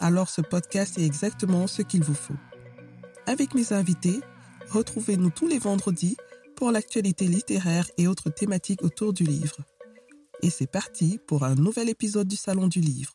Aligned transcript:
alors 0.00 0.30
ce 0.30 0.40
podcast 0.40 0.98
est 0.98 1.04
exactement 1.04 1.66
ce 1.66 1.82
qu'il 1.82 2.02
vous 2.02 2.14
faut. 2.14 2.34
Avec 3.26 3.54
mes 3.54 3.72
invités, 3.72 4.20
retrouvez-nous 4.70 5.30
tous 5.30 5.46
les 5.46 5.58
vendredis 5.58 6.16
pour 6.56 6.72
l'actualité 6.72 7.26
littéraire 7.26 7.88
et 7.98 8.08
autres 8.08 8.30
thématiques 8.30 8.82
autour 8.82 9.12
du 9.12 9.24
livre. 9.24 9.58
Et 10.42 10.50
c'est 10.50 10.70
parti 10.70 11.20
pour 11.26 11.44
un 11.44 11.54
nouvel 11.54 11.90
épisode 11.90 12.26
du 12.26 12.36
Salon 12.36 12.66
du 12.66 12.80
Livre. 12.80 13.14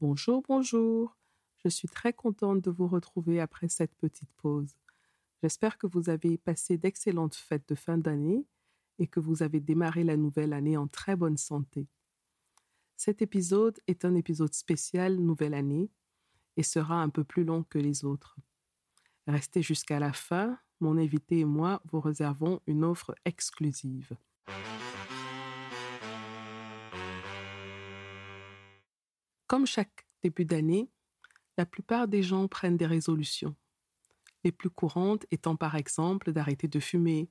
Bonjour, 0.00 0.42
bonjour. 0.48 1.16
Je 1.62 1.68
suis 1.68 1.88
très 1.88 2.14
contente 2.14 2.62
de 2.62 2.70
vous 2.70 2.88
retrouver 2.88 3.38
après 3.40 3.68
cette 3.68 3.94
petite 3.94 4.32
pause. 4.38 4.74
J'espère 5.42 5.76
que 5.76 5.86
vous 5.86 6.08
avez 6.08 6.38
passé 6.38 6.78
d'excellentes 6.78 7.34
fêtes 7.34 7.68
de 7.68 7.74
fin 7.74 7.98
d'année 7.98 8.46
et 8.98 9.06
que 9.06 9.20
vous 9.20 9.42
avez 9.42 9.60
démarré 9.60 10.02
la 10.02 10.16
nouvelle 10.16 10.54
année 10.54 10.76
en 10.76 10.88
très 10.88 11.14
bonne 11.14 11.36
santé. 11.36 11.88
Cet 12.96 13.20
épisode 13.20 13.78
est 13.86 14.04
un 14.04 14.14
épisode 14.14 14.54
spécial 14.54 15.16
Nouvelle 15.16 15.54
Année 15.54 15.90
et 16.56 16.62
sera 16.62 17.02
un 17.02 17.08
peu 17.08 17.24
plus 17.24 17.44
long 17.44 17.62
que 17.64 17.78
les 17.78 18.04
autres. 18.04 18.36
Restez 19.26 19.62
jusqu'à 19.62 19.98
la 19.98 20.12
fin, 20.12 20.58
mon 20.80 20.98
invité 20.98 21.40
et 21.40 21.44
moi 21.44 21.80
vous 21.84 22.00
réservons 22.00 22.60
une 22.66 22.84
offre 22.84 23.14
exclusive. 23.24 24.16
Comme 29.46 29.66
chaque 29.66 30.06
début 30.22 30.44
d'année, 30.44 30.88
la 31.58 31.66
plupart 31.66 32.08
des 32.08 32.22
gens 32.22 32.48
prennent 32.48 32.76
des 32.76 32.86
résolutions 32.86 33.54
les 34.44 34.52
plus 34.52 34.70
courantes 34.70 35.26
étant 35.30 35.56
par 35.56 35.74
exemple 35.76 36.32
d'arrêter 36.32 36.68
de 36.68 36.80
fumer, 36.80 37.30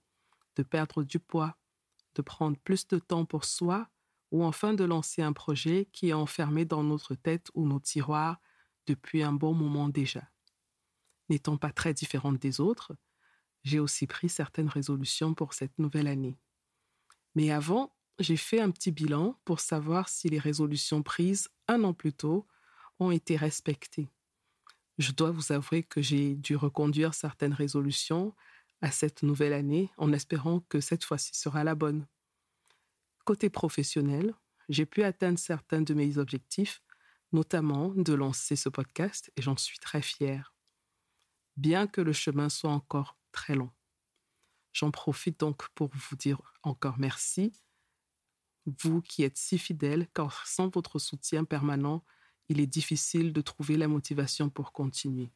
de 0.55 0.63
perdre 0.63 1.03
du 1.03 1.19
poids, 1.19 1.57
de 2.15 2.21
prendre 2.21 2.57
plus 2.57 2.87
de 2.87 2.99
temps 2.99 3.25
pour 3.25 3.45
soi 3.45 3.89
ou 4.31 4.43
enfin 4.43 4.73
de 4.73 4.83
lancer 4.83 5.21
un 5.21 5.33
projet 5.33 5.89
qui 5.91 6.09
est 6.09 6.13
enfermé 6.13 6.65
dans 6.65 6.83
notre 6.83 7.15
tête 7.15 7.49
ou 7.53 7.67
nos 7.67 7.79
tiroirs 7.79 8.39
depuis 8.91 9.23
un 9.23 9.33
bon 9.33 9.53
moment 9.53 9.89
déjà. 9.89 10.29
N'étant 11.29 11.57
pas 11.57 11.71
très 11.71 11.93
différente 11.93 12.39
des 12.39 12.59
autres, 12.59 12.95
j'ai 13.63 13.79
aussi 13.79 14.07
pris 14.07 14.29
certaines 14.29 14.67
résolutions 14.67 15.33
pour 15.33 15.53
cette 15.53 15.77
nouvelle 15.79 16.07
année. 16.07 16.37
Mais 17.35 17.51
avant, 17.51 17.95
j'ai 18.19 18.37
fait 18.37 18.59
un 18.59 18.71
petit 18.71 18.91
bilan 18.91 19.39
pour 19.45 19.59
savoir 19.59 20.09
si 20.09 20.29
les 20.29 20.39
résolutions 20.39 21.03
prises 21.03 21.49
un 21.67 21.83
an 21.83 21.93
plus 21.93 22.13
tôt 22.13 22.47
ont 22.99 23.11
été 23.11 23.35
respectées 23.37 24.09
je 25.01 25.11
dois 25.11 25.31
vous 25.31 25.51
avouer 25.51 25.83
que 25.83 26.01
j'ai 26.01 26.35
dû 26.35 26.55
reconduire 26.55 27.13
certaines 27.13 27.53
résolutions 27.53 28.33
à 28.81 28.91
cette 28.91 29.23
nouvelle 29.23 29.53
année 29.53 29.91
en 29.97 30.13
espérant 30.13 30.61
que 30.69 30.79
cette 30.79 31.03
fois-ci 31.03 31.31
sera 31.33 31.63
la 31.63 31.75
bonne. 31.75 32.07
Côté 33.25 33.49
professionnel, 33.49 34.33
j'ai 34.69 34.85
pu 34.85 35.03
atteindre 35.03 35.39
certains 35.39 35.81
de 35.81 35.93
mes 35.93 36.17
objectifs, 36.17 36.81
notamment 37.31 37.89
de 37.89 38.13
lancer 38.13 38.55
ce 38.55 38.69
podcast 38.69 39.31
et 39.35 39.41
j'en 39.41 39.57
suis 39.57 39.79
très 39.79 40.01
fière, 40.01 40.53
bien 41.57 41.87
que 41.87 42.01
le 42.01 42.13
chemin 42.13 42.49
soit 42.49 42.71
encore 42.71 43.17
très 43.31 43.55
long. 43.55 43.71
J'en 44.73 44.91
profite 44.91 45.39
donc 45.39 45.67
pour 45.69 45.89
vous 45.93 46.15
dire 46.15 46.41
encore 46.63 46.97
merci, 46.97 47.51
vous 48.65 49.01
qui 49.01 49.23
êtes 49.23 49.37
si 49.37 49.57
fidèles, 49.57 50.07
car 50.13 50.45
sans 50.47 50.69
votre 50.69 50.99
soutien 50.99 51.43
permanent, 51.43 52.03
il 52.49 52.59
est 52.59 52.67
difficile 52.67 53.33
de 53.33 53.41
trouver 53.41 53.77
la 53.77 53.87
motivation 53.87 54.49
pour 54.49 54.71
continuer. 54.71 55.31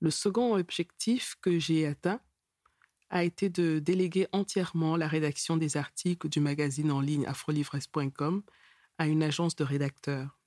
Le 0.00 0.10
second 0.10 0.56
objectif 0.56 1.36
que 1.40 1.58
j'ai 1.58 1.86
atteint 1.86 2.20
a 3.10 3.24
été 3.24 3.48
de 3.48 3.78
déléguer 3.80 4.28
entièrement 4.32 4.96
la 4.96 5.08
rédaction 5.08 5.56
des 5.56 5.76
articles 5.76 6.28
du 6.28 6.40
magazine 6.40 6.90
en 6.90 7.00
ligne 7.00 7.26
afrolivres.com 7.26 8.42
à 8.98 9.06
une 9.06 9.22
agence 9.22 9.56
de 9.56 9.64
rédacteurs, 9.64 10.39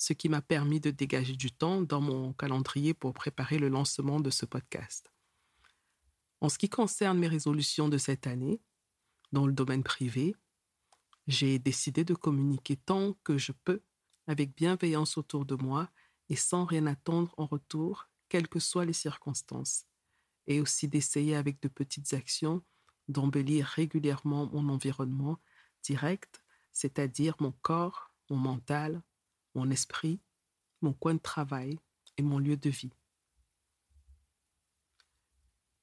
ce 0.00 0.14
qui 0.14 0.30
m'a 0.30 0.40
permis 0.40 0.80
de 0.80 0.90
dégager 0.90 1.36
du 1.36 1.52
temps 1.52 1.82
dans 1.82 2.00
mon 2.00 2.32
calendrier 2.32 2.94
pour 2.94 3.12
préparer 3.12 3.58
le 3.58 3.68
lancement 3.68 4.18
de 4.18 4.30
ce 4.30 4.46
podcast. 4.46 5.12
En 6.40 6.48
ce 6.48 6.56
qui 6.56 6.70
concerne 6.70 7.18
mes 7.18 7.28
résolutions 7.28 7.90
de 7.90 7.98
cette 7.98 8.26
année, 8.26 8.62
dans 9.30 9.46
le 9.46 9.52
domaine 9.52 9.82
privé, 9.82 10.34
j'ai 11.26 11.58
décidé 11.58 12.02
de 12.02 12.14
communiquer 12.14 12.76
tant 12.76 13.12
que 13.24 13.36
je 13.36 13.52
peux 13.52 13.82
avec 14.26 14.56
bienveillance 14.56 15.18
autour 15.18 15.44
de 15.44 15.54
moi 15.54 15.90
et 16.30 16.36
sans 16.36 16.64
rien 16.64 16.86
attendre 16.86 17.34
en 17.36 17.44
retour, 17.44 18.08
quelles 18.30 18.48
que 18.48 18.58
soient 18.58 18.86
les 18.86 18.94
circonstances, 18.94 19.84
et 20.46 20.62
aussi 20.62 20.88
d'essayer 20.88 21.36
avec 21.36 21.60
de 21.60 21.68
petites 21.68 22.14
actions 22.14 22.62
d'embellir 23.08 23.66
régulièrement 23.66 24.48
mon 24.50 24.70
environnement 24.70 25.38
direct, 25.82 26.42
c'est-à-dire 26.72 27.34
mon 27.38 27.52
corps, 27.60 28.14
mon 28.30 28.36
mental, 28.36 29.02
mon 29.54 29.70
esprit, 29.70 30.20
mon 30.80 30.92
coin 30.92 31.14
de 31.14 31.20
travail 31.20 31.78
et 32.16 32.22
mon 32.22 32.38
lieu 32.38 32.56
de 32.56 32.70
vie. 32.70 32.92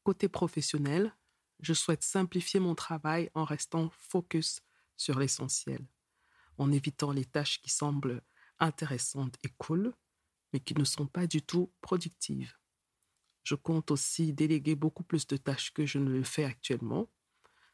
Côté 0.04 0.30
professionnel, 0.30 1.14
je 1.60 1.74
souhaite 1.74 2.04
simplifier 2.04 2.60
mon 2.60 2.76
travail 2.76 3.30
en 3.34 3.44
restant 3.44 3.90
focus 3.90 4.62
sur 4.96 5.20
l'essentiel, 5.20 5.86
en 6.58 6.72
évitant 6.72 7.12
les 7.12 7.26
tâches 7.26 7.62
qui 7.62 7.70
semblent 7.70 8.22
intéressantes 8.60 9.36
et 9.44 9.50
cool, 9.58 9.94
mais 10.54 10.60
qui 10.60 10.76
ne 10.76 10.84
sont 10.84 11.08
pas 11.08 11.28
du 11.28 11.42
tout 11.42 11.72
productives. 11.82 12.56
Je 13.44 13.56
compte 13.56 13.92
aussi 13.92 14.34
déléguer 14.34 14.76
beaucoup 14.76 15.04
plus 15.04 15.28
de 15.28 15.38
tâches 15.38 15.74
que 15.74 15.86
je 15.86 16.00
ne 16.00 16.10
le 16.10 16.24
fais 16.24 16.44
actuellement, 16.44 17.10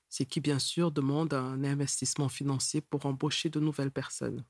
ce 0.10 0.24
qui 0.24 0.40
bien 0.40 0.60
sûr 0.60 0.92
demande 0.92 1.34
un 1.34 1.64
investissement 1.64 2.30
financier 2.30 2.82
pour 2.82 3.06
embaucher 3.06 3.50
de 3.50 3.60
nouvelles 3.60 3.92
personnes. 3.92 4.46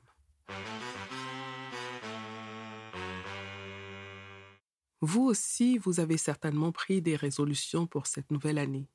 Vous 5.02 5.24
aussi, 5.24 5.78
vous 5.78 6.00
avez 6.00 6.18
certainement 6.18 6.72
pris 6.72 7.02
des 7.02 7.16
résolutions 7.16 7.88
pour 7.88 8.08
cette 8.08 8.32
nouvelle 8.32 8.58
année. 8.58 8.90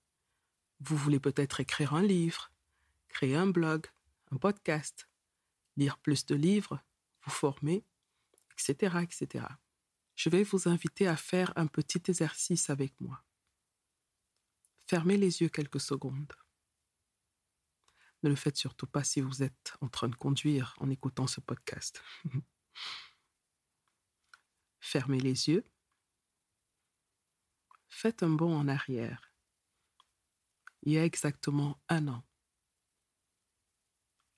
Vous 0.81 0.97
voulez 0.97 1.21
peut-être 1.21 1.61
écrire 1.61 1.95
un 1.95 2.03
livre, 2.03 2.53
créer 3.09 3.37
un 3.37 3.47
blog, 3.47 3.87
un 4.31 4.37
podcast, 4.37 5.09
lire 5.77 5.97
plus 5.99 6.27
de 6.27 6.35
livres, 6.35 6.81
vous 7.23 7.31
former, 7.31 7.85
etc., 8.53 8.99
etc. 9.03 9.47
Je 10.15 10.29
vais 10.29 10.43
vous 10.43 10.69
inviter 10.69 11.09
à 11.09 11.17
faire 11.17 11.53
un 11.57 11.67
petit 11.67 12.03
exercice 12.09 12.69
avec 12.69 13.01
moi. 13.01 13.23
Fermez 14.87 15.17
les 15.17 15.41
yeux 15.41 15.49
quelques 15.49 15.81
secondes. 15.81 16.35
Ne 18.25 18.31
le 18.31 18.35
faites 18.35 18.57
surtout 18.57 18.89
pas 18.89 19.05
si 19.05 19.21
vous 19.21 19.45
êtes 19.45 19.75
en 19.81 19.89
train 19.89 20.09
de 20.09 20.17
conduire 20.17 20.75
en 20.79 20.91
écoutant 20.91 21.29
ce 21.29 21.41
podcast. 21.41 22.03
Fermez 24.81 25.21
les 25.21 25.49
yeux. 25.49 25.65
Faites 27.89 28.25
un 28.25 28.31
bond 28.31 28.57
en 28.57 28.67
arrière. 28.67 29.31
Il 30.83 30.93
y 30.93 30.99
a 30.99 31.05
exactement 31.05 31.81
un 31.89 32.09
an, 32.09 32.25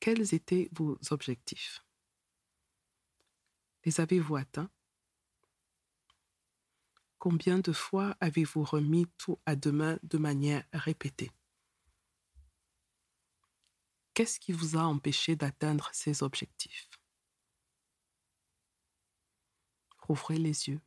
quels 0.07 0.35
étaient 0.35 0.69
vos 0.73 0.99
objectifs? 1.11 1.85
Les 3.85 4.01
avez-vous 4.01 4.37
atteints? 4.37 4.71
Combien 7.19 7.59
de 7.59 7.73
fois 7.73 8.17
avez-vous 8.21 8.63
remis 8.63 9.07
tout 9.19 9.41
à 9.47 9.57
demain 9.57 9.99
de 10.05 10.19
manière 10.19 10.65
répétée? 10.73 11.33
Qu'est-ce 14.17 14.41
qui 14.41 14.53
vous 14.53 14.79
a 14.79 14.81
empêché 14.81 15.37
d'atteindre 15.37 15.91
ces 15.93 16.23
objectifs? 16.23 16.89
Rouvrez 19.99 20.39
les 20.39 20.71
yeux. 20.71 20.81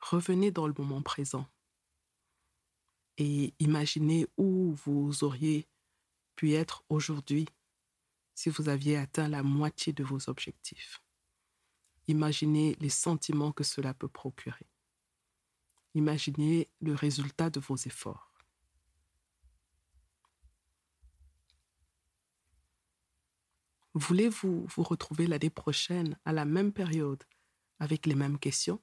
Revenez 0.00 0.50
dans 0.50 0.66
le 0.66 0.74
moment 0.76 1.02
présent 1.02 1.46
et 3.16 3.54
imaginez 3.60 4.26
où 4.36 4.72
vous 4.84 5.22
auriez 5.22 5.68
pu 6.34 6.52
être 6.54 6.82
aujourd'hui 6.88 7.46
si 8.34 8.50
vous 8.50 8.68
aviez 8.68 8.96
atteint 8.96 9.28
la 9.28 9.44
moitié 9.44 9.92
de 9.92 10.02
vos 10.02 10.28
objectifs. 10.28 11.00
Imaginez 12.08 12.74
les 12.80 12.88
sentiments 12.88 13.52
que 13.52 13.62
cela 13.62 13.94
peut 13.94 14.08
procurer. 14.08 14.66
Imaginez 15.94 16.68
le 16.80 16.94
résultat 16.94 17.50
de 17.50 17.60
vos 17.60 17.76
efforts. 17.76 18.31
Voulez-vous 23.94 24.66
vous 24.66 24.82
retrouver 24.82 25.26
l'année 25.26 25.50
prochaine 25.50 26.18
à 26.24 26.32
la 26.32 26.46
même 26.46 26.72
période 26.72 27.22
avec 27.78 28.06
les 28.06 28.14
mêmes 28.14 28.38
questions? 28.38 28.82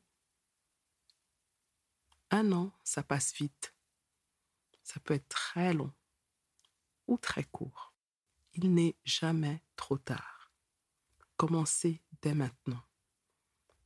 Un 2.29 2.51
an, 2.51 2.71
ça 2.83 3.01
passe 3.01 3.33
vite. 3.33 3.73
Ça 4.83 4.99
peut 4.99 5.15
être 5.15 5.27
très 5.27 5.73
long 5.73 5.91
ou 7.07 7.17
très 7.17 7.43
court. 7.43 7.95
Il 8.53 8.71
n'est 8.75 8.97
jamais 9.03 9.63
trop 9.75 9.97
tard. 9.97 10.51
Commencez 11.37 12.03
dès 12.21 12.35
maintenant. 12.35 12.83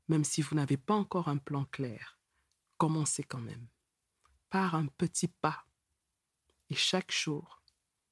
Même 0.09 0.25
si 0.25 0.41
vous 0.41 0.55
n'avez 0.55 0.75
pas 0.75 0.95
encore 0.95 1.29
un 1.29 1.37
plan 1.37 1.63
clair, 1.63 2.19
commencez 2.77 3.23
quand 3.23 3.39
même. 3.39 3.69
Par 4.49 4.75
un 4.75 4.87
petit 4.87 5.29
pas. 5.29 5.65
Et 6.69 6.75
chaque 6.75 7.13
jour, 7.13 7.63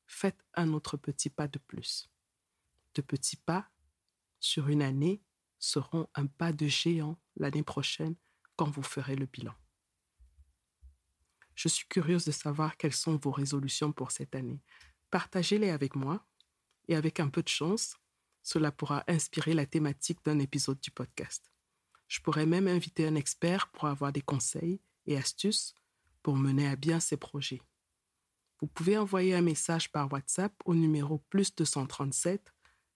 faites 0.05 0.45
un 0.53 0.71
autre 0.71 0.95
petit 0.95 1.29
pas 1.29 1.49
de 1.49 1.59
plus 1.59 2.09
de 2.95 3.01
petits 3.01 3.37
pas 3.37 3.69
sur 4.39 4.69
une 4.69 4.81
année 4.81 5.21
seront 5.59 6.07
un 6.15 6.25
pas 6.25 6.51
de 6.51 6.67
géant 6.67 7.19
l'année 7.35 7.63
prochaine 7.63 8.15
quand 8.55 8.69
vous 8.69 8.83
ferez 8.83 9.15
le 9.15 9.25
bilan. 9.25 9.53
Je 11.55 11.67
suis 11.67 11.87
curieuse 11.87 12.25
de 12.25 12.31
savoir 12.31 12.77
quelles 12.77 12.93
sont 12.93 13.17
vos 13.17 13.31
résolutions 13.31 13.91
pour 13.91 14.11
cette 14.11 14.35
année. 14.35 14.61
Partagez-les 15.11 15.69
avec 15.69 15.95
moi 15.95 16.25
et 16.87 16.95
avec 16.95 17.19
un 17.19 17.29
peu 17.29 17.43
de 17.43 17.49
chance, 17.49 17.97
cela 18.41 18.71
pourra 18.71 19.03
inspirer 19.07 19.53
la 19.53 19.65
thématique 19.65 20.23
d'un 20.25 20.39
épisode 20.39 20.79
du 20.79 20.89
podcast. 20.89 21.51
Je 22.07 22.19
pourrais 22.19 22.45
même 22.45 22.67
inviter 22.67 23.07
un 23.07 23.15
expert 23.15 23.69
pour 23.71 23.85
avoir 23.85 24.11
des 24.11 24.21
conseils 24.21 24.81
et 25.05 25.17
astuces 25.17 25.75
pour 26.23 26.35
mener 26.35 26.67
à 26.67 26.75
bien 26.75 26.99
ces 26.99 27.17
projets. 27.17 27.61
Vous 28.59 28.67
pouvez 28.67 28.97
envoyer 28.97 29.33
un 29.33 29.41
message 29.41 29.91
par 29.91 30.11
WhatsApp 30.11 30.53
au 30.65 30.75
numéro 30.75 31.19
plus 31.29 31.55
237 31.55 32.53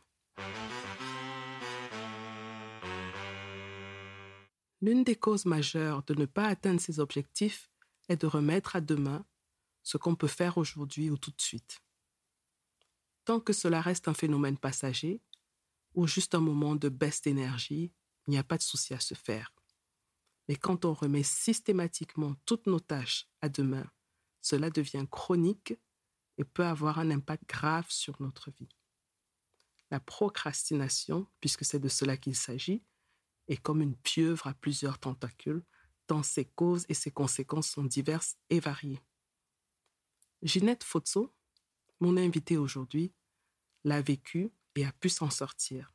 L'une 4.81 5.05
des 5.05 5.15
causes 5.15 5.47
majeures 5.47 6.03
de 6.03 6.15
ne 6.15 6.27
pas 6.27 6.49
atteindre 6.49 6.81
ces 6.81 6.99
objectifs 6.99 7.71
est 8.09 8.21
de 8.21 8.27
remettre 8.27 8.75
à 8.75 8.81
demain 8.81 9.25
ce 9.85 9.99
qu'on 9.99 10.17
peut 10.17 10.27
faire 10.27 10.59
aujourd'hui 10.59 11.11
ou 11.11 11.17
tout 11.17 11.31
de 11.31 11.41
suite. 11.41 11.81
Tant 13.25 13.39
que 13.39 13.53
cela 13.53 13.81
reste 13.81 14.09
un 14.09 14.15
phénomène 14.15 14.59
passager 14.59 15.23
ou 15.95 16.09
juste 16.09 16.35
un 16.35 16.41
moment 16.41 16.75
de 16.75 16.89
baisse 16.89 17.23
d'énergie, 17.23 17.93
il 18.27 18.33
n'y 18.33 18.39
a 18.39 18.43
pas 18.43 18.59
de 18.59 18.63
souci 18.63 18.95
à 18.95 19.01
se 19.01 19.15
faire. 19.15 19.55
Mais 20.51 20.57
quand 20.57 20.85
on 20.85 20.95
remet 20.95 21.23
systématiquement 21.23 22.35
toutes 22.45 22.67
nos 22.67 22.81
tâches 22.81 23.29
à 23.41 23.49
demain, 23.49 23.89
cela 24.41 24.69
devient 24.69 25.07
chronique 25.09 25.75
et 26.39 26.45
peut 26.45 26.65
avoir 26.65 26.99
un 26.99 27.13
impact 27.13 27.49
grave 27.49 27.87
sur 27.89 28.21
notre 28.21 28.51
vie. 28.51 28.75
La 29.93 30.01
procrastination, 30.01 31.29
puisque 31.39 31.65
c'est 31.65 31.79
de 31.79 31.89
cela 31.89 32.17
qu'il 32.17 32.35
s'agit, 32.35 32.83
est 33.47 33.59
comme 33.59 33.81
une 33.81 33.95
pieuvre 33.95 34.49
à 34.49 34.55
plusieurs 34.55 34.99
tentacules, 34.99 35.63
tant 36.09 36.25
ses 36.25 36.47
causes 36.47 36.85
et 36.89 36.95
ses 36.95 37.13
conséquences 37.13 37.71
sont 37.71 37.85
diverses 37.85 38.37
et 38.49 38.59
variées. 38.59 39.05
Ginette 40.43 40.83
Fotso, 40.83 41.33
mon 42.01 42.17
invitée 42.17 42.57
aujourd'hui, 42.57 43.13
l'a 43.85 44.03
vécu 44.03 44.51
et 44.75 44.85
a 44.85 44.91
pu 44.91 45.11
s'en 45.11 45.31
sortir. 45.31 45.95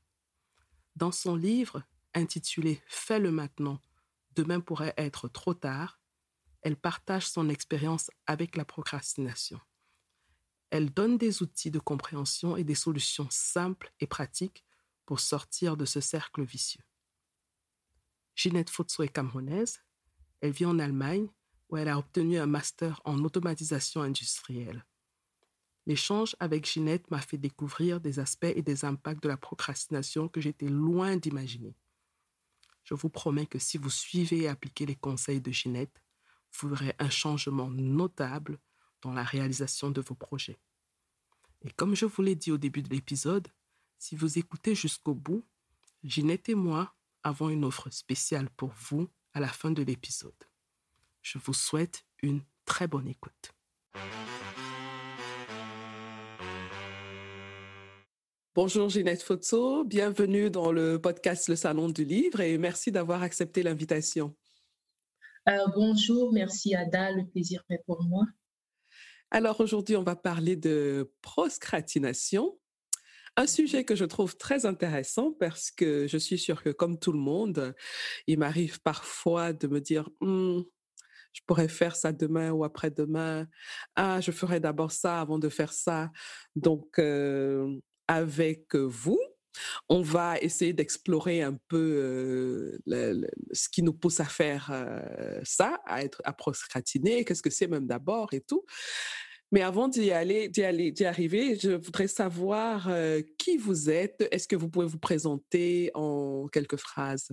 Dans 0.95 1.11
son 1.11 1.35
livre 1.35 1.83
intitulé 2.13 2.81
Fais-le 2.87 3.31
maintenant, 3.31 3.81
demain 4.35 4.59
pourrait 4.59 4.93
être 4.97 5.27
trop 5.27 5.53
tard, 5.53 5.99
elle 6.61 6.75
partage 6.75 7.27
son 7.27 7.49
expérience 7.49 8.09
avec 8.25 8.55
la 8.55 8.65
procrastination. 8.65 9.59
Elle 10.71 10.91
donne 10.91 11.17
des 11.17 11.43
outils 11.43 11.71
de 11.71 11.79
compréhension 11.79 12.57
et 12.57 12.63
des 12.63 12.75
solutions 12.75 13.27
simples 13.29 13.93
et 13.99 14.07
pratiques 14.07 14.65
pour 15.05 15.19
sortir 15.19 15.77
de 15.77 15.85
ce 15.85 16.01
cercle 16.01 16.43
vicieux. 16.43 16.83
Ginette 18.35 18.69
Fotso 18.69 19.03
est 19.03 19.09
camerounaise. 19.09 19.79
Elle 20.41 20.51
vit 20.51 20.65
en 20.65 20.79
Allemagne 20.79 21.29
où 21.69 21.77
elle 21.77 21.87
a 21.87 21.97
obtenu 21.97 22.37
un 22.37 22.47
master 22.47 23.01
en 23.05 23.23
automatisation 23.23 24.01
industrielle. 24.01 24.85
L'échange 25.85 26.35
avec 26.39 26.65
Ginette 26.65 27.09
m'a 27.11 27.21
fait 27.21 27.37
découvrir 27.37 28.01
des 28.01 28.19
aspects 28.19 28.45
et 28.55 28.63
des 28.63 28.85
impacts 28.85 29.21
de 29.21 29.27
la 29.27 29.37
procrastination 29.37 30.27
que 30.27 30.41
j'étais 30.41 30.67
loin 30.67 31.15
d'imaginer. 31.15 31.75
Je 32.85 32.93
vous 32.93 33.09
promets 33.09 33.47
que 33.47 33.59
si 33.59 33.77
vous 33.77 33.89
suivez 33.89 34.43
et 34.43 34.47
appliquez 34.47 34.85
les 34.85 34.95
conseils 34.95 35.41
de 35.41 35.51
Ginette, 35.51 36.01
vous 36.53 36.69
verrez 36.69 36.95
un 36.99 37.09
changement 37.09 37.69
notable 37.69 38.59
dans 39.01 39.11
la 39.11 39.23
réalisation 39.23 39.91
de 39.91 40.01
vos 40.01 40.15
projets. 40.15 40.59
Et 41.63 41.71
comme 41.71 41.95
je 41.95 42.05
vous 42.05 42.21
l'ai 42.21 42.35
dit 42.35 42.51
au 42.51 42.57
début 42.57 42.83
de 42.83 42.89
l'épisode, 42.89 43.47
si 43.97 44.15
vous 44.15 44.37
écoutez 44.37 44.75
jusqu'au 44.75 45.15
bout, 45.15 45.43
Ginette 46.03 46.49
et 46.49 46.55
moi 46.55 46.95
avons 47.23 47.49
une 47.49 47.65
offre 47.65 47.89
spéciale 47.89 48.49
pour 48.51 48.71
vous 48.89 49.09
à 49.33 49.39
la 49.39 49.47
fin 49.47 49.71
de 49.71 49.81
l'épisode. 49.81 50.33
Je 51.23 51.39
vous 51.39 51.53
souhaite 51.53 52.05
une 52.21 52.43
très 52.65 52.87
bonne 52.87 53.07
écoute. 53.07 53.51
Bonjour 58.55 58.87
Ginette 58.87 59.21
Fotso, 59.21 59.83
bienvenue 59.83 60.49
dans 60.49 60.71
le 60.71 60.97
podcast 60.97 61.49
Le 61.49 61.57
Salon 61.57 61.89
du 61.89 62.05
Livre 62.05 62.39
et 62.39 62.57
merci 62.57 62.89
d'avoir 62.89 63.21
accepté 63.21 63.63
l'invitation. 63.63 64.33
Euh, 65.49 65.57
bonjour, 65.75 66.31
merci 66.31 66.73
Ada, 66.73 67.11
le 67.11 67.27
plaisir 67.27 67.65
est 67.69 67.83
pour 67.85 68.01
moi. 68.03 68.23
Alors 69.29 69.59
aujourd'hui, 69.59 69.97
on 69.97 70.03
va 70.03 70.15
parler 70.15 70.55
de 70.55 71.11
proscratination, 71.21 72.57
un 73.35 73.45
sujet 73.45 73.83
que 73.83 73.93
je 73.93 74.05
trouve 74.05 74.37
très 74.37 74.65
intéressant 74.65 75.33
parce 75.33 75.69
que 75.69 76.07
je 76.07 76.17
suis 76.17 76.37
sûre 76.37 76.63
que 76.63 76.69
comme 76.69 76.97
tout 76.97 77.11
le 77.11 77.19
monde, 77.19 77.75
il 78.25 78.39
m'arrive 78.39 78.81
parfois 78.81 79.51
de 79.51 79.67
me 79.67 79.81
dire, 79.81 80.09
«Hmm, 80.21 80.61
je 81.33 81.41
pourrais 81.45 81.67
faire 81.67 81.97
ça 81.97 82.13
demain 82.13 82.51
ou 82.51 82.63
après-demain. 82.63 83.47
Ah, 83.97 84.21
je 84.21 84.31
ferai 84.31 84.61
d'abord 84.61 84.93
ça 84.93 85.19
avant 85.19 85.39
de 85.39 85.49
faire 85.49 85.73
ça. 85.73 86.09
Donc, 86.55 86.97
euh, 86.99 87.77
avec 88.07 88.75
vous. 88.75 89.19
On 89.87 90.01
va 90.01 90.37
essayer 90.39 90.73
d'explorer 90.73 91.41
un 91.41 91.57
peu 91.69 92.77
ce 93.53 93.69
qui 93.69 93.83
nous 93.83 93.93
pousse 93.93 94.19
à 94.19 94.25
faire 94.25 94.71
ça, 95.43 95.79
à 95.85 96.03
être 96.03 96.21
à 96.25 96.33
procrastiner, 96.33 97.23
qu'est-ce 97.23 97.41
que 97.41 97.49
c'est 97.49 97.67
même 97.67 97.87
d'abord 97.87 98.33
et 98.33 98.41
tout. 98.41 98.65
Mais 99.51 99.61
avant 99.61 99.87
d'y 99.87 100.11
aller, 100.11 100.49
d'y 100.49 100.63
aller, 100.63 100.91
d'y 100.91 101.05
arriver, 101.05 101.57
je 101.57 101.71
voudrais 101.71 102.07
savoir 102.07 102.89
qui 103.37 103.55
vous 103.55 103.89
êtes. 103.89 104.27
Est-ce 104.31 104.47
que 104.47 104.57
vous 104.57 104.69
pouvez 104.69 104.87
vous 104.87 104.99
présenter 104.99 105.89
en 105.93 106.47
quelques 106.51 106.77
phrases? 106.77 107.29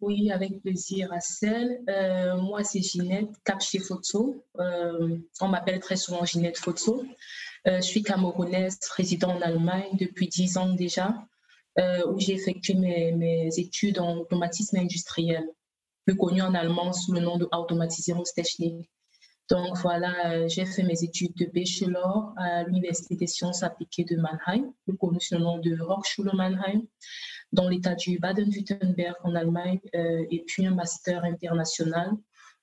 Oui, 0.00 0.30
avec 0.30 0.60
plaisir, 0.60 1.10
Assel. 1.12 1.82
Euh, 1.88 2.36
moi, 2.36 2.62
c'est 2.64 2.82
Ginette 2.82 3.30
Capché 3.44 3.78
Photo. 3.78 4.44
on 4.58 5.48
m'appelle 5.48 5.80
très 5.80 5.96
souvent 5.96 6.24
Ginette 6.24 6.58
Photo. 6.58 7.04
Euh, 7.66 7.78
je 7.78 7.82
suis 7.82 8.02
camerounaise, 8.02 8.78
résident 8.96 9.36
en 9.36 9.40
Allemagne 9.40 9.90
depuis 9.94 10.28
dix 10.28 10.56
ans 10.56 10.72
déjà, 10.74 11.26
euh, 11.78 12.06
où 12.06 12.20
j'ai 12.20 12.34
effectué 12.34 12.74
mes, 12.74 13.48
études 13.58 13.98
en 13.98 14.18
automatisme 14.18 14.76
industriel, 14.76 15.44
plus 16.04 16.16
connu 16.16 16.42
en 16.42 16.54
allemand 16.54 16.92
sous 16.92 17.12
le 17.12 17.20
nom 17.20 17.38
de 17.38 17.48
Automatisierungstechnik. 17.50 18.88
Donc 19.50 19.76
voilà, 19.78 20.32
euh, 20.32 20.48
j'ai 20.48 20.64
fait 20.64 20.84
mes 20.84 21.02
études 21.02 21.34
de 21.36 21.46
bachelor 21.46 22.34
à 22.36 22.62
l'Université 22.64 23.16
des 23.16 23.26
sciences 23.26 23.64
appliquées 23.64 24.04
de 24.04 24.16
Mannheim, 24.16 24.72
plus 24.84 24.96
connu 24.96 25.20
sous 25.20 25.34
le 25.34 25.40
nom 25.40 25.58
de 25.58 25.76
Hochschule 25.80 26.30
Mannheim, 26.34 26.82
dans 27.52 27.68
l'état 27.68 27.96
du 27.96 28.18
Baden-Württemberg 28.18 29.16
en 29.24 29.34
Allemagne, 29.34 29.80
et 29.92 30.44
puis 30.46 30.66
un 30.66 30.74
master 30.74 31.24
international 31.24 32.12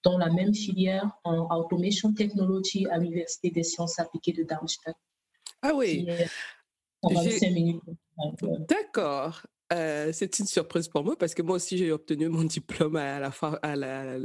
dans 0.03 0.17
la 0.17 0.29
même 0.29 0.53
filière 0.53 1.10
en 1.24 1.48
Automation 1.57 2.13
Technology 2.13 2.86
à 2.88 2.98
l'Université 2.98 3.50
des 3.50 3.63
sciences 3.63 4.00
appliquées 4.00 4.33
de 4.33 4.43
Darmstadt. 4.43 4.95
Ah 5.62 5.72
oui. 5.74 6.05
minutes. 7.51 7.81
D'accord. 8.69 9.41
euh, 9.72 10.12
c'est 10.13 10.39
une 10.39 10.45
surprise 10.45 10.88
pour 10.88 11.03
moi 11.03 11.17
parce 11.17 11.33
que 11.33 11.41
moi 11.41 11.55
aussi, 11.55 11.77
j'ai 11.77 11.91
obtenu 11.91 12.27
mon 12.29 12.43
diplôme 12.43 12.95
à, 12.95 13.19
la, 13.19 13.31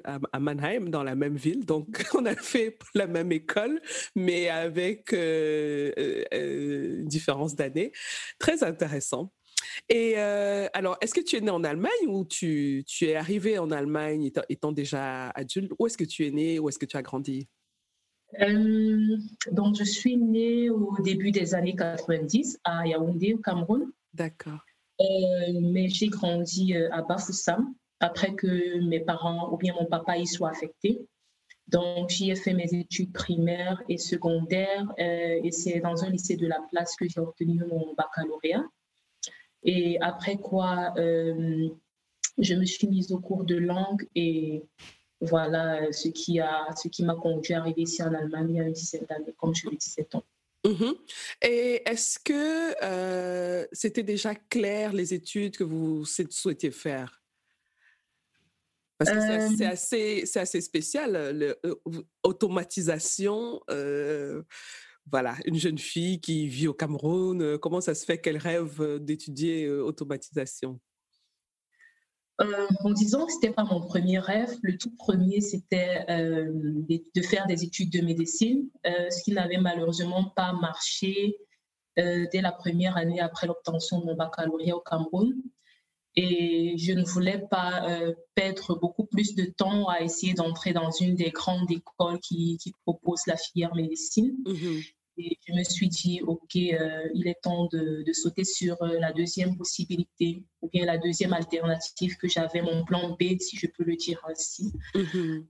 à, 0.04 0.18
à, 0.32 0.40
Mannheim, 0.40 0.90
dans 0.90 1.02
la 1.02 1.14
même 1.14 1.36
ville. 1.36 1.64
Donc, 1.64 1.86
on 2.14 2.26
a 2.26 2.34
fait 2.34 2.78
la 2.94 3.06
même 3.06 3.32
école, 3.32 3.80
mais 4.14 4.48
avec 4.48 5.12
euh, 5.12 5.92
euh, 6.32 7.00
une 7.00 7.08
différence 7.08 7.54
d'année. 7.54 7.92
Très 8.38 8.62
intéressant. 8.62 9.32
Et 9.88 10.16
alors, 10.16 10.96
est-ce 11.00 11.14
que 11.14 11.20
tu 11.20 11.36
es 11.36 11.40
né 11.40 11.50
en 11.50 11.64
Allemagne 11.64 12.06
ou 12.06 12.24
tu, 12.24 12.84
tu 12.86 13.06
es 13.06 13.16
arrivé 13.16 13.58
en 13.58 13.70
Allemagne 13.70 14.24
étant, 14.24 14.42
étant 14.48 14.72
déjà 14.72 15.30
adulte? 15.30 15.72
Où 15.78 15.86
est-ce 15.86 15.98
que 15.98 16.04
tu 16.04 16.26
es 16.26 16.30
né? 16.30 16.58
Où 16.58 16.68
est-ce 16.68 16.78
que 16.78 16.86
tu 16.86 16.96
as 16.96 17.02
grandi? 17.02 17.48
donc, 19.50 19.76
je 19.76 19.84
suis 19.84 20.18
née 20.18 20.68
au 20.68 20.94
début 21.02 21.30
des 21.30 21.54
années 21.54 21.74
90 21.74 22.60
à 22.62 22.86
Yaoundé, 22.86 23.32
au 23.32 23.38
Cameroun. 23.38 23.90
D'accord. 24.12 24.60
Euh, 25.00 25.04
mais 25.60 25.88
j'ai 25.88 26.08
grandi 26.08 26.74
euh, 26.74 26.88
à 26.92 27.02
Bafoussam 27.02 27.74
après 28.00 28.34
que 28.34 28.80
mes 28.88 29.00
parents 29.00 29.52
ou 29.52 29.56
bien 29.56 29.74
mon 29.74 29.86
papa 29.86 30.18
y 30.18 30.26
soient 30.26 30.50
affectés. 30.50 31.06
Donc, 31.68 32.08
j'y 32.08 32.30
ai 32.30 32.34
fait 32.34 32.54
mes 32.54 32.72
études 32.74 33.12
primaires 33.12 33.82
et 33.88 33.98
secondaires 33.98 34.86
euh, 34.98 35.40
et 35.42 35.50
c'est 35.52 35.80
dans 35.80 36.02
un 36.04 36.10
lycée 36.10 36.36
de 36.36 36.46
la 36.46 36.60
place 36.70 36.96
que 36.96 37.06
j'ai 37.08 37.20
obtenu 37.20 37.62
mon 37.68 37.94
baccalauréat. 37.94 38.64
Et 39.64 39.98
après 40.00 40.36
quoi, 40.36 40.94
je 40.96 42.54
me 42.54 42.64
suis 42.64 42.86
mise 42.86 43.12
au 43.12 43.18
cours 43.18 43.44
de 43.44 43.56
langue 43.56 44.06
et 44.14 44.64
voilà 45.20 45.92
ce 45.92 46.08
qui 46.08 46.38
a 46.38 46.66
ce 46.76 46.88
qui 46.88 47.04
m'a 47.04 47.16
conduit 47.16 47.54
à 47.54 47.60
arriver 47.60 47.82
ici 47.82 48.02
en 48.02 48.14
Allemagne 48.14 48.50
il 48.50 48.56
y 48.56 48.60
a 48.60 48.64
une 48.64 48.72
dizaine 48.72 49.04
d'années, 49.08 49.34
comme 49.36 49.54
je 49.54 49.68
l'ai 49.68 49.76
17 49.76 50.14
ans. 50.14 50.24
Mmh 50.64 50.92
Et 51.42 51.82
est-ce 51.88 52.18
que 52.18 52.74
euh, 52.82 53.66
c'était 53.72 54.02
déjà 54.02 54.34
clair 54.34 54.92
les 54.92 55.14
études 55.14 55.56
que 55.56 55.64
vous 55.64 56.04
souhaitiez 56.04 56.70
faire? 56.70 57.22
Parce 58.98 59.12
que 59.12 59.56
c'est 59.56 59.64
assez, 59.64 60.24
assez, 60.38 60.60
spécial, 60.60 61.56
l'automatisation. 62.24 63.60
Euh, 63.70 64.42
voilà, 65.10 65.36
une 65.44 65.56
jeune 65.56 65.78
fille 65.78 66.20
qui 66.20 66.48
vit 66.48 66.68
au 66.68 66.74
Cameroun, 66.74 67.58
comment 67.58 67.80
ça 67.80 67.94
se 67.94 68.04
fait 68.04 68.18
qu'elle 68.18 68.38
rêve 68.38 68.98
d'étudier 69.00 69.68
automatisation? 69.68 70.80
Euh, 72.40 72.68
en 72.84 72.92
disant 72.92 73.26
que 73.26 73.32
c'était 73.32 73.50
pas 73.50 73.64
mon 73.64 73.80
premier 73.80 74.20
rêve, 74.20 74.54
le 74.62 74.78
tout 74.78 74.94
premier 74.96 75.40
c'était 75.40 76.04
euh, 76.08 76.46
de 76.48 77.22
faire 77.22 77.48
des 77.48 77.64
études 77.64 77.90
de 77.90 78.00
médecine, 78.00 78.70
euh, 78.86 79.10
ce 79.10 79.24
qui 79.24 79.32
n'avait 79.32 79.58
malheureusement 79.58 80.32
pas 80.36 80.52
marché 80.52 81.36
dès 81.96 82.40
la 82.40 82.52
première 82.52 82.96
année 82.96 83.18
après 83.18 83.48
l'obtention 83.48 83.98
de 83.98 84.04
mon 84.04 84.14
baccalauréat 84.14 84.76
au 84.76 84.80
Cameroun. 84.80 85.34
Et 86.14 86.78
je 86.78 86.92
ne 86.92 87.02
voulais 87.02 87.44
pas 87.50 87.88
perdre 88.36 88.78
beaucoup 88.78 89.04
plus 89.04 89.34
de 89.34 89.46
temps 89.46 89.88
à 89.88 90.02
essayer 90.02 90.32
d'entrer 90.32 90.72
dans 90.72 90.92
une 90.92 91.16
des 91.16 91.30
grandes 91.30 91.68
écoles 91.72 92.20
qui, 92.20 92.56
qui 92.58 92.72
proposent 92.86 93.26
la 93.26 93.36
filière 93.36 93.74
médecine. 93.74 94.36
Mmh 94.46 94.78
et 95.18 95.36
je 95.46 95.52
me 95.52 95.64
suis 95.64 95.88
dit, 95.88 96.20
OK, 96.22 96.56
euh, 96.56 97.08
il 97.14 97.26
est 97.26 97.40
temps 97.42 97.66
de, 97.72 98.04
sauter 98.12 98.44
sur 98.44 98.80
euh, 98.82 98.98
la 99.00 99.12
deuxième 99.12 99.56
possibilité, 99.56 100.44
ou 100.62 100.68
bien 100.68 100.86
la 100.86 100.96
deuxième 100.96 101.32
alternative 101.32 102.16
que 102.16 102.28
j'avais, 102.28 102.62
mon 102.62 102.84
plan 102.84 103.16
B, 103.18 103.38
si 103.40 103.56
je 103.56 103.66
peux 103.66 103.84
le 103.84 103.96
dire 103.96 104.20
ainsi, 104.28 104.72
mm-hmm. 104.94 105.44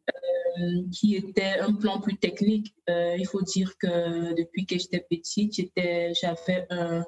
euh, 0.58 0.82
qui 0.90 1.16
était 1.16 1.58
un 1.60 1.75
plan 1.75 2.00
plus 2.00 2.16
technique. 2.16 2.75
il 2.88 3.26
faut 3.26 3.42
dire 3.42 3.76
que 3.78 4.34
depuis 4.34 4.64
que 4.64 4.78
j'étais 4.78 5.04
petite, 5.08 5.54
j'avais 5.76 6.66
un, 6.70 7.04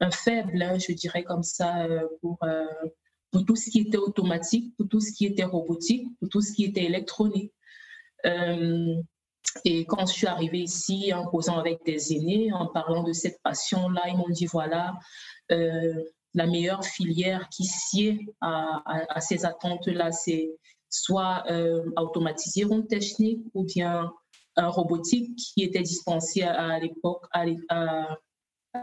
un, 0.00 0.10
faible, 0.10 0.62
hein, 0.62 0.78
je 0.78 0.92
dirais 0.92 1.24
comme 1.24 1.42
ça, 1.42 1.86
pour, 2.22 2.38
pour 3.30 3.44
tout 3.44 3.56
ce 3.56 3.70
qui 3.70 3.80
était 3.80 3.98
automatique, 3.98 4.74
pour 4.76 4.88
tout 4.88 5.00
ce 5.00 5.12
qui 5.12 5.26
était 5.26 5.44
robotique, 5.44 6.08
pour 6.18 6.28
tout 6.30 6.40
ce 6.40 6.52
qui 6.52 6.64
était 6.64 6.84
électronique. 6.84 7.52
Et 9.64 9.84
quand 9.86 10.06
je 10.06 10.12
suis 10.12 10.26
arrivée 10.26 10.60
ici, 10.60 11.12
en 11.14 11.24
causant 11.24 11.58
avec 11.58 11.84
des 11.84 12.12
aînés, 12.12 12.52
en 12.52 12.66
parlant 12.66 13.02
de 13.02 13.12
cette 13.12 13.40
passion-là, 13.42 14.02
ils 14.08 14.16
m'ont 14.16 14.28
dit 14.28 14.46
voilà, 14.46 14.94
euh, 15.52 16.04
la 16.34 16.46
meilleure 16.46 16.84
filière 16.84 17.48
qui 17.48 17.64
sied 17.64 18.26
à, 18.40 19.20
ces 19.20 19.44
attentes-là, 19.44 20.12
c'est 20.12 20.50
soit 20.90 21.44
euh, 21.50 21.84
automatiser 21.96 22.62
une 22.62 22.86
technique 22.86 23.44
ou 23.54 23.64
bien 23.64 24.12
un 24.56 24.68
robotique 24.68 25.36
qui 25.36 25.62
était 25.62 25.82
dispensé 25.82 26.42
à, 26.42 26.78
l'époque 26.78 27.26
à, 27.32 27.44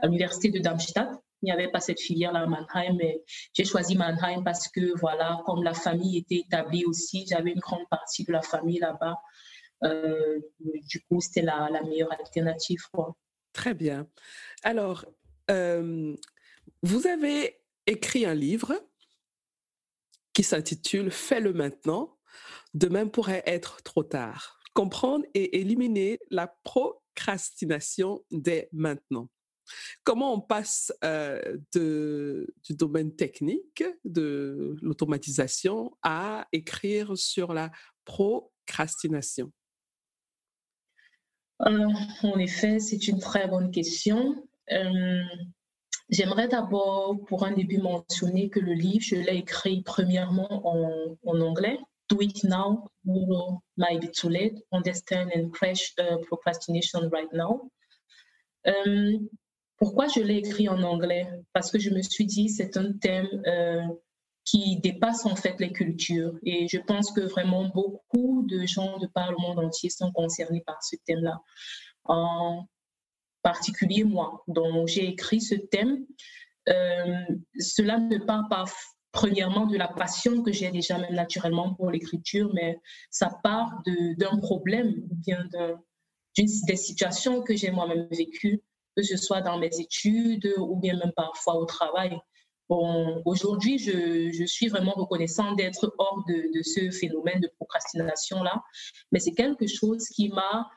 l'université 0.03 0.49
de 0.49 0.59
Darmstadt. 0.59 1.09
Il 1.41 1.45
n'y 1.45 1.51
avait 1.51 1.69
pas 1.69 1.79
cette 1.79 1.99
filière-là 1.99 2.41
à 2.41 2.45
Mannheim, 2.47 2.95
mais 2.97 3.21
j'ai 3.53 3.65
choisi 3.65 3.95
Mannheim 3.95 4.43
parce 4.43 4.67
que, 4.67 4.97
voilà, 4.99 5.41
comme 5.45 5.63
la 5.63 5.73
famille 5.73 6.17
était 6.17 6.43
établie 6.47 6.85
aussi, 6.85 7.25
j'avais 7.29 7.51
une 7.51 7.59
grande 7.59 7.87
partie 7.89 8.23
de 8.23 8.31
la 8.31 8.41
famille 8.41 8.79
là-bas. 8.79 9.17
Euh, 9.83 10.39
du 10.61 11.01
coup, 11.01 11.21
c'était 11.21 11.41
la, 11.41 11.69
meilleure 11.83 12.11
alternative. 12.13 12.81
Très 13.53 13.73
bien. 13.73 14.07
Alors, 14.63 15.05
euh, 15.51 16.15
vous 16.81 17.07
avez 17.07 17.59
écrit 17.87 18.25
un 18.25 18.33
livre 18.33 18.73
qui 20.33 20.43
s'intitule 20.43 21.11
Fais-le 21.11 21.53
maintenant, 21.53 22.17
demain 22.73 23.07
pourrait 23.07 23.43
être 23.45 23.81
trop 23.83 24.03
tard. 24.03 24.59
Comprendre 24.73 25.25
et 25.33 25.59
éliminer 25.59 26.19
la 26.29 26.47
procrastination 26.63 28.23
dès 28.31 28.69
maintenant. 28.73 29.29
Comment 30.03 30.33
on 30.33 30.41
passe 30.41 30.93
euh, 31.03 31.57
du 31.73 32.75
domaine 32.75 33.15
technique, 33.15 33.83
de 34.03 34.75
l'automatisation, 34.81 35.97
à 36.03 36.47
écrire 36.51 37.17
sur 37.17 37.53
la 37.53 37.71
procrastination? 38.03 39.51
Euh, 41.61 41.89
en 42.23 42.37
effet, 42.39 42.79
c'est 42.79 43.07
une 43.07 43.19
très 43.19 43.47
bonne 43.47 43.71
question. 43.71 44.35
Euh, 44.71 45.23
j'aimerais 46.09 46.47
d'abord, 46.47 47.17
pour 47.27 47.45
un 47.45 47.51
début, 47.51 47.77
mentionner 47.77 48.49
que 48.49 48.59
le 48.59 48.73
livre, 48.73 49.03
je 49.03 49.15
l'ai 49.15 49.37
écrit 49.37 49.81
premièrement 49.83 50.67
en, 50.67 51.39
anglais. 51.41 51.79
Do 52.07 52.21
it 52.21 52.43
now, 52.43 52.87
tomorrow 53.03 53.61
might 53.77 53.99
be 53.99 54.11
too 54.11 54.29
late. 54.29 54.61
Understand 54.71 55.31
and 55.35 55.49
crash 55.49 55.93
uh, 55.99 56.17
procrastination 56.27 57.09
right 57.11 57.31
now. 57.33 57.71
Euh, 58.67 59.17
pourquoi 59.77 60.07
je 60.07 60.21
l'ai 60.21 60.37
écrit 60.37 60.69
en 60.69 60.83
anglais? 60.83 61.27
Parce 61.53 61.71
que 61.71 61.79
je 61.79 61.89
me 61.89 62.01
suis 62.01 62.25
dit, 62.25 62.49
c'est 62.49 62.77
un 62.77 62.93
thème 62.93 63.27
qui 64.45 64.77
dépasse 64.79 65.25
en 65.25 65.35
fait 65.35 65.59
les 65.59 65.71
cultures. 65.73 66.37
Et 66.43 66.67
je 66.67 66.77
pense 66.77 67.11
que 67.11 67.21
vraiment 67.21 67.65
beaucoup 67.65 68.43
de 68.47 68.65
gens 68.65 68.99
de 68.99 69.07
par 69.07 69.31
le 69.31 69.37
monde 69.37 69.59
entier 69.59 69.89
sont 69.89 70.11
concernés 70.11 70.61
par 70.65 70.81
ce 70.83 70.95
thème-là. 71.05 71.41
En 72.05 72.67
particulier 73.41 74.03
moi, 74.03 74.43
dont 74.47 74.87
j'ai 74.87 75.07
écrit 75.07 75.41
ce 75.41 75.55
thème. 75.55 76.05
Euh, 76.69 77.25
cela 77.59 77.99
ne 77.99 78.17
part 78.17 78.47
pas 78.49 78.65
premièrement 79.11 79.65
de 79.65 79.77
la 79.77 79.87
passion 79.87 80.43
que 80.43 80.51
j'ai 80.51 80.71
déjà 80.71 80.97
même 80.97 81.13
naturellement 81.13 81.73
pour 81.73 81.89
l'écriture, 81.89 82.51
mais 82.53 82.79
ça 83.09 83.31
part 83.43 83.81
d'un 83.85 84.37
problème 84.37 84.95
ou 85.09 85.15
bien 85.15 85.47
d'une 86.35 86.47
des 86.67 86.75
situations 86.75 87.41
que 87.41 87.55
j'ai 87.55 87.71
moi-même 87.71 88.07
vécues, 88.11 88.61
que 88.95 89.03
ce 89.03 89.15
soit 89.15 89.41
dans 89.41 89.57
mes 89.57 89.79
études 89.79 90.53
ou 90.57 90.75
bien 90.75 90.97
même 90.97 91.13
parfois 91.15 91.55
au 91.55 91.65
travail. 91.65 92.19
Bon, 92.67 93.21
aujourd'hui, 93.25 93.77
je, 93.77 94.43
suis 94.45 94.67
vraiment 94.67 94.93
reconnaissant 94.93 95.53
d'être 95.53 95.93
hors 95.99 96.23
de, 96.27 96.61
ce 96.63 96.89
phénomène 96.89 97.39
de 97.39 97.49
procrastination-là, 97.57 98.63
mais 99.11 99.19
c'est 99.19 99.33
quelque 99.33 99.67
chose 99.67 100.07
qui 100.09 100.29
m'a, 100.29 100.67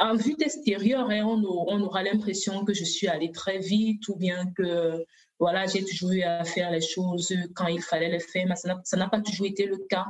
en 0.00 0.16
vue 0.16 0.34
d'extérieur, 0.34 1.08
hein, 1.10 1.22
on, 1.24 1.44
on, 1.44 1.80
aura 1.82 2.02
l'impression 2.02 2.64
que 2.64 2.74
je 2.74 2.84
suis 2.84 3.06
allée 3.06 3.30
très 3.30 3.58
vite 3.58 4.08
ou 4.08 4.16
bien 4.16 4.50
que 4.56 5.04
voilà, 5.38 5.66
j'ai 5.66 5.84
toujours 5.84 6.10
eu 6.12 6.22
à 6.22 6.44
faire 6.44 6.70
les 6.70 6.80
choses 6.80 7.32
quand 7.54 7.68
il 7.68 7.82
fallait 7.82 8.10
les 8.10 8.20
faire, 8.20 8.46
mais 8.48 8.56
ça 8.56 8.96
n'a 8.96 9.08
pas 9.08 9.20
toujours 9.20 9.46
été 9.46 9.66
le 9.66 9.78
cas. 9.88 10.06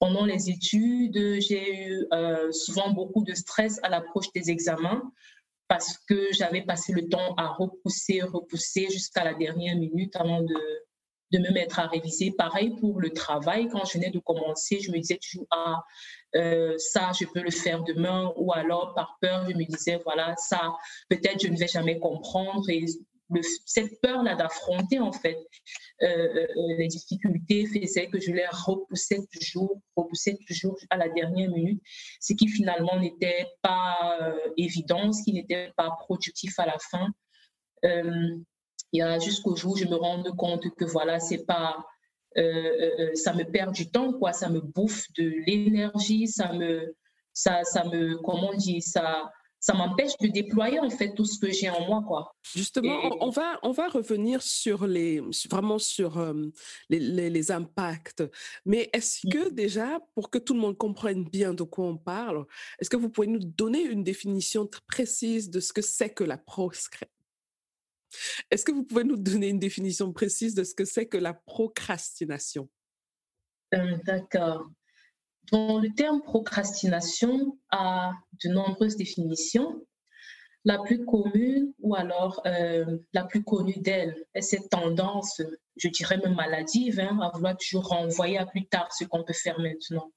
Pendant 0.00 0.24
les 0.24 0.50
études, 0.50 1.40
j'ai 1.40 1.86
eu 1.86 2.06
euh, 2.12 2.52
souvent 2.52 2.90
beaucoup 2.90 3.24
de 3.24 3.34
stress 3.34 3.80
à 3.82 3.88
l'approche 3.88 4.30
des 4.32 4.50
examens 4.50 5.02
parce 5.68 5.98
que 6.08 6.32
j'avais 6.32 6.62
passé 6.62 6.92
le 6.92 7.08
temps 7.08 7.34
à 7.36 7.48
repousser, 7.48 8.22
repousser 8.22 8.88
jusqu'à 8.90 9.22
la 9.22 9.34
dernière 9.34 9.76
minute 9.76 10.16
avant 10.16 10.40
de, 10.40 10.56
de 11.32 11.38
me 11.38 11.52
mettre 11.52 11.78
à 11.78 11.86
réviser. 11.86 12.30
Pareil 12.30 12.74
pour 12.80 13.00
le 13.00 13.10
travail, 13.10 13.68
quand 13.68 13.84
je 13.84 13.98
venais 13.98 14.10
de 14.10 14.18
commencer, 14.18 14.80
je 14.80 14.90
me 14.90 14.98
disais 14.98 15.18
toujours, 15.18 15.46
ah, 15.50 15.84
euh, 16.36 16.74
ça, 16.78 17.12
je 17.18 17.26
peux 17.26 17.42
le 17.42 17.50
faire 17.50 17.82
demain, 17.84 18.32
ou 18.36 18.52
alors 18.52 18.94
par 18.94 19.18
peur, 19.20 19.46
je 19.48 19.54
me 19.54 19.64
disais, 19.64 20.00
voilà, 20.04 20.34
ça, 20.36 20.72
peut-être 21.08 21.42
je 21.42 21.48
ne 21.48 21.56
vais 21.56 21.68
jamais 21.68 21.98
comprendre. 21.98 22.64
Cette 23.66 24.00
peur-là 24.00 24.34
d'affronter 24.34 24.98
en 24.98 25.12
fait 25.12 25.38
euh, 26.02 26.06
euh, 26.06 26.46
les 26.78 26.88
difficultés 26.88 27.66
faisait 27.66 28.08
que 28.08 28.20
je 28.20 28.32
les 28.32 28.46
repoussais 28.46 29.20
toujours, 29.32 29.80
repoussais 29.96 30.38
toujours 30.46 30.78
à 30.90 30.96
la 30.96 31.08
dernière 31.08 31.50
minute, 31.50 31.82
ce 32.20 32.34
qui 32.34 32.48
finalement 32.48 32.98
n'était 32.98 33.46
pas 33.62 34.18
euh, 34.22 34.38
évident, 34.56 35.12
ce 35.12 35.22
qui 35.24 35.32
n'était 35.32 35.72
pas 35.76 35.90
productif 35.90 36.58
à 36.58 36.66
la 36.66 36.76
fin. 36.90 37.08
Jusqu'au 39.20 39.54
jour 39.56 39.72
où 39.72 39.76
je 39.76 39.84
me 39.84 39.96
rends 39.96 40.22
compte 40.36 40.64
que 40.76 40.84
voilà, 40.84 41.20
c'est 41.20 41.44
pas, 41.44 41.84
ça 42.34 43.34
me 43.34 43.42
perd 43.42 43.74
du 43.74 43.90
temps, 43.90 44.12
quoi. 44.12 44.32
Ça 44.32 44.48
me 44.48 44.60
bouffe 44.60 45.04
de 45.16 45.28
l'énergie, 45.46 46.26
ça 46.26 46.52
me, 46.52 46.96
ça, 47.32 47.62
ça 47.64 47.84
me, 47.84 48.16
comment 48.18 48.50
on 48.54 48.80
ça, 48.80 49.30
ça 49.60 49.74
m'empêche 49.74 50.16
de 50.20 50.28
déployer 50.28 50.78
en 50.78 50.90
fait 50.90 51.14
tout 51.14 51.24
ce 51.24 51.38
que 51.38 51.50
j'ai 51.50 51.68
en 51.68 51.86
moi 51.86 52.04
quoi. 52.06 52.34
Justement, 52.54 53.00
on 53.20 53.30
va 53.30 53.58
on 53.62 53.72
va 53.72 53.88
revenir 53.88 54.42
sur 54.42 54.86
les 54.86 55.20
vraiment 55.50 55.78
sur 55.78 56.34
les, 56.88 57.30
les, 57.30 57.50
impacts. 57.50 58.22
Mais 58.64 58.88
est-ce 58.92 59.26
que 59.28 59.50
déjà 59.50 60.00
pour 60.14 60.30
que 60.30 60.38
tout 60.38 60.54
le 60.54 60.60
monde 60.60 60.76
comprenne 60.76 61.24
bien 61.24 61.54
de 61.54 61.62
quoi 61.62 61.86
on 61.86 61.96
parle, 61.96 62.46
est-ce 62.78 62.90
que 62.90 62.96
vous 62.96 63.10
pouvez 63.10 63.26
nous 63.26 63.42
donner 63.42 63.82
une 63.82 64.04
définition 64.04 64.68
précise 64.86 65.50
de 65.50 65.60
ce 65.60 65.72
que 65.72 65.82
c'est 65.82 66.10
que 66.10 66.24
la 66.24 66.38
procrastination? 66.38 67.08
Est-ce 68.50 68.64
que 68.64 68.72
vous 68.72 68.84
pouvez 68.84 69.04
nous 69.04 69.16
donner 69.16 69.48
une 69.48 69.58
définition 69.58 70.12
précise 70.12 70.54
de 70.54 70.64
ce 70.64 70.74
que 70.74 70.84
c'est 70.84 71.06
que 71.06 71.18
la 71.18 71.34
procrastination? 71.34 72.68
Euh, 73.74 73.98
D'accord 74.04 74.70
le 75.52 75.94
terme 75.94 76.20
procrastination 76.22 77.58
a 77.70 78.12
de 78.44 78.48
nombreuses 78.50 78.96
définitions. 78.96 79.82
La 80.64 80.78
plus 80.78 81.04
commune 81.04 81.72
ou 81.80 81.94
alors 81.94 82.42
euh, 82.46 82.98
la 83.12 83.24
plus 83.24 83.42
connue 83.42 83.78
d'elle 83.78 84.16
est 84.34 84.42
cette 84.42 84.68
tendance, 84.68 85.40
je 85.76 85.88
dirais 85.88 86.18
même 86.18 86.34
maladive, 86.34 87.00
hein, 87.00 87.18
à 87.22 87.30
vouloir 87.32 87.56
toujours 87.56 87.88
renvoyer 87.88 88.38
à 88.38 88.44
plus 88.44 88.66
tard 88.66 88.92
ce 88.92 89.04
qu'on 89.04 89.24
peut 89.24 89.32
faire 89.32 89.58
maintenant. 89.60 90.10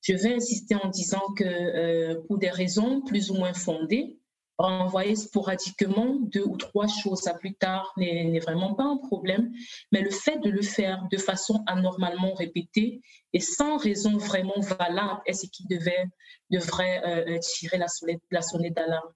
Je 0.00 0.14
vais 0.14 0.34
insister 0.34 0.74
en 0.74 0.88
disant 0.88 1.22
que 1.36 1.44
euh, 1.44 2.20
pour 2.26 2.38
des 2.38 2.50
raisons 2.50 3.02
plus 3.02 3.30
ou 3.30 3.34
moins 3.34 3.52
fondées, 3.52 4.17
renvoyer 4.58 5.14
sporadiquement 5.14 6.16
deux 6.20 6.44
ou 6.44 6.56
trois 6.56 6.88
choses 6.88 7.26
à 7.28 7.34
plus 7.34 7.54
tard 7.54 7.92
n'est 7.96 8.40
vraiment 8.40 8.74
pas 8.74 8.84
un 8.84 8.96
problème, 8.96 9.52
mais 9.92 10.02
le 10.02 10.10
fait 10.10 10.38
de 10.38 10.50
le 10.50 10.62
faire 10.62 11.06
de 11.10 11.16
façon 11.16 11.62
anormalement 11.66 12.34
répétée 12.34 13.00
et 13.32 13.40
sans 13.40 13.76
raison 13.76 14.16
vraiment 14.16 14.60
valable 14.60 15.20
est 15.26 15.32
ce 15.32 15.46
qui 15.46 15.66
devait, 15.68 16.04
devrait 16.50 17.02
euh, 17.04 17.36
euh, 17.36 17.38
tirer 17.38 17.78
la 17.78 17.88
sonnette, 17.88 18.20
la 18.30 18.42
sonnette 18.42 18.74
d'alarme? 18.74 19.12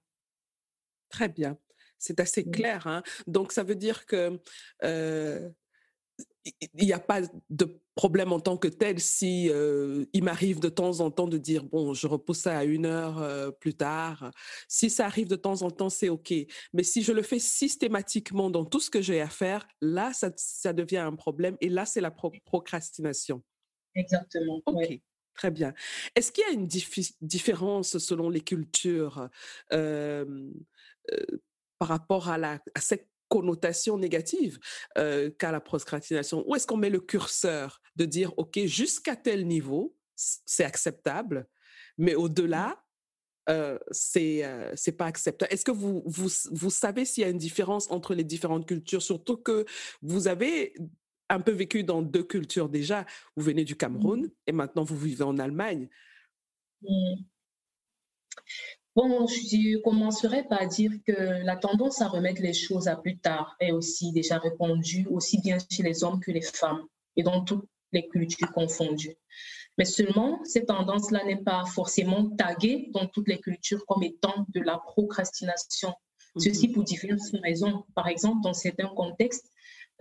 Très 1.09 1.27
bien. 1.27 1.57
C'est 1.99 2.19
assez 2.19 2.43
clair. 2.43 2.87
Hein. 2.87 3.01
Donc, 3.27 3.51
ça 3.51 3.63
veut 3.63 3.75
dire 3.75 4.05
que 4.05 4.39
euh, 4.83 5.49
il 6.45 6.85
n'y 6.85 6.93
a 6.93 6.99
pas 6.99 7.21
de 7.49 7.79
problème 7.95 8.33
en 8.33 8.39
tant 8.39 8.57
que 8.57 8.67
tel 8.67 8.99
si 8.99 9.45
il 10.13 10.23
m'arrive 10.23 10.59
de 10.59 10.69
temps 10.69 10.99
en 10.99 11.09
temps 11.09 11.27
de 11.27 11.37
dire 11.37 11.63
bon 11.63 11.93
je 11.93 12.07
repousse 12.07 12.39
ça 12.39 12.57
à 12.57 12.63
une 12.65 12.85
heure 12.85 13.55
plus 13.59 13.75
tard. 13.75 14.31
Si 14.67 14.89
ça 14.89 15.05
arrive 15.05 15.27
de 15.27 15.35
temps 15.35 15.61
en 15.61 15.71
temps 15.71 15.89
c'est 15.89 16.09
ok. 16.09 16.33
Mais 16.73 16.83
si 16.83 17.01
je 17.01 17.13
le 17.13 17.21
fais 17.21 17.39
systématiquement 17.39 18.49
dans 18.49 18.65
tout 18.65 18.79
ce 18.79 18.89
que 18.89 19.01
j'ai 19.01 19.21
à 19.21 19.29
faire 19.29 19.67
là 19.81 20.11
ça, 20.13 20.31
ça, 20.35 20.73
devient 20.73 20.97
un 20.97 21.15
problème 21.15 21.55
et 21.61 21.69
là 21.69 21.85
c'est 21.85 22.01
la 22.01 22.11
procrastination. 22.11 23.41
Exactement 23.95 24.61
ok 24.65 24.99
Très 25.33 25.49
bien. 25.49 25.73
Est-ce 26.15 26.31
qu'il 26.31 26.43
y 26.47 26.47
a 26.47 26.51
une 26.51 26.67
différence 27.21 27.97
selon 27.97 28.29
les 28.29 28.41
cultures 28.41 29.29
par 31.79 31.87
rapport 31.87 32.29
à, 32.29 32.37
la, 32.37 32.59
à 32.75 32.81
cette 32.81 33.09
connotation 33.33 33.97
négative 33.97 34.59
euh, 34.99 35.31
qu'à 35.39 35.51
la 35.51 35.59
procrastination? 35.59 36.43
Où 36.47 36.55
est-ce 36.55 36.67
qu'on 36.67 36.77
met 36.77 36.91
le 36.91 36.99
curseur 36.99 37.81
de 37.95 38.05
dire, 38.05 38.31
OK, 38.37 38.59
jusqu'à 38.65 39.15
tel 39.15 39.47
niveau, 39.47 39.97
c'est 40.15 40.63
acceptable, 40.63 41.47
mais 41.97 42.13
au-delà, 42.13 42.85
euh, 43.49 43.79
c'est 43.91 44.45
euh, 44.45 44.71
c'est 44.75 44.93
pas 44.93 45.07
acceptable. 45.07 45.51
Est-ce 45.51 45.65
que 45.65 45.71
vous, 45.71 46.03
vous, 46.05 46.29
vous 46.51 46.69
savez 46.69 47.05
s'il 47.05 47.23
y 47.23 47.25
a 47.25 47.29
une 47.29 47.39
différence 47.49 47.89
entre 47.89 48.13
les 48.13 48.23
différentes 48.23 48.67
cultures, 48.67 49.01
surtout 49.01 49.37
que 49.37 49.65
vous 50.01 50.27
avez 50.27 50.75
un 51.29 51.41
peu 51.41 51.51
vécu 51.51 51.83
dans 51.83 52.03
deux 52.03 52.23
cultures 52.23 52.69
déjà. 52.69 53.05
Vous 53.35 53.43
venez 53.43 53.65
du 53.65 53.75
Cameroun 53.75 54.29
et 54.45 54.51
maintenant 54.51 54.83
vous 54.83 54.97
vivez 54.97 55.23
en 55.23 55.39
Allemagne. 55.39 55.89
Mmh. 56.83 57.15
Bon, 58.95 59.25
je 59.25 59.81
commencerai 59.81 60.43
par 60.43 60.67
dire 60.67 60.91
que 61.07 61.43
la 61.43 61.55
tendance 61.55 62.01
à 62.01 62.07
remettre 62.07 62.41
les 62.41 62.53
choses 62.53 62.87
à 62.87 62.95
plus 62.95 63.17
tard 63.17 63.55
est 63.59 63.71
aussi 63.71 64.11
déjà 64.11 64.37
répandue, 64.37 65.07
aussi 65.09 65.41
bien 65.41 65.57
chez 65.71 65.81
les 65.81 66.03
hommes 66.03 66.19
que 66.19 66.31
les 66.31 66.43
femmes, 66.43 66.83
et 67.15 67.23
dans 67.23 67.43
toutes 67.43 67.65
les 67.91 68.07
cultures 68.07 68.51
confondues. 68.51 69.15
Mais 69.79 69.85
seulement, 69.85 70.39
cette 70.43 70.67
tendance-là 70.67 71.23
n'est 71.25 71.41
pas 71.41 71.65
forcément 71.65 72.29
taguée 72.35 72.89
dans 72.93 73.07
toutes 73.07 73.27
les 73.27 73.39
cultures 73.39 73.83
comme 73.87 74.03
étant 74.03 74.45
de 74.49 74.59
la 74.59 74.77
procrastination. 74.77 75.93
Ceci 76.37 76.67
mhm. 76.67 76.73
pour 76.73 76.83
diverses 76.83 77.31
raisons. 77.43 77.85
Par 77.95 78.07
exemple, 78.07 78.41
dans 78.43 78.53
certains 78.53 78.89
contextes, 78.89 79.49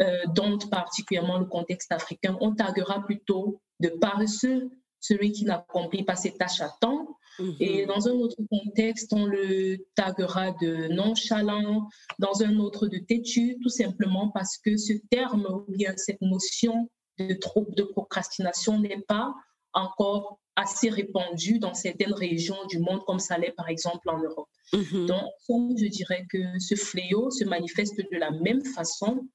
euh, 0.00 0.18
dont 0.35 0.59
particulièrement 0.59 1.38
le 1.38 1.46
contexte 1.46 1.92
africain, 1.92 2.37
on 2.40 2.55
taguera 2.55 3.05
plutôt 3.05 3.61
de 3.81 3.88
paresseux 3.88 4.70
celui 5.02 5.32
qui 5.32 5.44
n'accomplit 5.44 6.04
pas 6.04 6.16
ses 6.16 6.32
tâches 6.32 6.62
à 6.62 6.70
temps 6.80 7.18
et 7.60 7.82
mhm. 7.82 7.88
dans 7.88 8.08
un 8.08 8.12
autre 8.12 8.36
contexte, 8.50 9.12
on 9.12 9.26
le 9.26 9.78
taguera 9.94 10.50
de 10.60 10.88
nonchalant, 10.88 11.88
dans 12.18 12.42
un 12.42 12.58
autre 12.58 12.86
de 12.88 12.98
têtu, 12.98 13.58
tout 13.62 13.68
simplement 13.68 14.28
parce 14.30 14.58
que 14.58 14.76
ce 14.76 14.92
terme 15.10 15.46
ou 15.46 15.64
bien 15.72 15.94
cette 15.96 16.20
notion 16.20 16.90
de, 17.18 17.38
de 17.76 17.82
procrastination 17.82 18.78
n'est 18.78 19.02
pas 19.08 19.34
encore 19.72 20.38
assez 20.56 20.90
répandue 20.90 21.58
dans 21.58 21.72
certaines 21.72 22.12
régions 22.12 22.66
du 22.68 22.78
monde, 22.78 23.02
comme 23.06 23.18
ça 23.18 23.38
l'est 23.38 23.52
par 23.52 23.68
exemple 23.68 24.10
en 24.10 24.18
Europe. 24.18 24.48
Mhm. 24.74 25.06
Donc, 25.06 25.78
je 25.78 25.86
dirais 25.86 26.26
que 26.30 26.58
ce 26.58 26.74
fléau 26.74 27.30
se 27.30 27.44
manifeste 27.44 27.96
de 27.96 28.18
la 28.18 28.30
même 28.30 28.64
façon 28.64 29.26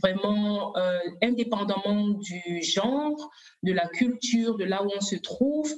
vraiment 0.00 0.76
euh, 0.76 1.00
indépendamment 1.22 2.08
du 2.08 2.62
genre, 2.62 3.30
de 3.62 3.72
la 3.72 3.88
culture, 3.88 4.56
de 4.56 4.64
là 4.64 4.82
où 4.82 4.90
on 4.94 5.00
se 5.00 5.16
trouve. 5.16 5.72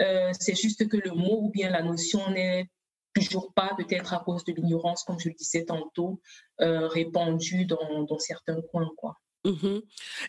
Euh, 0.00 0.30
c'est 0.38 0.54
juste 0.54 0.88
que 0.88 0.96
le 0.96 1.10
mot 1.10 1.40
ou 1.42 1.50
bien 1.50 1.70
la 1.70 1.82
notion 1.82 2.30
n'est 2.30 2.70
toujours 3.14 3.52
pas, 3.52 3.72
peut-être 3.76 4.14
à 4.14 4.20
cause 4.20 4.44
de 4.44 4.52
l'ignorance, 4.52 5.02
comme 5.02 5.18
je 5.18 5.28
le 5.28 5.34
disais 5.34 5.64
tantôt, 5.64 6.20
euh, 6.60 6.86
répandue 6.86 7.64
dans, 7.64 8.18
certains 8.18 8.60
coins. 8.70 8.90
Quoi. 8.96 9.16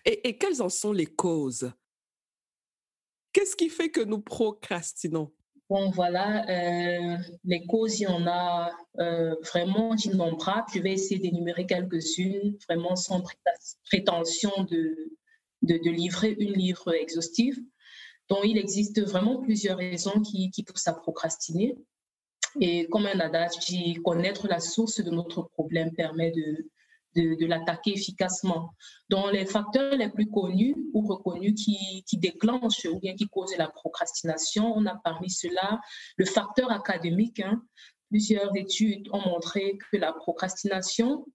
Et, 0.06 0.28
et, 0.28 0.38
quelles 0.38 0.62
en 0.62 0.70
sont 0.70 0.92
les 0.92 1.06
causes? 1.06 1.72
Qu'est-ce 3.32 3.56
qui 3.56 3.70
fait 3.70 3.89
que 3.89 4.02
nous 4.02 4.22
procrastinons? 4.22 5.32
Bon, 5.70 5.92
voilà, 5.92 6.50
euh, 6.50 7.18
les 7.44 7.68
causes, 7.68 8.00
il 8.00 8.04
y 8.04 8.08
en 8.08 8.26
a 8.26 8.72
vraiment 9.54 9.96
innombrables. 9.96 10.68
Je 10.74 10.80
vais 10.80 10.94
essayer 10.94 11.20
d'énumérer 11.20 11.68
quelques-unes, 11.68 12.58
vraiment 12.68 12.96
sans 12.96 13.24
prétention 13.86 14.64
de, 14.64 15.14
de, 15.62 15.78
de, 15.78 15.90
livrer 15.92 16.36
une 16.40 16.54
livre 16.54 16.94
exhaustive. 16.96 17.60
Donc, 18.30 18.40
il 18.46 18.58
existe 18.58 19.00
vraiment 19.02 19.42
plusieurs 19.42 19.78
raisons 19.78 20.22
qui, 20.22 20.50
qui 20.50 20.64
poussent 20.64 20.88
à 20.88 20.94
procrastiner. 20.94 21.78
Et 22.60 22.88
comme 22.88 23.06
un 23.06 23.20
adage 23.20 23.60
dit, 23.68 23.96
connaître 24.04 24.48
la 24.48 24.60
source 24.60 25.02
de 25.02 25.12
notre 25.12 25.44
problème 25.44 25.94
permet 25.94 26.32
de, 26.32 26.68
de, 27.20 27.46
l'attaquer 27.46 27.94
efficacement. 27.94 28.74
Donc, 29.10 29.32
les 29.32 29.46
facteurs 29.46 29.96
les 29.96 30.10
plus 30.10 30.30
connus 30.30 30.76
ou 30.94 31.06
reconnus 31.08 31.54
qui, 31.64 32.04
qui, 32.08 32.18
déclenchent 32.18 32.86
ou 32.86 33.00
bien 33.00 33.16
qui 33.16 33.28
causent 33.28 33.58
la 33.58 33.70
procrastination, 33.70 34.74
on 34.76 34.86
a 34.86 34.96
parmi 34.96 35.30
cela 35.30 35.80
le 36.18 36.26
facteur 36.26 36.72
académique. 36.72 37.40
Hein. 37.40 37.62
Plusieurs 38.10 38.56
études 38.56 39.08
ont 39.12 39.22
montré 39.22 39.78
que 39.92 39.98
la 39.98 40.14
procrastination 40.14 41.26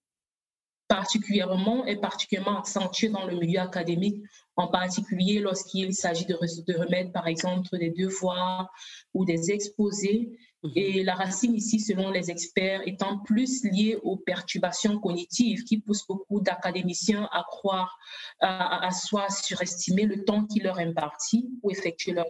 particulièrement 0.89 1.85
est 1.87 1.97
particulièrement 1.97 2.59
accentuée 2.59 3.09
dans 3.09 3.27
le 3.27 3.37
milieu 3.37 3.61
académique, 3.61 4.23
en 4.57 4.69
particulier 4.69 5.41
lorsqu'il 5.41 5.95
s'agit 5.95 6.27
de, 6.27 6.35
de, 6.67 6.79
remettre, 6.79 7.13
par 7.13 7.27
exemple, 7.27 7.69
des 7.79 7.91
devoirs 7.91 8.71
ou 9.15 9.25
des 9.25 9.51
exposés. 9.51 10.39
Et 10.75 11.03
la 11.03 11.15
racine 11.15 11.55
ici, 11.55 11.81
selon 11.81 12.11
les 12.11 12.31
experts, 12.31 12.83
étant 12.87 13.19
plus 13.19 13.65
liée 13.65 13.99
aux 14.03 14.17
perturbations 14.17 14.99
cognitives 14.99 15.65
qui 15.65 15.79
poussent 15.79 16.07
beaucoup 16.07 16.41
d'académiciens 16.41 17.29
à 17.33 17.45
croire, 17.47 17.99
à, 18.41 18.87
à, 18.87 18.91
soit 18.91 19.31
surestimer 19.31 20.05
le 20.05 20.25
temps 20.25 20.47
qui 20.47 20.61
leur 20.61 20.81
est 20.81 20.87
imparti 20.87 21.51
ou 21.63 21.71
effectuer 21.71 22.13
leur 22.13 22.27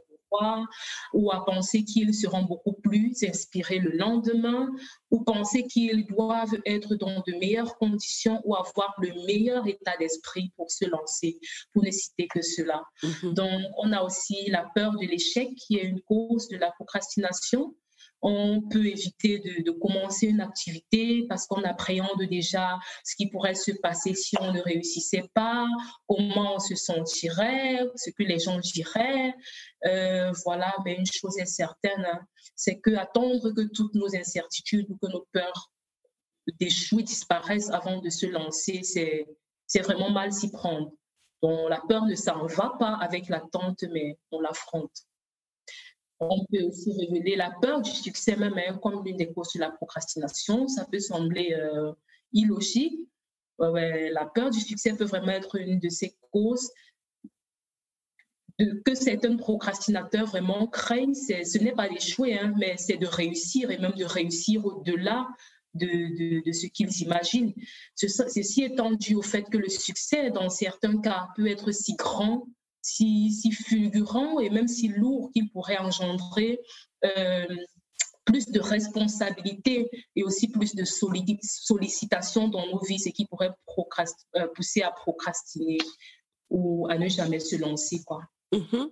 ou 1.13 1.31
à 1.31 1.45
penser 1.45 1.85
qu'ils 1.85 2.15
seront 2.15 2.43
beaucoup 2.43 2.73
plus 2.73 3.23
inspirés 3.25 3.79
le 3.79 3.91
lendemain, 3.91 4.71
ou 5.11 5.23
penser 5.23 5.65
qu'ils 5.65 6.07
doivent 6.07 6.57
être 6.67 6.97
dans 6.97 7.23
de 7.27 7.39
meilleures 7.39 7.77
conditions 7.77 8.41
ou 8.45 8.55
avoir 8.57 8.95
le 8.99 9.13
meilleur 9.27 9.67
état 9.67 9.97
d'esprit 9.99 10.53
pour 10.57 10.71
se 10.71 10.87
lancer, 10.87 11.39
pour 11.73 11.85
ne 11.85 11.91
citer 11.91 12.27
que 12.27 12.43
cela. 12.43 12.83
Mm-hmm. 13.03 13.35
Donc, 13.35 13.61
on 13.79 13.93
a 13.93 14.03
aussi 14.03 14.51
la 14.51 14.67
peur 14.75 14.93
de 14.93 15.07
l'échec 15.07 15.55
qui 15.55 15.77
est 15.77 15.85
une 15.85 16.01
cause 16.03 16.49
de 16.49 16.57
la 16.57 16.73
procrastination 16.73 17.75
on 18.27 18.63
peut 18.63 18.87
éviter 18.87 19.39
de, 19.39 19.71
commencer 19.71 20.29
une 20.29 20.41
activité 20.41 21.27
parce 21.29 21.47
qu'on 21.47 21.63
appréhende 21.63 22.23
déjà 22.31 22.79
ce 23.05 23.15
qui 23.17 23.29
pourrait 23.29 23.55
se 23.55 23.71
passer 23.71 24.15
si 24.15 24.35
on 24.41 24.51
ne 24.51 24.63
réussissait 24.63 25.29
pas, 25.35 25.69
comment 26.09 26.55
on 26.55 26.59
se 26.59 26.75
sentirait, 26.75 27.87
ce 27.97 28.09
que 28.11 28.23
les 28.23 28.39
gens 28.39 28.59
diraient. 28.59 29.35
Euh, 29.85 30.33
voilà, 30.47 30.75
mais 30.87 30.95
une 30.95 31.05
chose 31.05 31.37
est 31.37 31.45
certaine, 31.45 32.07
hein, 32.07 32.21
c'est 32.57 32.81
que 32.81 32.97
attendre 32.97 33.53
que 33.53 33.69
toutes 33.75 33.95
nos 33.95 34.17
incertitudes 34.17 34.87
ou 34.89 34.97
que 34.97 35.13
nos 35.13 35.27
peurs 35.31 35.71
d'échouer 36.59 37.03
disparaissent 37.03 37.71
avant 37.71 38.01
de 38.01 38.09
se 38.09 38.25
lancer, 38.25 38.81
c'est 39.67 39.81
vraiment 39.81 40.11
mal 40.11 40.33
s'y 40.33 40.51
prendre. 40.51 40.93
Donc, 41.43 41.69
la 41.69 41.83
peur 41.87 42.07
ne 42.07 42.15
s'en 42.15 42.47
va 42.47 42.73
pas 42.79 42.97
avec 43.03 43.29
l'attente, 43.29 43.85
mais 43.93 44.19
on 44.31 44.41
l'affronte. 44.41 45.05
On 46.21 46.45
peut 46.47 46.63
aussi 46.63 46.93
révéler 46.93 47.37
la 47.37 47.51
peur 47.61 47.83
du 47.83 47.91
succès 47.91 48.37
même 48.37 48.55
hein, 48.57 48.79
comme 48.83 49.05
l'une 49.05 49.17
des 49.17 49.33
causes 49.33 49.53
de 49.55 49.61
la 49.61 49.71
procrastination. 49.71 50.69
Ça 50.69 50.87
peut 50.91 51.01
sembler 51.01 51.53
euh, 51.53 51.93
illogique. 52.33 52.99
la 53.59 54.27
peur 54.35 54.51
du 54.51 54.61
succès 54.61 54.95
peut 54.95 55.05
vraiment 55.05 55.33
être 55.33 55.57
une 55.57 55.79
de 55.79 55.89
ces 55.89 56.17
causes 56.31 56.71
que 58.59 58.95
certains 58.95 59.37
procrastinateurs 59.37 60.27
vraiment 60.27 60.67
craignent. 60.67 61.15
Ce 61.15 61.59
n'est 61.59 61.73
pas 61.73 61.89
d'échouer, 61.89 62.39
hein, 62.39 62.55
mais 62.59 62.77
c'est 62.77 62.97
de 62.97 63.07
réussir 63.07 63.71
et 63.71 63.79
même 63.79 63.93
de 63.93 64.05
réussir 64.05 64.65
au-delà 64.65 65.29
de, 65.75 66.45
de, 66.45 66.53
ce 66.53 66.67
qu'ils 66.67 67.03
imaginent. 67.03 67.53
Ceci 67.97 68.63
étant 68.63 68.93
dû 68.93 69.17
au 69.17 69.23
fait 69.23 69.43
que 69.43 69.59
le 69.59 69.69
succès, 69.69 70.31
dans 70.31 70.49
certains 70.49 71.01
cas, 71.01 71.29
peut 71.37 71.49
être 71.49 71.73
si 71.73 71.95
grand, 71.97 72.47
si, 72.85 73.51
fulgurant 73.51 74.39
et 74.41 74.51
même 74.51 74.69
si 74.69 74.89
lourd 74.89 75.31
qu'il 75.33 75.51
pourrait 75.51 75.79
engendrer 75.79 76.61
euh, 77.05 77.47
plus 78.25 78.47
de 78.47 78.61
responsabilités 78.61 79.91
et 80.17 80.23
aussi 80.23 80.49
plus 80.49 80.75
de 80.75 80.85
sollicitation 80.85 82.49
dans 82.49 82.67
nos 82.67 82.81
vies, 82.81 82.99
ce 82.99 83.09
qui 83.09 83.27
pourrait 83.27 83.51
euh, 83.51 84.47
pousser 84.55 84.83
à 84.83 84.91
procrastiner 84.91 85.79
ou 86.51 86.87
à 86.91 86.99
ne 86.99 87.09
jamais 87.09 87.41
se 87.41 87.57
lancer. 87.57 88.03
Quoi. 88.05 88.23
Mmh 88.53 88.87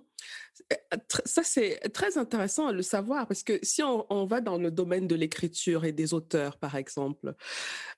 ça, 1.25 1.41
c'est 1.43 1.79
très 1.93 2.17
intéressant 2.17 2.67
à 2.67 2.71
le 2.71 2.83
savoir 2.83 3.27
parce 3.27 3.43
que 3.43 3.59
si 3.63 3.81
on, 3.81 4.25
va 4.25 4.39
dans 4.39 4.57
le 4.57 4.69
domaine 4.69 5.07
de 5.07 5.15
l'écriture 5.15 5.83
et 5.83 5.91
des 5.91 6.13
auteurs, 6.13 6.57
par 6.57 6.75
exemple, 6.75 7.33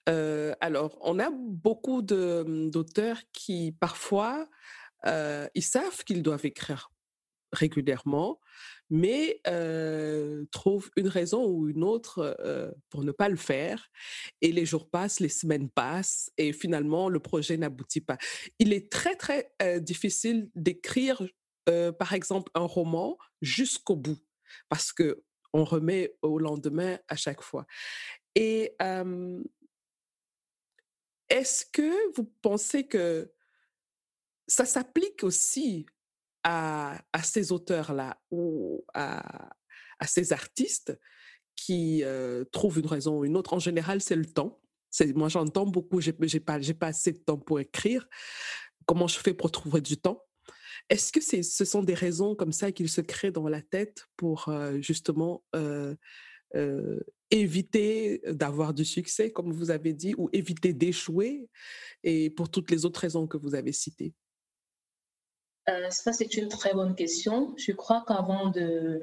alors 0.08 0.98
on 1.02 1.20
a 1.20 1.30
beaucoup 1.32 2.02
d'auteurs 2.02 3.18
qui 3.34 3.74
parfois, 3.74 4.48
ils 5.06 5.64
savent 5.64 6.04
qu'ils 6.04 6.24
doivent 6.24 6.46
écrire 6.46 6.92
régulièrement, 7.52 8.40
mais 8.90 9.42
trouvent 10.52 10.90
une 10.96 11.08
raison 11.08 11.46
ou 11.46 11.70
une 11.70 11.84
autre 11.84 12.36
pour 12.90 13.04
ne 13.04 13.12
pas 13.12 13.30
le 13.30 13.38
faire. 13.38 13.90
Et 14.42 14.52
les 14.52 14.66
jours 14.66 14.90
passent, 14.90 15.20
les 15.20 15.30
semaines 15.30 15.70
passent, 15.70 16.32
et 16.38 16.54
finalement, 16.54 17.10
le 17.10 17.20
projet 17.20 17.58
n'aboutit 17.58 18.02
pas. 18.02 18.18
Il 18.60 18.74
est 18.74 18.92
très, 18.92 19.16
très 19.16 19.52
difficile 19.80 20.50
d'écrire 20.56 21.22
euh, 21.70 21.92
par 21.92 22.14
exemple, 22.14 22.52
un 22.54 22.66
roman 22.66 23.18
jusqu'au 23.42 23.96
bout, 23.96 24.20
parce 24.70 24.94
que 24.94 25.24
on 25.54 25.64
remet 25.64 26.16
au 26.22 26.38
lendemain 26.38 27.00
à 27.08 27.16
chaque 27.16 27.42
fois. 27.42 27.66
Et 28.36 28.76
est-ce 31.30 31.66
que 31.66 32.14
vous 32.16 32.26
pensez 32.42 32.88
que 32.88 33.32
ça 34.48 34.66
s'applique 34.66 35.24
aussi 35.24 35.86
à, 36.44 37.02
ces 37.24 37.52
auteurs-là 37.52 38.22
ou 38.30 38.86
à, 38.94 39.50
ces 40.06 40.34
artistes 40.34 40.98
qui 41.56 42.04
trouvent 42.52 42.80
une 42.80 42.88
raison 42.88 43.20
ou 43.20 43.26
une 43.26 43.38
autre 43.38 43.54
En 43.54 43.60
général, 43.60 44.02
c'est 44.02 44.16
le 44.16 44.26
temps. 44.26 44.62
Moi, 45.16 45.30
j'entends 45.30 45.66
beaucoup, 45.66 46.00
j'ai 46.00 46.14
pas, 46.14 46.60
pas 46.80 46.88
assez 46.88 47.12
de 47.12 47.18
temps 47.18 47.38
pour 47.38 47.60
écrire. 47.60 48.08
Comment 48.86 49.08
je 49.08 49.20
fais 49.20 49.34
pour 49.34 49.52
trouver 49.52 49.82
du 49.82 49.98
temps? 49.98 50.22
Est-ce 50.90 51.12
que 51.12 51.22
ce 51.22 51.66
sont 51.66 51.82
des 51.82 51.96
raisons 51.96 52.36
comme 52.36 52.52
ça 52.52 52.72
qu'ils 52.72 52.90
se 52.90 53.02
créent 53.02 53.32
dans 53.32 53.50
la 53.50 53.62
tête 53.62 54.06
pour 54.16 54.54
justement 54.80 55.44
éviter 57.32 58.22
d'avoir 58.28 58.74
du 58.74 58.86
succès, 58.86 59.32
comme 59.32 59.52
vous 59.52 59.72
avez 59.72 59.94
dit, 59.94 60.14
ou 60.18 60.30
éviter 60.32 60.74
d'échouer, 60.74 61.50
et 62.04 62.30
pour 62.30 62.50
toutes 62.50 62.70
les 62.70 62.86
autres 62.86 63.00
raisons 63.00 63.26
que 63.26 63.38
vous 63.38 63.56
avez 63.56 63.72
citées? 63.72 64.14
Ça, 65.90 66.14
c'est 66.14 66.38
une 66.38 66.48
très 66.48 66.74
bonne 66.74 66.96
question. 66.96 67.54
Je 67.58 67.72
crois 67.72 68.04
qu'avant 68.08 68.50
de, 68.50 69.02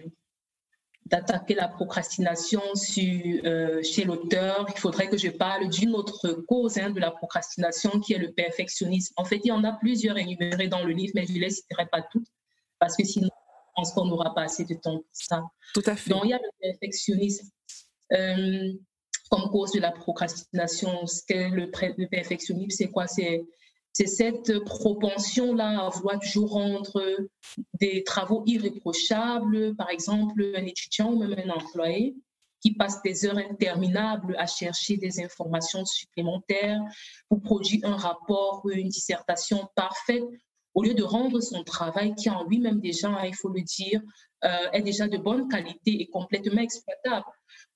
d'attaquer 1.07 1.55
la 1.55 1.68
procrastination 1.68 2.62
sur, 2.75 3.40
euh, 3.44 3.83
chez 3.83 4.05
l'auteur, 4.05 4.66
il 4.68 4.79
faudrait 4.79 5.09
que 5.09 5.16
je 5.16 5.29
parle 5.29 5.68
d'une 5.68 5.94
autre 5.94 6.33
cause 6.46 6.79
hein, 6.79 6.90
de 6.90 7.01
la 7.01 7.11
procrastination 7.11 7.98
qui 8.01 8.12
est 8.14 8.18
le 8.18 8.33
perfectionnisme. 8.33 9.12
En 9.16 9.25
fait, 9.25 9.40
il 9.44 9.48
y 9.48 9.53
en 9.53 9.64
a 9.64 9.72
plusieurs 9.72 10.16
énumérés 10.16 10.68
dans 10.68 10.85
le 10.85 10.92
livre, 10.92 11.12
mais 11.16 11.27
je 11.27 11.33
ne 11.33 11.38
les 11.38 11.51
citerai 11.51 11.87
pas 11.87 12.03
toutes 12.03 12.29
parce 12.79 12.96
que 12.96 13.05
sinon, 13.05 13.29
je 13.29 13.70
pense 13.75 13.92
qu'on 13.92 14.07
n'aura 14.07 14.35
pas 14.35 14.42
assez 14.42 14.64
de 14.64 14.75
temps 14.75 14.98
pour 14.98 15.09
ça. 15.12 15.42
Tout 15.75 15.83
à 15.87 15.96
fait. 15.96 16.11
Donc, 16.11 16.25
il 16.25 16.31
y 16.31 16.35
a 16.35 16.38
le 16.38 16.72
perfectionnisme 16.72 17.48
euh, 18.12 18.72
comme 19.31 19.51
cause 19.51 19.72
de 19.72 19.81
la 19.81 19.90
procrastination. 19.90 21.07
Ce 21.07 21.22
qu'est 21.27 21.48
le, 21.51 21.70
le 21.96 22.07
perfectionnisme, 22.07 22.70
c'est 22.70 22.90
quoi? 22.90 23.07
C'est 23.07 23.44
c'est 23.92 24.07
cette 24.07 24.59
propension-là 24.64 25.87
à 25.87 25.88
vouloir 25.90 26.18
toujours 26.18 26.52
rendre 26.52 27.02
des 27.81 28.02
travaux 28.05 28.42
irréprochables, 28.46 29.76
par 29.76 29.90
exemple 29.90 30.52
un 30.57 30.64
étudiant 30.64 31.12
ou 31.12 31.18
même 31.18 31.38
un 31.38 31.50
employé 31.50 32.16
qui 32.62 32.72
passe 32.72 33.02
des 33.02 33.26
heures 33.26 33.38
interminables 33.38 34.37
à 34.38 34.46
chercher 34.46 34.96
des 34.96 35.22
informations 35.22 35.85
supplémentaires 35.85 36.81
pour 37.28 37.42
produire 37.42 37.85
un 37.85 37.96
rapport 37.96 38.62
ou 38.64 38.70
une 38.70 38.88
dissertation 38.88 39.68
parfaite, 39.74 40.24
au 40.74 40.82
lieu 40.82 40.94
de 40.94 41.02
rendre 41.02 41.40
son 41.40 41.62
travail 41.64 42.14
qui 42.14 42.30
en 42.30 42.44
lui-même 42.44 42.80
déjà, 42.80 43.26
il 43.26 43.35
faut 43.35 43.50
le 43.50 43.62
dire, 43.62 44.00
euh, 44.44 44.70
est 44.72 44.82
déjà 44.82 45.06
de 45.06 45.18
bonne 45.18 45.48
qualité 45.48 46.00
et 46.00 46.08
complètement 46.08 46.62
exploitable. 46.62 47.26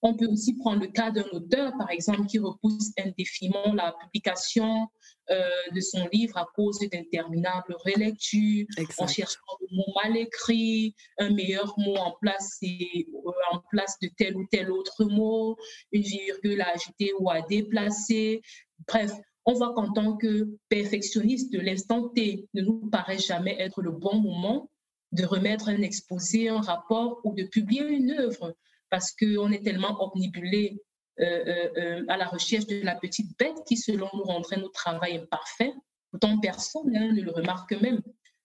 On 0.02 0.16
peut 0.16 0.26
aussi 0.26 0.56
prendre 0.56 0.80
le 0.80 0.88
cas 0.88 1.10
d'un 1.12 1.26
auteur, 1.32 1.72
par 1.78 1.90
exemple, 1.90 2.26
qui 2.26 2.38
repousse 2.38 2.90
indéfiniment 2.98 3.72
la 3.72 3.94
publication 4.00 4.88
euh, 5.30 5.48
de 5.72 5.80
son 5.80 6.08
livre 6.12 6.36
à 6.36 6.46
cause 6.56 6.80
d'interminables 6.80 7.76
relectures, 7.84 8.66
en 8.98 9.06
cherchant 9.06 9.38
le 9.60 9.76
mot 9.76 9.92
mal 10.02 10.16
écrit, 10.16 10.94
un 11.18 11.30
meilleur 11.30 11.72
mot 11.78 11.96
en 11.96 12.16
place, 12.20 12.58
et, 12.62 13.06
euh, 13.14 13.30
en 13.52 13.60
place 13.70 13.96
de 14.02 14.08
tel 14.16 14.36
ou 14.36 14.44
tel 14.50 14.70
autre 14.70 15.04
mot, 15.04 15.56
une 15.92 16.02
virgule 16.02 16.60
à 16.62 16.70
ajouter 16.70 17.12
ou 17.20 17.30
à 17.30 17.42
déplacer. 17.42 18.42
Bref, 18.88 19.12
on 19.46 19.54
voit 19.54 19.72
qu'en 19.74 19.92
tant 19.92 20.16
que 20.16 20.48
perfectionniste 20.68 21.54
l'instant 21.54 22.08
T, 22.08 22.48
ne 22.54 22.62
nous 22.62 22.90
paraît 22.90 23.18
jamais 23.18 23.56
être 23.60 23.80
le 23.80 23.92
bon 23.92 24.16
moment 24.16 24.70
de 25.12 25.24
remettre 25.24 25.68
un 25.68 25.82
exposé, 25.82 26.48
un 26.48 26.60
rapport 26.60 27.20
ou 27.24 27.32
de 27.34 27.44
publier 27.44 27.86
une 27.86 28.10
œuvre 28.10 28.54
parce 28.90 29.12
qu'on 29.12 29.52
est 29.52 29.64
tellement 29.64 29.96
omnibulé 30.00 30.82
euh, 31.20 31.24
euh, 31.24 31.68
euh, 31.78 32.04
à 32.08 32.16
la 32.16 32.26
recherche 32.26 32.66
de 32.66 32.82
la 32.82 32.94
petite 32.94 33.38
bête 33.38 33.56
qui, 33.66 33.76
selon 33.76 34.08
nous, 34.14 34.24
rendrait 34.24 34.58
notre 34.58 34.72
travail 34.72 35.16
imparfait. 35.16 35.72
Pourtant, 36.10 36.38
personne 36.38 36.94
hein, 36.94 37.12
ne 37.12 37.22
le 37.22 37.30
remarque 37.30 37.72
même. 37.72 38.02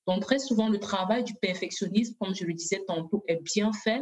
Donc, 0.07 0.21
très 0.23 0.39
souvent, 0.39 0.69
le 0.69 0.79
travail 0.79 1.23
du 1.23 1.33
perfectionnisme, 1.35 2.15
comme 2.19 2.33
je 2.33 2.45
le 2.45 2.53
disais 2.53 2.81
tantôt, 2.87 3.23
est 3.27 3.41
bien 3.43 3.71
fait, 3.73 4.01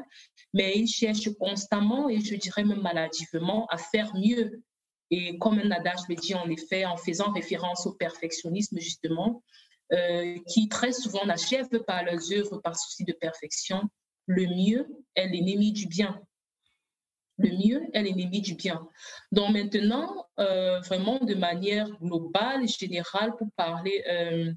mais 0.53 0.77
il 0.77 0.88
cherche 0.88 1.29
constamment 1.39 2.09
et 2.09 2.19
je 2.19 2.35
dirais 2.35 2.63
même 2.63 2.81
maladivement 2.81 3.65
à 3.67 3.77
faire 3.77 4.13
mieux. 4.15 4.62
Et 5.11 5.37
comme 5.39 5.59
un 5.59 5.71
adage 5.71 6.01
le 6.07 6.15
dit 6.15 6.35
en 6.35 6.49
effet, 6.49 6.85
en 6.85 6.97
faisant 6.97 7.31
référence 7.31 7.85
au 7.85 7.93
perfectionnisme, 7.93 8.79
justement, 8.79 9.43
qui 10.47 10.69
très 10.69 10.91
souvent 10.91 11.25
n'achèvent 11.25 11.83
pas 11.87 12.03
leurs 12.03 12.31
œuvres 12.31 12.59
par 12.59 12.77
souci 12.77 13.05
de 13.05 13.13
perfection, 13.13 13.89
le 14.27 14.45
mieux 14.45 14.87
est 15.15 15.27
l'ennemi 15.27 15.71
du 15.71 15.87
bien 15.87 16.21
le 17.39 17.49
mieux 17.51 17.89
est 17.93 18.03
l'ennemi 18.03 18.41
du 18.41 18.53
bien. 18.53 18.87
Donc 19.31 19.51
maintenant, 19.51 20.27
euh, 20.39 20.79
vraiment 20.81 21.19
de 21.19 21.33
manière 21.35 21.89
globale, 22.01 22.67
générale, 22.67 23.35
pour 23.37 23.47
parler 23.55 24.03
euh, 24.09 24.51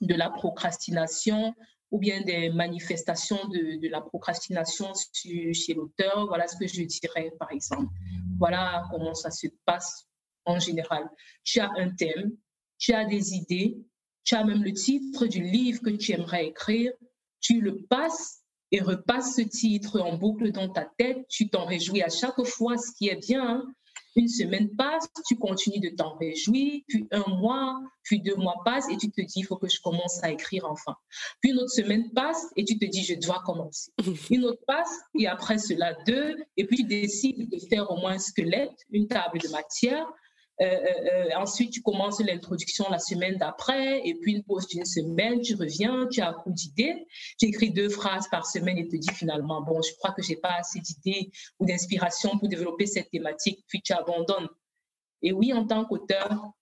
de 0.00 0.14
la 0.14 0.30
procrastination 0.30 1.54
ou 1.90 1.98
bien 1.98 2.22
des 2.22 2.50
manifestations 2.50 3.48
de, 3.48 3.88
la 3.88 4.00
procrastination 4.00 4.92
chez 5.12 5.74
l'auteur, 5.74 6.26
voilà 6.26 6.46
ce 6.46 6.56
que 6.56 6.66
je 6.66 6.82
dirais 6.82 7.32
par 7.38 7.52
exemple. 7.52 7.92
Voilà 8.38 8.84
comment 8.90 9.14
ça 9.14 9.30
se 9.30 9.46
passe 9.64 10.06
en 10.44 10.58
général. 10.58 11.08
Tu 11.44 11.60
as 11.60 11.70
un 11.76 11.90
thème, 11.90 12.32
tu 12.78 12.92
as 12.92 13.04
des 13.04 13.34
idées, 13.34 13.78
tu 14.24 14.34
as 14.34 14.44
même 14.44 14.62
le 14.62 14.72
titre 14.72 15.26
du 15.26 15.42
livre 15.42 15.80
que 15.82 15.90
tu 15.90 16.12
aimerais 16.12 16.46
écrire, 16.46 16.92
tu 17.40 17.60
le 17.60 17.82
passes 17.82 18.42
et 18.72 18.80
repasse 18.80 19.36
ce 19.36 19.42
titre 19.42 20.00
en 20.00 20.16
boucle 20.16 20.50
dans 20.50 20.68
ta 20.68 20.90
tête. 20.98 21.24
Tu 21.28 21.48
t'en 21.48 21.64
réjouis 21.64 22.02
à 22.02 22.08
chaque 22.08 22.42
fois, 22.44 22.76
ce 22.76 22.92
qui 22.96 23.08
est 23.08 23.26
bien. 23.26 23.48
Hein. 23.48 23.74
Une 24.16 24.28
semaine 24.28 24.70
passe, 24.76 25.08
tu 25.28 25.36
continues 25.36 25.80
de 25.80 25.94
t'en 25.94 26.16
réjouir, 26.16 26.80
puis 26.88 27.06
un 27.12 27.24
mois, 27.28 27.80
puis 28.02 28.20
deux 28.20 28.36
mois 28.36 28.56
passent 28.64 28.90
et 28.90 28.96
tu 28.96 29.10
te 29.10 29.20
dis, 29.20 29.40
il 29.40 29.44
faut 29.44 29.56
que 29.56 29.68
je 29.68 29.80
commence 29.80 30.22
à 30.24 30.30
écrire 30.30 30.64
enfin. 30.64 30.96
Puis 31.40 31.50
une 31.50 31.58
autre 31.58 31.70
semaine 31.70 32.10
passe 32.14 32.46
et 32.56 32.64
tu 32.64 32.78
te 32.78 32.86
dis, 32.86 33.04
je 33.04 33.14
dois 33.14 33.42
commencer. 33.44 33.92
Une 34.30 34.44
autre 34.44 34.62
passe 34.66 35.00
et 35.18 35.26
après 35.26 35.58
cela 35.58 35.94
deux, 36.06 36.36
et 36.56 36.66
puis 36.66 36.78
tu 36.78 36.84
décides 36.84 37.50
de 37.50 37.58
faire 37.68 37.90
au 37.90 37.96
moins 37.96 38.12
un 38.12 38.18
squelette, 38.18 38.86
une 38.90 39.06
table 39.06 39.38
de 39.38 39.48
matière, 39.48 40.06
ensuite, 41.36 41.70
tu 41.70 41.82
commences 41.82 42.20
l'introduction 42.20 42.86
la 42.90 42.98
semaine 42.98 43.36
d'après, 43.36 44.06
et 44.06 44.14
puis 44.14 44.32
une 44.32 44.42
pause 44.42 44.66
d'une 44.68 44.84
semaine, 44.84 45.40
tu 45.40 45.54
reviens, 45.54 46.06
tu 46.10 46.20
as 46.20 46.30
un 46.30 46.32
coup 46.32 46.50
d'idées, 46.50 47.06
tu 47.38 47.46
écris 47.46 47.70
deux 47.70 47.88
phrases 47.88 48.28
par 48.28 48.46
semaine 48.46 48.78
et 48.78 48.88
te 48.88 48.96
dis 48.96 49.12
finalement, 49.12 49.62
bon, 49.62 49.82
je 49.82 49.94
crois 49.96 50.12
que 50.12 50.22
j'ai 50.22 50.36
pas 50.36 50.54
assez 50.58 50.80
d'idées 50.80 51.30
ou 51.58 51.66
d'inspiration 51.66 52.38
pour 52.38 52.48
développer 52.48 52.86
cette 52.86 53.10
thématique, 53.10 53.64
puis 53.68 53.82
tu 53.82 53.92
abandonnes. 53.92 54.48
Et 55.22 55.32
oui, 55.32 55.52
en 55.52 55.66
tant 55.66 55.84
qu'auteur 55.84 56.52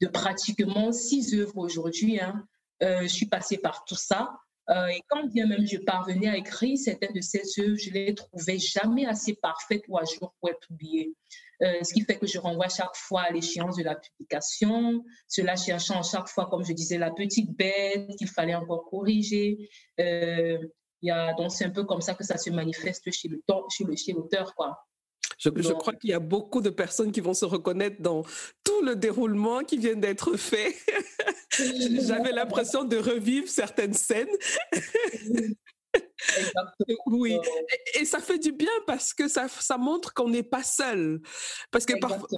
de 0.00 0.06
pratiquement 0.06 0.92
six 0.92 1.34
œuvres 1.34 1.58
aujourd'hui, 1.58 2.20
hein, 2.20 2.46
euh, 2.82 3.02
je 3.02 3.08
suis 3.08 3.26
passée 3.26 3.58
par 3.58 3.84
tout 3.84 3.94
ça. 3.94 4.36
Euh, 4.70 4.86
et 4.86 5.00
quand 5.08 5.26
bien 5.26 5.46
même 5.46 5.66
je 5.66 5.76
parvenais 5.76 6.28
à 6.28 6.36
écrire 6.36 6.78
certaines 6.78 7.12
de 7.12 7.20
ces 7.20 7.42
œuvres, 7.58 7.76
je 7.76 7.90
les 7.90 8.14
trouvais 8.14 8.58
jamais 8.58 9.06
assez 9.06 9.34
parfaites 9.34 9.82
ou 9.88 9.98
à 9.98 10.04
jour 10.04 10.34
pour 10.40 10.48
être 10.48 10.60
publiées. 10.66 11.14
Euh, 11.62 11.82
ce 11.82 11.92
qui 11.92 12.02
fait 12.02 12.18
que 12.18 12.26
je 12.26 12.38
renvoie 12.38 12.68
chaque 12.68 12.96
fois 12.96 13.22
à 13.22 13.30
l'échéance 13.30 13.76
de 13.76 13.84
la 13.84 13.94
publication, 13.94 15.04
cela 15.28 15.54
cherchant 15.54 16.02
chaque 16.02 16.28
fois, 16.28 16.46
comme 16.50 16.64
je 16.64 16.72
disais, 16.72 16.98
la 16.98 17.10
petite 17.10 17.56
bête 17.56 18.08
qu'il 18.16 18.28
fallait 18.28 18.54
encore 18.54 18.86
corriger. 18.90 19.68
Euh, 20.00 20.58
y 21.02 21.10
a, 21.10 21.34
donc 21.34 21.52
c'est 21.52 21.64
un 21.66 21.70
peu 21.70 21.84
comme 21.84 22.00
ça 22.00 22.14
que 22.14 22.24
ça 22.24 22.38
se 22.38 22.50
manifeste 22.50 23.10
chez 23.12 23.28
le 23.28 23.40
chez 23.96 24.12
l'auteur, 24.12 24.54
quoi. 24.54 24.78
Je, 25.38 25.50
je, 25.56 25.72
crois 25.72 25.94
qu'il 25.94 26.10
y 26.10 26.14
a 26.14 26.20
beaucoup 26.20 26.60
de 26.60 26.70
personnes 26.70 27.10
qui 27.10 27.20
vont 27.20 27.34
se 27.34 27.44
reconnaître 27.44 28.00
dans 28.00 28.22
tout 28.62 28.82
le 28.82 28.94
déroulement 28.94 29.62
qui 29.62 29.78
vient 29.78 29.96
d'être 29.96 30.36
fait. 30.36 30.74
J'avais 32.06 32.32
l'impression 32.32 32.84
de 32.84 32.96
revivre 32.96 33.48
certaines 33.48 33.94
scènes. 33.94 34.28
Oui, 37.06 37.36
et, 37.94 38.04
ça 38.04 38.18
fait 38.18 38.38
du 38.38 38.52
bien 38.52 38.70
parce 38.86 39.12
que 39.12 39.28
ça, 39.28 39.46
ça 39.48 39.76
montre 39.76 40.14
qu'on 40.14 40.28
n'est 40.28 40.42
pas 40.42 40.62
seul. 40.62 41.20
Parce 41.70 41.84
que 41.84 41.94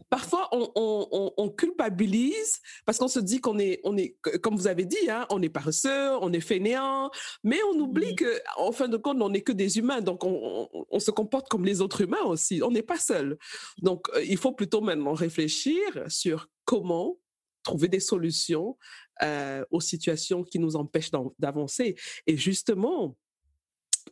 parfois, 0.09 0.49
on, 0.53 0.71
on, 0.75 1.33
on, 1.37 1.49
culpabilise 1.51 2.61
parce 2.85 2.99
qu'on 2.99 3.09
se 3.09 3.21
dit 3.21 3.41
qu'on 3.41 3.59
est, 3.59 3.81
on 3.85 3.97
est, 3.97 4.17
comme 4.43 4.57
vous 4.57 4.67
avez 4.67 4.85
dit, 4.85 5.11
hein, 5.11 5.27
on 5.31 5.43
est 5.43 5.49
paresseux, 5.49 6.17
on 6.21 6.33
est 6.33 6.41
fainéant, 6.41 7.11
mais 7.45 7.59
on 7.73 7.79
oublie 7.79 8.15
qu'en 8.17 8.25
que, 8.25 8.41
en 8.57 8.73
fin 8.73 8.89
de 8.89 8.97
compte, 8.97 9.21
on 9.21 9.31
n'est 9.31 9.43
que 9.43 9.53
des 9.53 9.79
humains, 9.79 10.01
donc 10.01 10.25
on, 10.25 10.99
se 10.99 11.11
comporte 11.11 11.49
comme 11.49 11.65
les 11.65 11.81
autres 11.81 12.01
humains 12.01 12.25
aussi. 12.25 12.63
On 12.63 12.71
n'est 12.71 12.83
pas 12.83 12.99
seul. 12.99 13.39
Donc, 13.79 14.09
euh, 14.15 14.25
il 14.25 14.39
faut 14.39 14.53
plutôt 14.53 14.81
maintenant 14.81 15.13
réfléchir 15.13 15.79
sur 16.09 16.49
comment 16.65 17.19
trouver 17.67 17.89
des 17.89 18.01
solutions 18.01 18.79
euh, 19.23 19.65
aux 19.71 19.81
situations 19.81 20.43
qui 20.45 20.59
nous 20.59 20.77
empêchent 20.77 21.11
d'avancer. 21.39 21.97
Et 22.27 22.37
justement, 22.37 23.17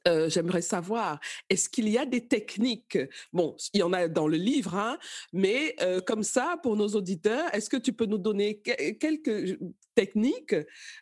euh, 0.07 0.29
j'aimerais 0.29 0.63
savoir, 0.63 1.21
est-ce 1.49 1.69
qu'il 1.69 1.89
y 1.89 1.97
a 1.97 2.05
des 2.05 2.27
techniques 2.27 2.99
Bon, 3.33 3.57
il 3.73 3.81
y 3.81 3.83
en 3.83 3.93
a 3.93 4.09
dans 4.09 4.29
le 4.29 4.37
livre, 4.37 4.75
hein, 4.75 4.99
mais 5.33 5.75
euh, 5.81 6.01
comme 6.01 6.23
ça, 6.23 6.59
pour 6.63 6.77
nos 6.77 6.89
auditeurs, 6.89 7.55
est-ce 7.55 7.71
que 7.71 7.77
tu 7.77 7.93
peux 7.93 8.07
nous 8.07 8.19
donner 8.19 8.61
quelques 8.61 9.59
techniques 9.95 10.57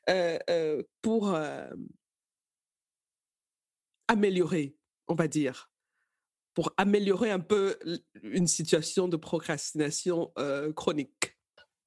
euh, 0.08 0.82
pour 1.00 1.34
améliorer, 4.08 4.76
on 5.08 5.14
va 5.14 5.26
dire, 5.26 5.70
pour 6.54 6.72
améliorer 6.76 7.30
un 7.30 7.40
peu 7.40 7.78
une 8.22 8.46
situation 8.46 9.08
de 9.08 9.16
procrastination 9.16 10.32
chronique 10.76 11.31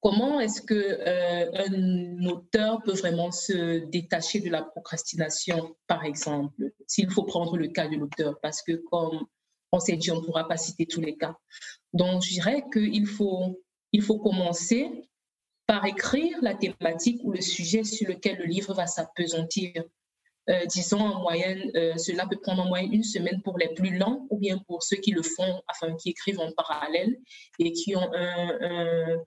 Comment 0.00 0.40
est-ce 0.40 0.60
que 0.62 0.74
euh, 0.74 1.50
un 1.54 2.26
auteur 2.26 2.82
peut 2.82 2.92
vraiment 2.92 3.32
se 3.32 3.78
détacher 3.86 4.40
de 4.40 4.50
la 4.50 4.62
procrastination, 4.62 5.74
par 5.86 6.04
exemple, 6.04 6.70
s'il 6.86 7.10
faut 7.10 7.24
prendre 7.24 7.56
le 7.56 7.68
cas 7.68 7.88
de 7.88 7.96
l'auteur, 7.96 8.38
parce 8.40 8.62
que 8.62 8.72
comme 8.90 9.26
on 9.72 9.80
s'est 9.80 9.96
dit, 9.96 10.10
on 10.10 10.20
ne 10.20 10.24
pourra 10.24 10.46
pas 10.46 10.56
citer 10.56 10.86
tous 10.86 11.00
les 11.00 11.16
cas. 11.16 11.36
Donc, 11.92 12.22
je 12.22 12.30
dirais 12.30 12.64
qu'il 12.72 13.06
faut, 13.06 13.62
il 13.92 14.02
faut 14.02 14.18
commencer 14.18 14.90
par 15.66 15.84
écrire 15.86 16.38
la 16.42 16.54
thématique 16.54 17.20
ou 17.24 17.32
le 17.32 17.40
sujet 17.40 17.82
sur 17.82 18.08
lequel 18.08 18.38
le 18.38 18.44
livre 18.44 18.74
va 18.74 18.86
s'apesantir. 18.86 19.72
Euh, 20.48 20.64
disons 20.66 21.00
en 21.00 21.20
moyenne, 21.20 21.72
euh, 21.74 21.96
cela 21.96 22.26
peut 22.26 22.38
prendre 22.40 22.62
en 22.62 22.68
moyenne 22.68 22.92
une 22.92 23.02
semaine 23.02 23.42
pour 23.42 23.58
les 23.58 23.74
plus 23.74 23.98
lents 23.98 24.26
ou 24.30 24.38
bien 24.38 24.58
pour 24.68 24.84
ceux 24.84 24.98
qui 24.98 25.10
le 25.10 25.22
font, 25.22 25.60
enfin 25.68 25.96
qui 25.96 26.10
écrivent 26.10 26.38
en 26.38 26.52
parallèle 26.52 27.16
et 27.58 27.72
qui 27.72 27.96
ont 27.96 28.08
un 28.14 29.18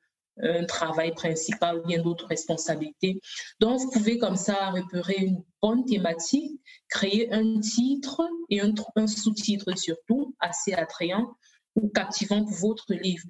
un 0.42 0.66
travail 0.66 1.14
principal 1.14 1.80
ou 1.80 1.88
bien 1.88 2.02
d'autres 2.02 2.28
responsabilités. 2.28 3.20
Donc, 3.60 3.80
vous 3.80 3.92
pouvez 3.92 4.18
comme 4.18 4.38
ça 4.38 4.72
repérer 4.72 5.18
une 5.18 5.44
bonne 5.62 5.86
thématique, 5.86 6.60
créer 6.90 7.32
un 7.34 7.60
titre 7.60 8.22
et 8.50 8.62
un, 8.62 9.08
sous-titre 9.08 9.78
surtout 9.78 10.36
assez 10.40 10.74
attrayant 10.74 11.36
ou 11.76 11.90
captivant 11.90 12.44
pour 12.44 12.56
votre 12.56 12.94
livre. 12.94 13.24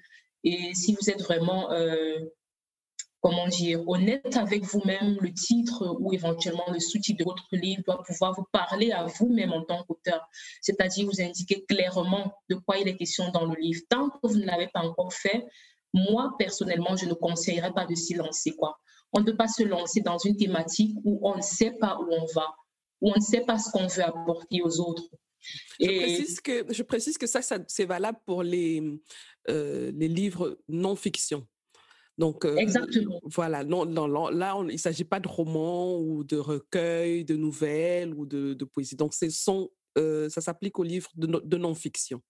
Et 0.44 0.74
si 0.74 0.96
vous 0.96 1.10
êtes 1.10 1.22
vraiment, 1.22 1.72
euh, 1.72 2.20
comment 3.22 3.48
dire, 3.48 3.88
honnête 3.88 4.38
avec 4.38 4.64
vous-même, 4.64 5.18
le 5.20 5.34
titre 5.34 5.98
ou 6.00 6.14
éventuellement 6.14 6.72
le 6.72 6.80
sous-titre 6.80 7.20
de 7.20 7.24
votre 7.26 7.44
livre 7.52 7.84
doit 7.86 8.02
pouvoir 8.04 8.34
vous 8.34 8.46
parler 8.52 8.92
à 8.92 9.06
vous-même 9.06 9.52
en 9.52 9.64
tant 9.66 9.84
qu'auteur, 9.84 10.26
c'est-à-dire 10.62 11.06
vous 11.06 11.22
indiquer 11.22 11.66
clairement 11.66 12.34
de 12.50 12.56
quoi 12.56 12.78
il 12.78 12.88
est 12.88 12.96
question 12.96 13.30
dans 13.32 13.46
le 13.46 13.60
livre. 13.60 13.82
Tant 13.90 14.10
que 14.10 14.18
vous 14.24 14.38
ne 14.38 14.46
l'avez 14.46 14.70
pas 14.74 14.82
encore 14.82 15.14
fait, 15.14 15.46
moi, 15.94 16.34
personnellement, 16.38 16.96
je 16.96 17.06
ne 17.06 17.14
conseillerais 17.14 17.74
pas 17.74 17.86
de 17.86 17.96
s'y 17.96 18.14
lancer. 18.14 18.52
Quoi. 18.52 18.78
On 19.14 19.22
ne 19.22 19.26
peut 19.26 19.38
pas 19.38 19.48
se 19.48 19.64
lancer 19.64 20.02
dans 20.02 20.18
une 20.18 20.38
thématique 20.38 20.96
où 21.04 21.20
on 21.24 21.38
ne 21.38 21.42
sait 21.42 21.72
pas 21.80 21.98
où 22.00 22.08
on 22.12 22.26
va, 22.34 22.56
où 23.02 23.12
on 23.12 23.16
ne 23.16 23.22
sait 23.22 23.42
pas 23.42 23.58
ce 23.58 23.72
qu'on 23.72 23.88
veut 23.88 24.04
apporter 24.04 24.62
aux 24.62 24.80
autres. 24.80 25.04
Je, 25.80 25.86
précise 25.86 26.42
que, 26.42 26.66
je 26.72 26.84
précise 26.84 27.18
que 27.18 27.28
ça, 27.28 27.40
c'est 27.68 27.86
valable 27.86 28.20
pour 28.26 28.44
les, 28.44 28.84
euh, 29.50 29.92
les 29.96 30.08
livres 30.08 30.60
non-fiction. 30.68 31.48
Donc, 32.18 32.44
euh, 32.44 32.58
Exactement. 32.58 33.22
voilà, 33.24 33.64
non, 33.64 33.86
non, 33.86 34.06
là, 34.28 34.58
il 34.68 34.74
ne 34.74 34.78
s'agit 34.78 35.06
pas 35.06 35.22
de 35.22 35.28
romans 35.30 35.98
ou 35.98 36.26
de 36.26 36.36
recueils, 36.36 37.24
de 37.24 37.38
nouvelles 37.38 38.14
ou 38.14 38.26
de, 38.26 38.54
de 38.54 38.66
poésie. 38.66 38.98
Donc, 38.98 39.14
sont, 39.14 39.72
euh, 39.98 40.28
ça 40.28 40.42
s'applique 40.42 40.78
aux 40.80 40.84
livres 40.84 41.12
de, 41.16 41.28
de 41.28 41.58
non-fiction. 41.58 42.22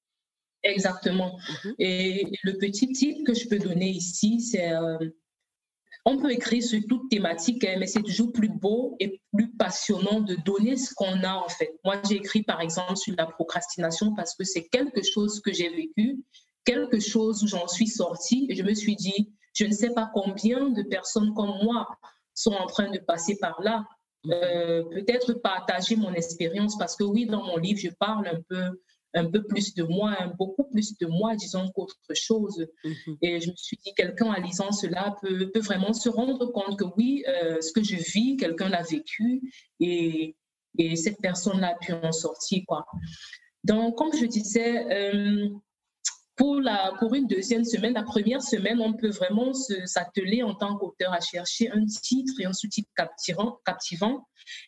Exactement. 0.64 1.38
Mhm. 1.64 1.76
Et 1.80 2.32
le 2.44 2.58
petit 2.58 2.92
titre 2.92 3.24
que 3.26 3.34
je 3.34 3.48
peux 3.48 3.60
donner 3.60 3.90
ici, 3.90 4.42
c'est 4.42 4.72
euh, 4.72 4.98
on 6.06 6.18
peut 6.18 6.32
écrire 6.32 6.64
sur 6.64 6.80
toute 6.88 7.10
thématique, 7.10 7.64
hein, 7.66 7.76
mais 7.78 7.88
c'est 7.88 8.02
toujours 8.02 8.32
plus 8.32 8.50
beau 8.50 8.96
et 9.00 9.22
plus 9.34 9.52
passionnant 9.56 10.22
de 10.22 10.36
donner 10.36 10.76
ce 10.76 10.94
qu'on 10.94 11.24
a 11.24 11.34
en 11.36 11.50
fait. 11.50 11.78
Moi, 11.84 12.02
j'ai 12.08 12.16
écrit 12.16 12.44
par 12.44 12.62
exemple 12.62 12.96
sur 12.96 13.14
la 13.18 13.26
procrastination 13.26 14.14
parce 14.16 14.36
que 14.36 14.44
c'est 14.44 14.68
quelque 14.68 15.02
chose 15.04 15.40
que 15.42 15.54
j'ai 15.54 15.70
vécu, 15.70 16.24
quelque 16.66 17.00
chose 17.00 17.44
où 17.44 17.48
j'en 17.48 17.68
suis 17.68 17.88
sortie 17.88 18.48
et 18.50 18.56
je 18.56 18.64
me 18.64 18.74
suis 18.74 18.96
dit, 18.96 19.34
je 19.54 19.66
ne 19.66 19.72
sais 19.72 19.94
pas 19.94 20.10
combien 20.14 20.70
de 20.70 20.84
personnes 20.84 21.34
comme 21.34 21.54
moi 21.64 21.88
sont 22.34 22.54
en 22.54 22.68
train 22.68 22.90
de 22.90 23.00
passer 23.00 23.38
par 23.38 23.62
là. 23.62 23.86
Mhm. 24.26 24.34
Euh, 24.34 24.84
peut-être 24.84 25.34
partager 25.34 25.96
mon 25.96 26.14
expérience 26.14 26.78
parce 26.78 26.96
que 26.96 27.04
oui, 27.04 27.26
dans 27.26 27.44
mon 27.44 27.58
livre, 27.58 27.80
je 27.80 27.90
parle 27.90 28.28
un 28.28 28.42
peu 28.50 28.80
un 29.14 29.26
peu 29.26 29.44
plus 29.44 29.74
de 29.74 29.84
moi, 29.84 30.16
beaucoup 30.38 30.66
plus 30.66 30.98
de 30.98 31.08
moi, 31.08 31.36
disons, 31.36 31.70
qu'autre 31.72 31.98
chose. 32.14 32.68
Mhm. 32.84 33.18
Et 33.22 33.42
je 33.42 33.50
me 33.50 33.56
suis 33.56 33.78
dit, 33.78 33.94
quelqu'un 33.96 34.28
en 34.28 34.42
lisant 34.42 34.72
cela 34.72 35.16
peut, 35.22 35.50
peut, 35.52 35.60
vraiment 35.60 35.94
se 35.94 36.10
rendre 36.10 36.46
compte 36.52 36.78
que 36.78 36.86
oui, 36.98 37.24
euh, 37.28 37.60
ce 37.62 37.72
que 37.72 37.84
je 37.84 37.96
vis, 37.96 38.38
quelqu'un 38.38 38.70
l'a 38.70 38.84
vécu 38.84 39.42
et, 39.80 40.36
et 40.78 40.96
cette 40.96 41.20
personne-là 41.22 41.76
a 41.76 41.86
pu 41.86 41.94
en 41.94 42.12
sortir. 42.12 42.64
Quoi. 42.68 42.86
Donc, 43.64 43.98
comme 43.98 44.14
je 44.14 44.26
disais, 44.26 44.86
euh, 44.92 45.50
pour, 46.36 46.62
la, 46.62 46.94
pour 47.00 47.14
une 47.16 47.28
deuxième 47.28 47.66
semaine, 47.66 47.94
la 47.94 48.04
première 48.04 48.42
semaine, 48.42 48.80
on 48.80 48.94
peut 48.94 49.10
vraiment 49.10 49.54
s'atteler 49.54 50.44
en 50.44 50.56
tant 50.56 50.78
qu'auteur 50.78 51.12
à 51.12 51.20
chercher 51.20 51.70
un 51.72 51.86
titre 51.86 52.34
et 52.40 52.46
un 52.46 52.54
sous-titre 52.54 52.90
captivant, 52.96 53.60
captivant. 53.66 54.26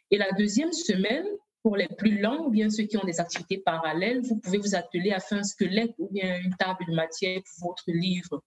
Et 0.09 0.17
la 0.17 0.31
deuxième 0.33 0.73
semaine, 0.73 1.25
pour 1.63 1.75
les 1.75 1.87
plus 1.87 2.19
longs, 2.19 2.47
ou 2.47 2.49
bien 2.49 2.69
ceux 2.69 2.83
qui 2.83 2.97
ont 2.97 3.05
des 3.05 3.19
activités 3.19 3.59
parallèles, 3.59 4.21
vous 4.21 4.37
pouvez 4.37 4.57
vous 4.57 4.75
atteler 4.75 5.11
à 5.11 5.19
faire 5.19 5.39
un 5.39 5.43
squelette 5.43 5.93
ou 5.99 6.09
bien 6.11 6.39
une 6.39 6.55
table 6.55 6.85
de 6.87 6.93
matière 6.93 7.39
pour 7.43 7.69
votre 7.69 7.83
livre. 7.87 8.43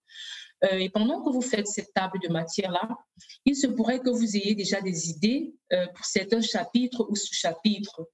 Euh, 0.63 0.77
et 0.77 0.89
pendant 0.89 1.23
que 1.23 1.29
vous 1.29 1.41
faites 1.41 1.67
cette 1.67 1.93
table 1.93 2.19
de 2.23 2.29
matière-là, 2.29 2.89
il 3.45 3.55
se 3.55 3.67
pourrait 3.67 3.99
que 3.99 4.09
vous 4.09 4.35
ayez 4.35 4.55
déjà 4.55 4.81
des 4.81 5.09
idées 5.09 5.53
euh, 5.73 5.87
pour 5.95 6.05
certains 6.05 6.41
chapitres 6.41 7.05
ou 7.09 7.15
sous-chapitres. 7.15 8.07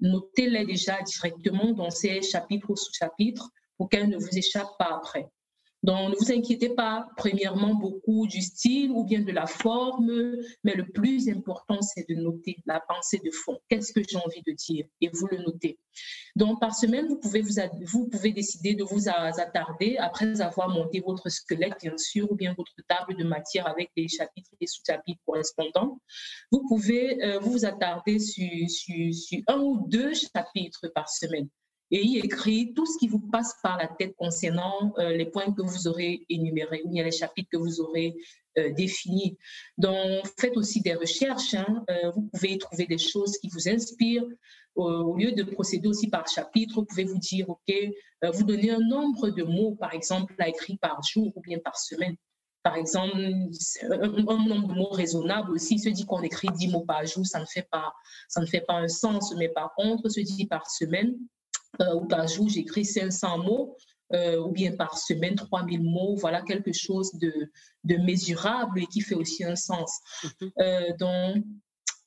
Notez-les 0.00 0.64
déjà 0.64 1.02
directement 1.02 1.72
dans 1.72 1.90
ces 1.90 2.22
chapitres 2.22 2.70
ou 2.70 2.76
sous-chapitres 2.76 3.50
pour 3.76 3.88
qu'elles 3.88 4.08
ne 4.08 4.16
vous 4.16 4.36
échappent 4.36 4.76
pas 4.78 4.96
après. 4.96 5.28
Donc, 5.84 6.10
ne 6.10 6.16
vous 6.16 6.32
inquiétez 6.32 6.70
pas, 6.70 7.08
premièrement, 7.16 7.74
beaucoup 7.74 8.26
du 8.26 8.40
style 8.40 8.90
ou 8.90 9.04
bien 9.04 9.20
de 9.20 9.30
la 9.30 9.46
forme, 9.46 10.10
mais 10.64 10.74
le 10.74 10.88
plus 10.88 11.28
important, 11.28 11.80
c'est 11.82 12.08
de 12.08 12.16
noter 12.16 12.56
la 12.66 12.80
pensée 12.80 13.20
de 13.24 13.30
fond. 13.30 13.58
Qu'est-ce 13.68 13.92
que 13.92 14.00
j'ai 14.06 14.16
envie 14.16 14.42
de 14.44 14.52
dire? 14.52 14.86
Et 15.00 15.08
vous 15.12 15.28
le 15.28 15.38
notez. 15.38 15.78
Donc, 16.34 16.60
par 16.60 16.74
semaine, 16.74 17.06
vous 17.06 17.18
pouvez, 17.18 17.42
vous, 17.42 17.54
vous 17.84 18.08
pouvez 18.08 18.32
décider 18.32 18.74
de 18.74 18.82
vous 18.82 19.08
attarder, 19.08 19.96
après 19.98 20.40
avoir 20.40 20.68
monté 20.68 21.00
votre 21.00 21.28
squelette, 21.28 21.76
bien 21.80 21.96
sûr, 21.96 22.30
ou 22.30 22.34
bien 22.34 22.54
votre 22.56 22.74
table 22.88 23.16
de 23.16 23.24
matière 23.24 23.68
avec 23.68 23.90
des 23.96 24.08
chapitres 24.08 24.50
et 24.60 24.66
sous-chapitres 24.66 25.20
correspondants. 25.24 26.00
Vous 26.50 26.66
pouvez 26.68 27.22
euh, 27.22 27.38
vous 27.38 27.64
attarder 27.64 28.18
sur, 28.18 28.48
sur, 28.68 29.14
sur 29.14 29.40
un 29.46 29.58
ou 29.60 29.86
deux 29.88 30.12
chapitres 30.14 30.88
par 30.92 31.08
semaine 31.08 31.48
et 31.90 32.04
y 32.04 32.18
écrit 32.18 32.72
tout 32.74 32.86
ce 32.86 32.98
qui 32.98 33.08
vous 33.08 33.20
passe 33.20 33.54
par 33.62 33.78
la 33.78 33.88
tête 33.88 34.14
concernant 34.16 34.92
euh, 34.98 35.10
les 35.10 35.26
points 35.26 35.52
que 35.52 35.62
vous 35.62 35.88
aurez 35.88 36.24
énumérés 36.28 36.82
ou 36.84 36.90
bien 36.90 37.04
les 37.04 37.12
chapitres 37.12 37.48
que 37.50 37.56
vous 37.56 37.80
aurez 37.80 38.14
euh, 38.58 38.72
définis. 38.72 39.36
Donc, 39.78 40.26
faites 40.38 40.56
aussi 40.56 40.80
des 40.82 40.94
recherches. 40.94 41.54
Hein. 41.54 41.84
Euh, 41.90 42.10
vous 42.10 42.28
pouvez 42.32 42.52
y 42.52 42.58
trouver 42.58 42.86
des 42.86 42.98
choses 42.98 43.38
qui 43.38 43.48
vous 43.48 43.68
inspirent. 43.68 44.26
Au 44.74 45.16
lieu 45.16 45.32
de 45.32 45.42
procéder 45.42 45.88
aussi 45.88 46.08
par 46.08 46.28
chapitre, 46.28 46.76
vous 46.76 46.84
pouvez 46.84 47.02
vous 47.02 47.18
dire, 47.18 47.50
OK, 47.50 47.74
vous 48.32 48.44
donnez 48.44 48.70
un 48.70 48.78
nombre 48.78 49.30
de 49.30 49.42
mots, 49.42 49.74
par 49.74 49.92
exemple, 49.92 50.32
à 50.38 50.48
écrire 50.48 50.76
par 50.80 51.02
jour 51.02 51.32
ou 51.34 51.40
bien 51.40 51.58
par 51.58 51.76
semaine. 51.76 52.14
Par 52.62 52.76
exemple, 52.76 53.16
un, 53.16 54.46
nombre 54.46 54.68
de 54.68 54.74
mots 54.74 54.90
raisonnable 54.90 55.50
aussi. 55.50 55.80
Se 55.80 55.88
dit 55.88 56.04
qu'on 56.04 56.22
écrit 56.22 56.48
10 56.54 56.68
mots 56.68 56.84
par 56.84 57.04
jour, 57.06 57.26
ça 57.26 57.40
ne 57.40 57.46
fait 57.46 57.66
pas, 57.68 57.92
ça 58.28 58.40
ne 58.40 58.46
fait 58.46 58.60
pas 58.60 58.74
un 58.74 58.88
sens. 58.88 59.34
Mais 59.36 59.48
par 59.48 59.74
contre, 59.74 60.08
se 60.08 60.20
dit 60.20 60.46
par 60.46 60.70
semaine, 60.70 61.16
ou 61.94 62.06
par 62.06 62.26
jour, 62.26 62.48
j'écris 62.48 62.84
500 62.84 63.38
mots, 63.38 63.76
euh, 64.14 64.40
ou 64.40 64.50
bien 64.50 64.74
par 64.74 64.96
semaine, 64.96 65.34
3000 65.34 65.82
mots, 65.82 66.16
voilà 66.16 66.40
quelque 66.40 66.72
chose 66.72 67.12
de, 67.14 67.32
de 67.84 67.96
mesurable 67.96 68.80
et 68.80 68.86
qui 68.86 69.02
fait 69.02 69.14
aussi 69.14 69.44
un 69.44 69.56
sens. 69.56 69.98
Mhm. 70.24 70.50
Euh, 70.60 70.96
donc, 70.98 71.44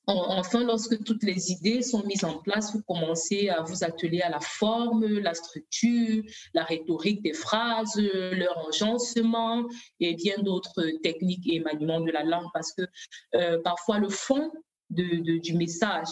Enfin, 0.08 0.64
lorsque 0.66 1.02
toutes 1.06 1.24
les 1.24 1.52
idées 1.52 1.84
sont 1.84 2.04
mises 2.04 2.26
en 2.26 2.40
place, 2.40 2.74
vous 2.74 2.82
commencez 2.82 3.50
à 3.50 3.62
vous 3.62 3.84
atteler 3.84 4.20
à 4.20 4.30
la 4.30 4.42
forme, 4.42 5.06
la 5.06 5.34
structure, 5.34 6.24
la 6.54 6.64
rhétorique 6.64 7.22
des 7.22 7.34
phrases, 7.34 7.96
leur 7.96 8.58
enjancement 8.68 9.64
et 10.02 10.16
bien 10.16 10.40
d'autres 10.40 10.84
techniques 11.02 11.48
et 11.48 11.62
maniements 11.62 12.02
de 12.02 12.12
la 12.12 12.24
langue 12.24 12.48
parce 12.52 12.74
que 12.74 13.62
parfois 13.64 14.00
le 14.00 14.10
fond 14.10 14.52
de, 14.90 15.38
du 15.38 15.54
message 15.54 16.10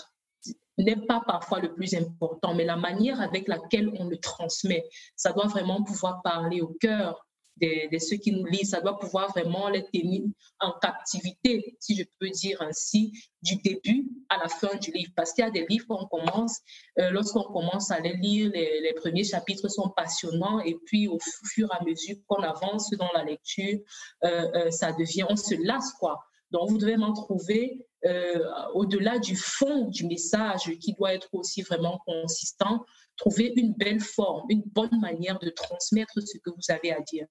n'est 0.80 1.06
pas 1.06 1.22
parfois 1.26 1.60
le 1.60 1.74
plus 1.74 1.94
important, 1.94 2.54
mais 2.54 2.66
la 2.66 2.78
manière 2.78 3.22
avec 3.22 3.48
laquelle 3.48 3.92
on 4.00 4.06
le 4.06 4.18
transmet, 4.18 4.86
ça 5.16 5.32
doit 5.34 5.48
vraiment 5.48 5.84
pouvoir 5.84 6.22
parler 6.22 6.62
au 6.62 6.76
cœur 6.80 7.26
de, 7.62 7.98
ceux 8.00 8.18
qui 8.18 8.32
nous 8.32 8.46
lisent, 8.46 8.72
ça 8.72 8.82
doit 8.82 8.98
pouvoir 8.98 9.30
vraiment 9.32 9.70
les 9.70 9.84
tenir 9.84 10.24
en 10.60 10.74
captivité, 10.82 11.76
si 11.80 11.96
je 11.96 12.04
peux 12.20 12.30
dire 12.30 12.62
ainsi, 12.62 13.12
du 13.42 13.56
début 13.58 14.08
à 14.30 14.38
la 14.38 14.48
fin 14.48 14.76
du 14.78 14.92
livre. 14.92 15.12
Parce 15.16 15.34
qu'il 15.34 15.44
y 15.44 15.48
a 15.48 15.52
des 15.52 15.66
livres 15.70 15.86
qu'on 15.88 16.06
commence, 16.06 16.60
euh, 17.00 17.10
lorsqu'on 17.12 17.44
commence 17.44 17.92
à 17.92 18.00
les 18.00 18.14
lire, 18.14 18.52
les, 18.54 18.94
premiers 18.94 19.24
chapitres 19.24 19.70
sont 19.70 19.90
passionnants 19.90 20.60
et 20.60 20.76
puis 20.86 21.08
au 21.08 21.18
fur 21.54 21.70
et 21.72 21.78
à 21.78 21.84
mesure 21.84 22.18
qu'on 22.28 22.44
avance 22.44 22.90
dans 22.92 23.10
la 23.14 23.24
lecture, 23.24 23.80
euh, 24.24 24.48
euh, 24.56 24.72
ça 24.72 24.92
devient, 24.92 25.26
on 25.30 25.36
se 25.36 25.56
lasse 25.66 25.94
quoi. 25.94 26.20
Donc 26.52 26.70
vous 26.70 26.78
devez 26.78 26.98
m'en 26.98 27.14
trouver 27.14 27.86
euh, 28.06 28.40
au-delà 28.74 29.20
du 29.20 29.36
fond 29.36 29.86
du 29.86 30.06
message 30.06 30.72
qui 30.80 30.94
doit 30.94 31.14
être 31.14 31.28
aussi 31.34 31.62
vraiment 31.62 32.00
consistant, 32.06 32.86
trouver 33.18 33.52
une 33.58 33.74
belle 33.74 34.00
forme, 34.00 34.46
une 34.50 34.64
bonne 34.64 35.00
manière 35.02 35.38
de 35.40 35.50
transmettre 35.50 36.22
ce 36.22 36.38
que 36.38 36.50
vous 36.50 36.74
avez 36.74 36.94
à 36.94 37.02
dire. 37.02 37.28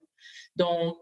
Donc, 0.56 0.96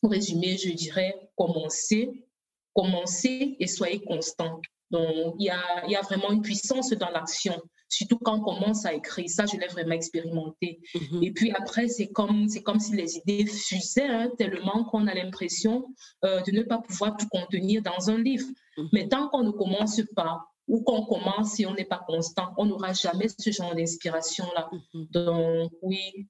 pour 0.00 0.10
résumer, 0.10 0.56
je 0.56 0.70
dirais 0.70 1.30
commencez, 1.36 2.26
commencez 2.74 3.56
et 3.60 3.66
soyez 3.68 4.02
constant. 4.04 4.60
Donc, 4.90 5.36
il 5.38 5.46
y 5.46 5.50
a, 5.50 5.84
il 5.86 5.92
y 5.92 5.96
a 5.96 6.02
vraiment 6.02 6.32
une 6.32 6.42
puissance 6.42 6.90
dans 6.90 7.10
l'action 7.10 7.54
surtout 7.94 8.18
quand 8.18 8.38
on 8.38 8.40
commence 8.40 8.84
à 8.84 8.92
écrire. 8.92 9.28
Ça, 9.28 9.44
je 9.46 9.56
l'ai 9.56 9.68
vraiment 9.68 9.94
expérimenté. 9.94 10.80
Mhm. 10.94 11.22
Et 11.22 11.32
puis 11.32 11.52
après, 11.52 11.88
c'est 11.88 12.08
comme, 12.08 12.48
c'est 12.48 12.62
comme 12.62 12.80
si 12.80 12.94
les 12.94 13.16
idées 13.16 13.46
fusaient 13.46 14.08
hein, 14.08 14.30
tellement 14.36 14.84
qu'on 14.84 15.06
a 15.06 15.14
l'impression 15.14 15.86
euh, 16.24 16.40
de 16.42 16.52
ne 16.52 16.62
pas 16.62 16.78
pouvoir 16.78 17.16
tout 17.16 17.28
contenir 17.30 17.82
dans 17.82 18.10
un 18.10 18.18
livre. 18.18 18.46
Mhm. 18.76 18.88
Mais 18.92 19.08
tant 19.08 19.28
qu'on 19.28 19.44
ne 19.44 19.50
commence 19.50 20.00
pas, 20.16 20.42
ou 20.66 20.82
qu'on 20.82 21.04
commence 21.04 21.60
et 21.60 21.66
on 21.66 21.74
n'est 21.74 21.84
pas 21.84 22.02
constant, 22.06 22.54
on 22.56 22.64
n'aura 22.64 22.94
jamais 22.94 23.26
ce 23.28 23.50
genre 23.50 23.74
d'inspiration-là. 23.74 24.70
Mhm. 24.72 25.06
Donc, 25.10 25.72
oui, 25.82 26.26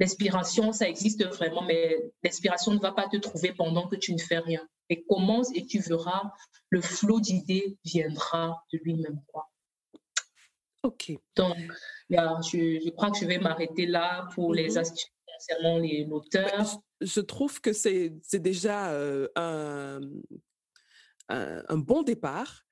l'inspiration, 0.00 0.72
ça 0.72 0.88
existe 0.88 1.24
vraiment, 1.26 1.62
mais 1.62 1.96
l'inspiration 2.22 2.72
ne 2.72 2.80
va 2.80 2.92
pas 2.92 3.08
te 3.08 3.18
trouver 3.18 3.52
pendant 3.52 3.86
que 3.86 3.96
tu 3.96 4.12
ne 4.12 4.18
fais 4.18 4.38
rien. 4.38 4.66
Et 4.88 5.04
commence 5.04 5.54
et 5.54 5.66
tu 5.66 5.78
verras, 5.80 6.30
le 6.70 6.80
flot 6.80 7.20
d'idées 7.20 7.76
viendra 7.84 8.64
de 8.72 8.78
lui-même. 8.82 9.20
Quoi. 9.32 9.48
OK. 10.86 11.12
Donc, 11.34 11.56
je, 12.08 12.80
je, 12.84 12.90
crois 12.90 13.10
que 13.10 13.18
je 13.18 13.24
vais 13.24 13.38
m'arrêter 13.38 13.86
là 13.86 14.28
pour 14.34 14.54
les 14.54 14.74
mm-hmm. 14.74 14.78
astuces 14.78 15.12
concernant 15.36 15.78
l'auteur. 15.78 16.80
Je 17.00 17.20
trouve 17.20 17.60
que 17.60 17.72
c'est 17.72 18.12
déjà 18.34 18.92
euh, 18.92 19.26
un, 19.34 20.00
un, 21.28 21.76
bon 21.76 22.02
départ. 22.02 22.62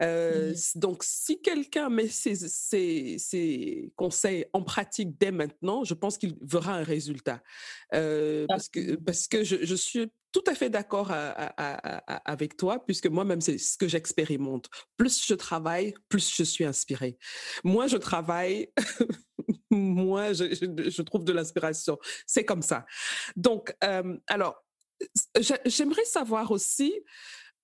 Euh, 0.00 0.54
donc, 0.76 1.02
si 1.04 1.42
quelqu'un 1.42 1.90
met 1.90 2.08
ses, 2.08 2.36
ses, 2.36 3.18
ses, 3.18 3.92
conseils 3.96 4.46
en 4.54 4.62
pratique 4.62 5.18
dès 5.18 5.32
maintenant, 5.32 5.84
je 5.84 5.92
pense 5.92 6.16
qu'il 6.16 6.36
verra 6.40 6.74
un 6.74 6.84
résultat. 6.84 7.42
Euh, 7.94 8.46
parce 8.48 8.68
que, 8.68 8.94
parce 8.94 9.28
que 9.28 9.44
je, 9.44 9.56
je, 9.62 9.74
suis 9.74 10.10
tout 10.32 10.44
à 10.46 10.54
fait 10.54 10.70
d'accord 10.70 11.10
avec 11.10 12.56
toi, 12.56 12.84
puisque 12.84 13.06
moi-même, 13.06 13.40
c'est 13.40 13.58
ce 13.58 13.78
que 13.78 13.88
j'expérimente. 13.88 14.68
Plus 14.96 15.24
je 15.24 15.34
travaille, 15.34 15.94
plus 16.08 16.34
je 16.34 16.42
suis 16.42 16.64
inspirée. 16.64 17.18
Moins 17.64 17.86
je 17.86 17.96
travaille, 17.96 18.70
moins 19.70 20.32
je, 20.32 20.54
je, 20.90 21.02
trouve 21.02 21.24
de 21.24 21.32
l'inspiration. 21.32 21.98
C'est 22.26 22.44
comme 22.44 22.62
ça. 22.62 22.84
Donc, 23.36 23.74
euh, 23.84 24.18
alors, 24.26 24.64
j'aimerais 25.64 26.04
savoir 26.04 26.50
aussi 26.50 26.92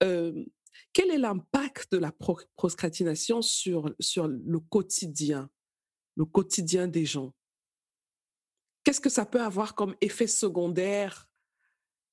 euh, 0.03 0.45
quel 0.93 1.11
est 1.11 1.19
l'impact 1.19 1.93
de 1.93 1.99
la 1.99 2.13
procrastination 2.57 3.43
sur, 3.43 3.95
sur 4.01 4.29
le 4.29 4.61
quotidien, 4.61 5.51
le 6.17 6.25
quotidien 6.25 6.89
des 6.89 7.05
gens? 7.05 7.35
Qu'est-ce 8.85 9.01
que 9.01 9.11
ça 9.11 9.27
peut 9.27 9.41
avoir 9.41 9.75
comme 9.75 9.95
effet 10.01 10.27
secondaire 10.27 11.29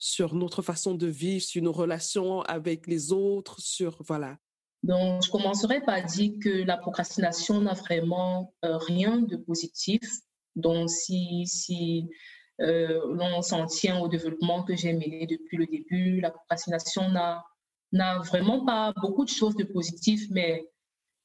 sur 0.02 0.34
notre 0.34 0.64
façon 0.64 0.96
de 0.96 1.06
vivre, 1.06 1.44
sur 1.44 1.62
nos 1.62 1.72
relations 1.72 2.42
avec 2.42 2.88
les 2.88 3.14
autres, 3.14 3.62
sur 3.62 4.02
voilà. 4.02 4.36
Donc, 4.82 5.24
je 5.24 5.30
commencerai 5.30 5.82
par 5.82 6.04
dire 6.04 6.32
que 6.44 6.64
la 6.64 6.76
procrastination 6.76 7.62
n'a 7.62 7.74
vraiment 7.74 8.52
euh, 8.66 8.78
rien 8.78 9.18
de 9.18 9.38
positif. 9.38 10.02
Donc, 10.56 10.90
si, 10.90 11.46
si 11.46 12.10
euh, 12.62 13.00
l'on 13.14 13.44
s'en 13.44 13.68
tient 13.68 14.00
au 14.00 14.08
développement 14.08 14.64
que 14.64 14.76
j'ai 14.76 14.94
mené 14.94 15.28
depuis 15.28 15.58
le 15.58 15.68
début, 15.68 16.20
la 16.20 16.32
procrastination 16.32 17.08
n'a, 17.10 17.46
n'a 17.92 18.18
vraiment 18.22 18.66
pas 18.66 18.94
beaucoup 19.04 19.24
de 19.24 19.30
choses 19.30 19.56
de 19.56 19.66
positives, 19.66 20.30
mais 20.32 20.68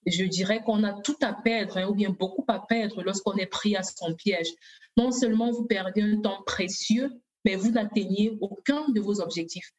je 0.05 0.25
dirais 0.25 0.63
qu'on 0.63 0.85
a 0.85 0.93
tout 1.01 1.17
à 1.23 1.33
perdre, 1.33 1.79
hein, 1.79 1.89
ou 1.89 1.95
bien 1.95 2.11
beaucoup 2.11 2.45
à 2.49 2.59
perdre 2.59 3.03
lorsqu'on 3.03 3.37
est 3.37 3.47
pris 3.47 3.75
à 3.75 3.83
son 3.83 4.15
piège. 4.15 4.49
Non 4.99 5.13
seulement 5.13 5.51
vous 5.51 5.65
perdez 5.65 6.03
un 6.03 6.21
temps 6.21 6.43
précieux, 6.45 7.11
mais 7.47 7.55
vous 7.55 7.71
n'atteignez 7.71 8.37
aucun 8.41 8.89
de 8.89 9.01
vos 9.01 9.21
objectifs. 9.21 9.71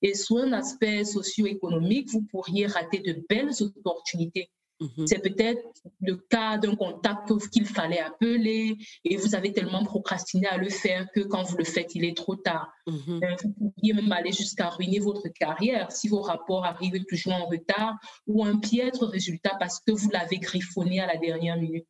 Et 0.00 0.14
sur 0.14 0.38
un 0.38 0.52
aspect 0.52 1.04
socio-économique, 1.04 2.08
vous 2.10 2.22
pourriez 2.30 2.66
rater 2.66 3.00
de 3.00 3.24
belles 3.28 3.50
opportunités. 3.60 4.50
Mhm. 4.78 5.06
C'est 5.06 5.22
peut-être 5.22 5.62
le 6.00 6.16
cas 6.16 6.58
d'un 6.58 6.76
contact 6.76 7.32
qu'il 7.50 7.64
fallait 7.64 7.98
appeler 7.98 8.76
et 9.04 9.16
vous 9.16 9.34
avez 9.34 9.52
tellement 9.52 9.82
procrastiné 9.84 10.46
à 10.46 10.58
le 10.58 10.68
faire 10.68 11.08
que 11.14 11.20
quand 11.20 11.42
vous 11.44 11.56
le 11.56 11.64
faites, 11.64 11.94
il 11.94 12.04
est 12.04 12.16
trop 12.16 12.36
tard. 12.36 12.70
Mhm. 12.86 13.20
Euh, 13.24 13.36
vous 13.42 13.72
pourriez 13.72 13.94
même 13.94 14.12
aller 14.12 14.32
jusqu'à 14.32 14.68
ruiner 14.68 14.98
votre 14.98 15.28
carrière 15.28 15.90
si 15.90 16.08
vos 16.08 16.20
rapports 16.20 16.64
arrivent 16.64 17.04
toujours 17.08 17.32
en 17.32 17.46
retard 17.46 17.94
ou 18.26 18.44
un 18.44 18.58
piètre 18.58 19.06
résultat 19.06 19.56
parce 19.58 19.80
que 19.80 19.92
vous 19.92 20.10
l'avez 20.10 20.38
griffonné 20.38 21.00
à 21.00 21.06
la 21.06 21.16
dernière 21.16 21.56
minute. 21.56 21.86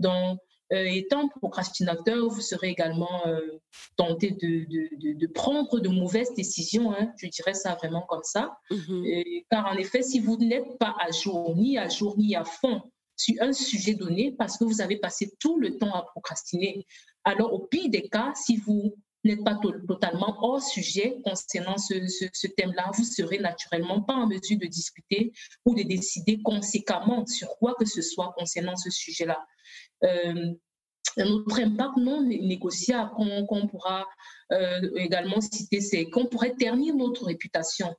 Donc, 0.00 0.40
euh, 0.72 0.84
étant 0.84 1.28
procrastinateur, 1.28 2.28
vous 2.28 2.40
serez 2.40 2.68
également 2.68 3.26
euh, 3.26 3.40
tenté 3.96 4.30
de, 4.30 4.66
de, 5.14 5.26
prendre 5.26 5.80
de 5.80 5.88
mauvaises 5.88 6.32
décisions, 6.34 6.92
hein, 6.92 7.12
je 7.16 7.26
dirais 7.26 7.54
ça 7.54 7.74
vraiment 7.74 8.02
comme 8.02 8.22
ça. 8.22 8.56
Mm-hmm. 8.70 9.44
car 9.50 9.66
en 9.66 9.76
effet, 9.76 10.02
si 10.02 10.20
vous 10.20 10.36
n'êtes 10.36 10.78
pas 10.78 10.94
à 11.00 11.10
jour, 11.10 11.56
ni 11.56 11.76
à 11.76 11.88
jour, 11.88 12.16
ni 12.16 12.36
à 12.36 12.44
fond 12.44 12.82
sur 13.16 13.34
un 13.42 13.52
sujet 13.52 13.94
donné, 13.94 14.32
parce 14.32 14.56
que 14.56 14.64
vous 14.64 14.80
avez 14.80 14.96
passé 14.96 15.32
tout 15.38 15.58
le 15.58 15.76
temps 15.76 15.92
à 15.92 16.02
procrastiner, 16.02 16.86
alors 17.24 17.52
au 17.52 17.66
pire 17.66 17.90
des 17.90 18.08
cas, 18.08 18.32
si 18.34 18.56
vous 18.56 18.94
n'êtes 19.24 19.44
pas 19.44 19.58
totalement 19.86 20.36
hors 20.42 20.62
sujet 20.62 21.18
concernant 21.24 21.76
ce, 21.76 21.94
ce, 22.32 22.46
thème-là, 22.46 22.90
vous 22.94 23.04
serez 23.04 23.38
naturellement 23.38 24.02
pas 24.02 24.14
en 24.14 24.26
mesure 24.26 24.58
de 24.58 24.66
discuter 24.66 25.32
ou 25.66 25.74
de 25.74 25.82
décider 25.82 26.40
conséquemment 26.42 27.26
sur 27.26 27.48
quoi 27.58 27.74
que 27.78 27.84
ce 27.84 28.02
soit 28.02 28.32
concernant 28.36 28.76
ce 28.76 28.90
sujet-là. 28.90 29.44
Euh, 30.04 30.54
un 31.16 31.26
autre 31.26 31.60
impact 31.60 31.96
non 31.96 32.22
négociable 32.22 33.10
qu'on 33.46 33.66
pourra 33.66 34.06
euh, 34.52 34.90
également 34.96 35.40
citer, 35.40 35.80
c'est 35.80 36.08
qu'on 36.08 36.26
pourrait 36.26 36.54
ternir 36.54 36.94
notre 36.94 37.26
réputation. 37.26 37.94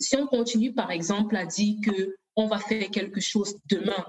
Si 0.00 0.16
on 0.16 0.26
continue, 0.26 0.74
par 0.74 0.90
exemple, 0.90 1.36
à 1.36 1.46
dire 1.46 1.76
qu'on 2.34 2.46
va 2.46 2.58
faire 2.58 2.90
quelque 2.90 3.20
chose 3.20 3.56
demain 3.66 4.04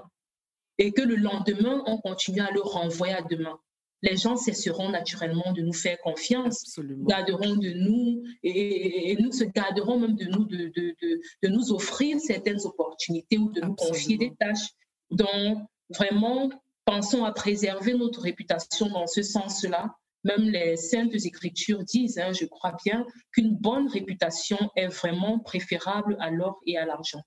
et 0.78 0.92
que 0.92 1.02
le 1.02 1.16
lendemain, 1.16 1.82
on 1.86 1.98
continue 1.98 2.40
à 2.40 2.50
le 2.50 2.60
renvoyer 2.60 3.14
à 3.14 3.22
demain, 3.22 3.58
les 4.04 4.16
gens 4.18 4.36
cesseront 4.36 4.90
naturellement 4.90 5.52
de 5.52 5.62
nous 5.62 5.72
faire 5.72 5.98
confiance, 6.02 6.78
garderont 7.08 7.56
de 7.56 7.70
nous 7.70 8.22
et, 8.42 9.16
nous 9.18 9.32
se 9.32 9.44
garderont 9.44 9.98
même 9.98 10.14
de 10.14 10.26
nous 10.26 10.44
de, 10.44 10.70
de, 10.76 10.94
de, 11.42 11.48
nous 11.48 11.72
offrir 11.72 12.20
certaines 12.20 12.60
opportunités 12.64 13.38
ou 13.38 13.50
de 13.50 13.62
nous 13.62 13.74
confier 13.74 14.18
des 14.18 14.34
tâches. 14.38 14.68
Donc, 15.10 15.58
vraiment, 15.88 16.50
pensons 16.84 17.24
à 17.24 17.32
préserver 17.32 17.94
notre 17.94 18.20
réputation 18.20 18.90
dans 18.90 19.06
ce 19.06 19.22
sens-là. 19.22 19.94
Même 20.22 20.50
les 20.50 20.76
saintes 20.76 21.14
écritures 21.14 21.82
disent, 21.84 22.18
hein, 22.18 22.32
je 22.32 22.44
crois 22.44 22.76
bien, 22.84 23.06
qu'une 23.32 23.56
bonne 23.56 23.88
réputation 23.88 24.58
est 24.76 24.88
vraiment 24.88 25.38
préférable 25.38 26.16
à 26.20 26.30
l'or 26.30 26.60
et 26.66 26.76
à 26.76 26.84
l'argent. 26.84 27.22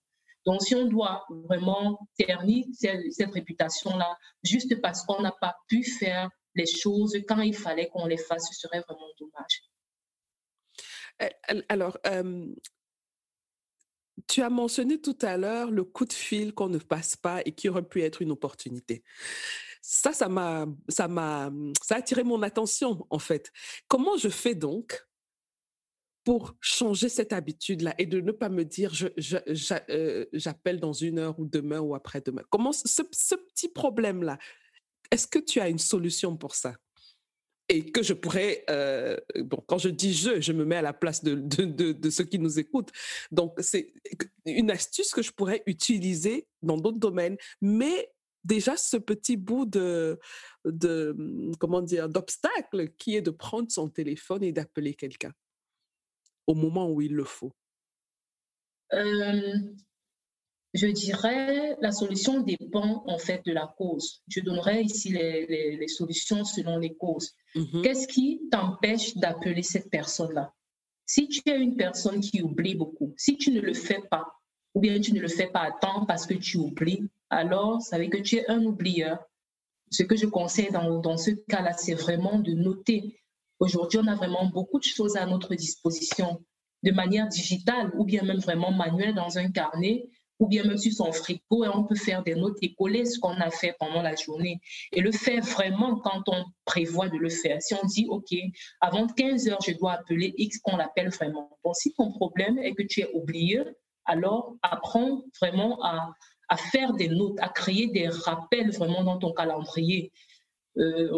Donc, 0.46 0.62
si 0.62 0.76
on 0.76 0.86
doit 0.86 1.26
vraiment 1.30 2.00
ternir 2.18 2.66
cette, 2.72 3.34
réputation-là, 3.34 4.16
juste 4.44 4.80
parce 4.82 5.04
qu'on 5.04 5.22
n'a 5.22 5.34
pas 5.42 5.56
pu 5.68 5.84
faire 5.84 6.30
les 6.58 6.66
choses 6.66 7.16
quand 7.28 7.42
il 7.42 7.56
fallait 7.56 7.88
qu'on 7.88 8.08
les 8.08 8.18
fasse, 8.18 8.48
ce 8.50 8.56
serait 8.56 8.82
vraiment 8.82 9.10
dommage. 9.20 9.64
Alors, 11.70 11.98
tu 14.28 14.42
as 14.42 14.50
mentionné 14.50 15.00
tout 15.00 15.18
à 15.22 15.38
l'heure 15.38 15.72
le 15.72 15.84
coup 15.84 16.06
de 16.06 16.14
fil 16.14 16.54
qu'on 16.54 16.70
ne 16.70 16.80
passe 16.80 17.16
pas 17.16 17.42
et 17.46 17.54
qui 17.54 17.70
aurait 17.70 17.88
pu 17.88 18.02
être 18.02 18.22
une 18.22 18.32
opportunité. 18.32 19.04
Ça, 19.82 20.12
ça 20.12 20.28
m'a, 20.28 20.66
ça 20.90 21.08
m'a, 21.08 21.52
ça 21.82 21.96
a 21.96 21.98
attiré 22.00 22.24
mon 22.24 22.42
attention 22.42 23.06
en 23.10 23.20
fait. 23.20 23.52
Comment 23.88 24.18
je 24.18 24.30
fais 24.30 24.56
donc 24.56 25.08
pour 26.26 26.56
changer 26.60 27.08
cette 27.08 27.32
habitude-là 27.32 27.96
et 27.98 28.06
de 28.06 28.20
ne 28.20 28.34
pas 28.34 28.50
me 28.50 28.66
dire 28.66 28.94
je, 28.94 29.08
euh, 29.90 30.26
j'appelle 30.34 30.82
dans 30.82 30.94
une 30.94 31.20
heure 31.20 31.40
ou 31.40 31.46
demain 31.46 31.80
ou 31.80 31.96
après-demain? 31.96 32.44
Comment 32.50 32.74
ce, 32.74 33.04
ce 33.12 33.36
petit 33.36 33.70
problème-là, 33.70 34.38
est-ce 35.12 35.28
que 35.28 35.40
tu 35.40 35.60
as 35.60 35.70
une 35.70 35.80
solution 35.80 36.36
pour 36.38 36.56
ça? 36.56 36.76
Et 37.70 37.92
que 37.92 38.02
je 38.02 38.14
pourrais, 38.14 38.64
euh, 38.70 39.18
quand 39.68 39.78
je 39.78 39.90
dis 39.90 40.14
je, 40.14 40.40
je 40.40 40.54
me 40.54 40.64
mets 40.64 40.78
à 40.78 40.82
la 40.82 40.94
place 40.94 41.22
de, 41.24 42.10
ceux 42.10 42.24
qui 42.24 42.40
nous 42.40 42.60
écoutent. 42.60 42.92
Donc, 43.30 43.56
c'est 43.60 43.94
une 44.46 44.72
astuce 44.72 45.12
que 45.12 45.22
je 45.22 45.32
pourrais 45.32 45.64
utiliser 45.66 46.48
dans 46.62 46.78
d'autres 46.78 47.00
domaines, 47.00 47.36
mais 47.62 48.10
déjà 48.46 48.78
ce 48.78 48.96
petit 48.96 49.36
bout 49.36 49.66
de, 49.66 50.18
de 50.64 51.14
comment 51.60 51.82
dire, 51.82 52.08
d'obstacle 52.08 52.90
qui 52.98 53.18
est 53.18 53.22
de 53.22 53.32
prendre 53.32 53.70
son 53.70 53.90
téléphone 53.90 54.44
et 54.44 54.54
d'appeler 54.54 54.94
quelqu'un 54.94 55.34
au 56.48 56.56
moment 56.56 56.90
où 56.90 57.02
il 57.02 57.14
le 57.14 57.26
faut. 57.26 57.52
Euh, 58.94 59.60
je 60.78 60.88
dirais 60.88 61.76
la 61.82 61.92
solution 61.92 62.42
dépend 62.42 63.04
en 63.08 63.18
fait 63.18 63.44
de 63.46 63.52
la 63.52 63.74
cause. 63.78 64.22
Je 64.28 64.42
donnerai 64.42 64.82
ici 64.82 65.10
les, 65.10 65.88
solutions 65.88 66.46
selon 66.46 66.78
les 66.78 66.94
causes. 66.94 67.34
Mhm. 67.56 67.82
Qu'est-ce 67.82 68.08
qui 68.08 68.42
t'empêche 68.52 69.18
d'appeler 69.18 69.64
cette 69.64 69.90
personne-là? 69.90 70.54
Si 71.06 71.28
tu 71.30 71.42
es 71.46 71.58
une 71.60 71.78
personne 71.78 72.20
qui 72.20 72.42
oublie 72.44 72.76
beaucoup, 72.76 73.14
si 73.18 73.38
tu 73.38 73.52
ne 73.52 73.62
le 73.62 73.74
fais 73.74 74.02
pas, 74.12 74.28
ou 74.76 74.82
bien 74.82 75.00
tu 75.00 75.14
ne 75.14 75.20
le 75.20 75.28
fais 75.28 75.48
pas 75.48 75.62
à 75.62 75.72
temps 75.72 76.06
parce 76.06 76.28
que 76.28 76.36
tu 76.36 76.58
oublies, 76.58 77.10
alors 77.30 77.82
ça 77.82 77.98
veut 77.98 78.08
que 78.08 78.18
tu 78.18 78.36
es 78.36 78.48
un 78.48 78.64
oublieur. 78.64 79.18
Ce 79.90 80.04
que 80.04 80.16
je 80.16 80.28
conseille 80.28 80.70
dans, 80.72 81.00
dans 81.00 81.18
ce 81.18 81.32
cas-là, 81.32 81.74
c'est 81.74 81.96
vraiment 81.96 82.40
de 82.40 82.52
noter. 82.52 83.20
Aujourd'hui, 83.60 84.00
on 84.04 84.08
a 84.08 84.16
vraiment 84.16 84.46
beaucoup 84.46 84.80
de 84.80 84.84
choses 84.84 85.16
à 85.16 85.26
notre 85.26 85.56
disposition 85.56 86.44
de 86.84 86.92
manière 86.92 87.28
digitale 87.28 87.92
ou 87.98 88.06
bien 88.06 88.22
même 88.22 88.40
vraiment 88.40 88.72
manuelle 88.72 89.16
dans 89.16 89.40
un 89.40 89.50
carnet 89.50 90.08
ou 90.40 90.48
bien 90.48 90.64
même 90.64 90.78
sur 90.78 90.92
son 90.92 91.12
frigo 91.12 91.64
et 91.64 91.68
on 91.68 91.84
peut 91.84 91.96
faire 91.96 92.24
des 92.24 92.36
notes 92.36 92.58
et 92.62 92.74
coller 92.76 93.06
ce 93.06 93.20
qu'on 93.20 93.40
a 93.40 93.50
fait 93.50 93.76
pendant 93.80 94.02
la 94.02 94.16
journée 94.16 94.60
et 94.92 95.02
le 95.02 95.12
faire 95.12 95.44
vraiment 95.44 95.98
quand 95.98 96.24
on 96.28 96.46
prévoit 96.66 97.10
de 97.10 97.18
le 97.18 97.30
faire. 97.30 97.62
Si 97.62 97.74
on 97.74 97.86
dit, 97.86 98.08
OK, 98.10 98.36
avant 98.82 99.08
15 99.08 99.48
heures, 99.48 99.62
je 99.66 99.72
dois 99.72 99.94
appeler 99.94 100.34
X 100.38 100.60
qu'on 100.60 100.78
l'appelle 100.78 101.10
vraiment. 101.10 101.58
Bon, 101.64 101.74
si 101.74 101.94
ton 101.94 102.12
problème 102.12 102.60
est 102.60 102.74
que 102.74 102.84
tu 102.84 103.02
es 103.02 103.10
oublié, 103.14 103.64
alors 104.06 104.56
apprends 104.62 105.24
vraiment 105.42 105.84
à, 105.84 106.14
à 106.50 106.58
faire 106.58 106.94
des 106.94 107.10
notes, 107.10 107.38
à 107.40 107.50
créer 107.50 107.88
des 107.88 108.08
rappels 108.08 108.72
vraiment 108.72 109.04
dans 109.04 109.18
ton 109.18 109.34
calendrier. 109.34 110.12
Euh, 110.78 111.10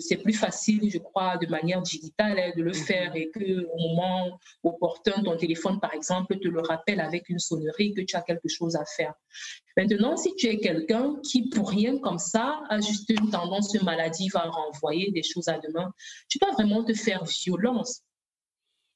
c'est 0.00 0.18
plus 0.18 0.34
facile, 0.34 0.90
je 0.90 0.98
crois, 0.98 1.38
de 1.38 1.46
manière 1.46 1.80
digitale 1.80 2.38
hein, 2.38 2.52
de 2.56 2.62
le 2.62 2.72
mhm. 2.72 2.74
faire 2.74 3.16
et 3.16 3.30
que 3.30 3.64
au 3.66 3.78
moment 3.78 4.38
opportun, 4.62 5.22
ton 5.22 5.36
téléphone, 5.36 5.80
par 5.80 5.94
exemple, 5.94 6.38
te 6.38 6.48
le 6.48 6.60
rappelle 6.60 7.00
avec 7.00 7.28
une 7.28 7.38
sonnerie 7.38 7.94
que 7.94 8.02
tu 8.02 8.16
as 8.16 8.22
quelque 8.22 8.48
chose 8.48 8.76
à 8.76 8.84
faire. 8.84 9.14
Maintenant, 9.76 10.16
si 10.16 10.34
tu 10.36 10.46
es 10.48 10.58
quelqu'un 10.58 11.16
qui, 11.22 11.48
pour 11.48 11.70
rien 11.70 11.98
comme 11.98 12.18
ça, 12.18 12.62
a 12.68 12.80
juste 12.80 13.08
une 13.08 13.30
tendance 13.30 13.74
maladive 13.82 14.36
à 14.36 14.50
renvoyer 14.50 15.10
des 15.10 15.22
choses 15.22 15.48
à 15.48 15.58
demain, 15.58 15.92
tu 16.28 16.38
dois 16.38 16.52
vraiment 16.52 16.84
te 16.84 16.92
faire 16.92 17.24
violence. 17.24 18.02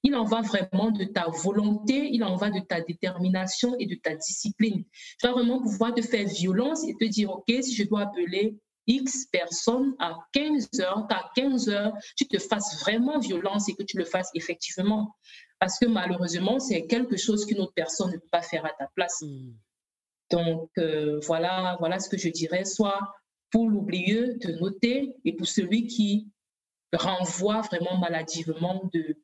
Il 0.03 0.15
en 0.15 0.25
va 0.25 0.43
vraiment 0.43 0.91
de 0.91 1.05
ta 1.05 1.27
volonté, 1.29 2.11
il 2.13 2.23
en 2.23 2.37
va 2.37 2.51
de 2.51 2.61
ta 2.61 2.81
détermination 2.81 3.75
et 3.79 3.87
de 3.87 3.97
ta 3.97 4.15
discipline. 4.15 4.85
Tu 5.19 5.27
vas 5.27 5.33
vraiment 5.33 5.61
pouvoir 5.61 5.95
te 5.95 6.03
faire 6.03 6.29
violence 6.29 6.87
et 6.87 6.95
te 6.95 7.07
dire, 7.07 7.31
OK, 7.31 7.47
si 7.49 7.75
je 7.75 7.83
dois 7.85 8.03
appeler 8.03 8.57
X 8.87 9.27
personnes 9.27 9.95
à 9.99 10.17
15 10.33 10.69
heures, 10.81 11.07
qu'à 11.09 11.31
15 11.35 11.69
heures, 11.69 11.93
tu 12.17 12.27
te 12.27 12.39
fasses 12.39 12.81
vraiment 12.81 13.19
violence 13.19 13.69
et 13.69 13.75
que 13.75 13.83
tu 13.83 13.97
le 13.97 14.05
fasses 14.05 14.31
effectivement. 14.35 15.15
Parce 15.59 15.79
que 15.79 15.87
malheureusement, 15.87 16.59
c'est 16.59 16.87
quelque 16.87 17.17
chose 17.17 17.47
qu'une 17.47 17.61
autre 17.61 17.73
personne 17.75 18.11
ne 18.11 18.17
peut 18.17 18.29
pas 18.31 18.43
faire 18.43 18.65
à 18.67 18.71
ta 18.71 18.89
place. 18.95 19.23
Hmm. 19.23 19.55
Donc, 20.31 20.71
euh, 20.79 21.21
voilà, 21.25 21.77
voilà 21.79 21.99
ce 21.99 22.09
que 22.09 22.19
je 22.19 22.29
dirais. 22.29 22.65
Soit 22.65 23.01
pour 23.51 23.69
l'oublieux, 23.69 24.37
de 24.45 24.53
noter, 24.53 25.15
et 25.25 25.33
pour 25.35 25.47
celui 25.47 25.87
qui 25.87 26.29
renvoie 26.93 27.61
vraiment 27.63 27.97
maladivement 27.99 28.89
de, 28.93 29.17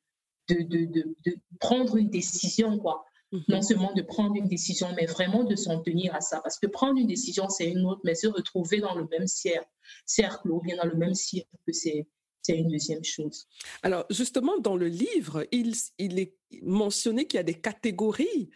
de, 0.48 0.62
de, 0.62 1.16
de 1.24 1.36
prendre 1.58 1.96
une 1.96 2.08
décision, 2.10 2.78
quoi. 2.78 3.04
Mhm. 3.32 3.44
non 3.48 3.62
seulement 3.62 3.92
de 3.94 4.02
prendre 4.02 4.36
une 4.36 4.46
décision, 4.46 4.88
mais 4.94 5.06
vraiment 5.06 5.44
de 5.44 5.56
s'en 5.56 5.80
tenir 5.80 6.14
à 6.14 6.20
ça. 6.20 6.40
Parce 6.42 6.58
que 6.58 6.66
prendre 6.66 6.98
une 6.98 7.06
décision, 7.06 7.48
c'est 7.48 7.68
une 7.68 7.84
autre, 7.86 8.02
mais 8.04 8.14
se 8.14 8.26
retrouver 8.26 8.80
dans 8.80 8.94
le 8.94 9.06
même 9.10 9.26
cercle 9.26 10.50
ou 10.50 10.60
bien 10.60 10.76
dans 10.76 10.86
le 10.86 10.96
même 10.96 11.14
cirque, 11.14 11.48
c'est 11.72 12.06
une 12.48 12.68
deuxième 12.68 13.02
chose. 13.04 13.46
Alors, 13.82 14.04
justement, 14.10 14.58
dans 14.58 14.76
le 14.76 14.88
livre, 14.88 15.46
il, 15.50 15.74
il 15.98 16.18
est 16.18 16.36
mentionné 16.62 17.26
qu'il 17.26 17.38
y 17.38 17.40
a 17.40 17.44
des 17.44 17.60
catégories 17.60 18.50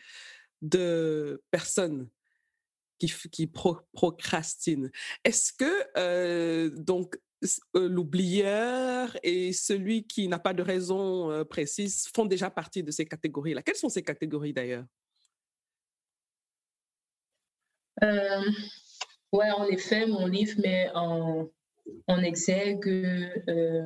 de 0.60 1.42
personnes 1.50 2.08
qui, 2.98 3.12
qui 3.30 3.46
procrastinent. 3.46 4.90
Est-ce 5.24 5.52
que, 5.52 5.84
euh, 5.96 6.70
donc, 6.70 7.18
l'oublieur 7.74 9.16
et 9.22 9.52
celui 9.52 10.06
qui 10.06 10.26
n'a 10.28 10.38
pas 10.38 10.54
de 10.54 10.62
raison 10.62 11.30
euh, 11.30 11.44
précise 11.44 12.06
font 12.14 12.24
déjà 12.24 12.50
partie 12.50 12.82
de 12.82 12.90
ces 12.90 13.04
catégories-là. 13.04 13.62
Quelles 13.62 13.76
sont 13.76 13.88
ces 13.88 14.02
catégories 14.02 14.52
d'ailleurs? 14.52 14.86
Euh, 18.02 18.42
Oui, 19.32 19.50
en 19.50 19.64
effet, 19.66 20.06
mon 20.06 20.26
livre 20.26 20.58
met 20.60 20.90
en, 20.94 21.48
en 22.06 22.22
exergue 22.22 22.88
euh, 23.48 23.82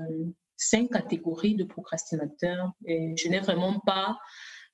cinq 0.56 0.90
catégories 0.90 1.56
de 1.56 1.64
procrastinateurs 1.64 2.72
et 2.86 3.14
je 3.16 3.28
n'ai 3.28 3.40
vraiment 3.40 3.80
pas, 3.80 4.18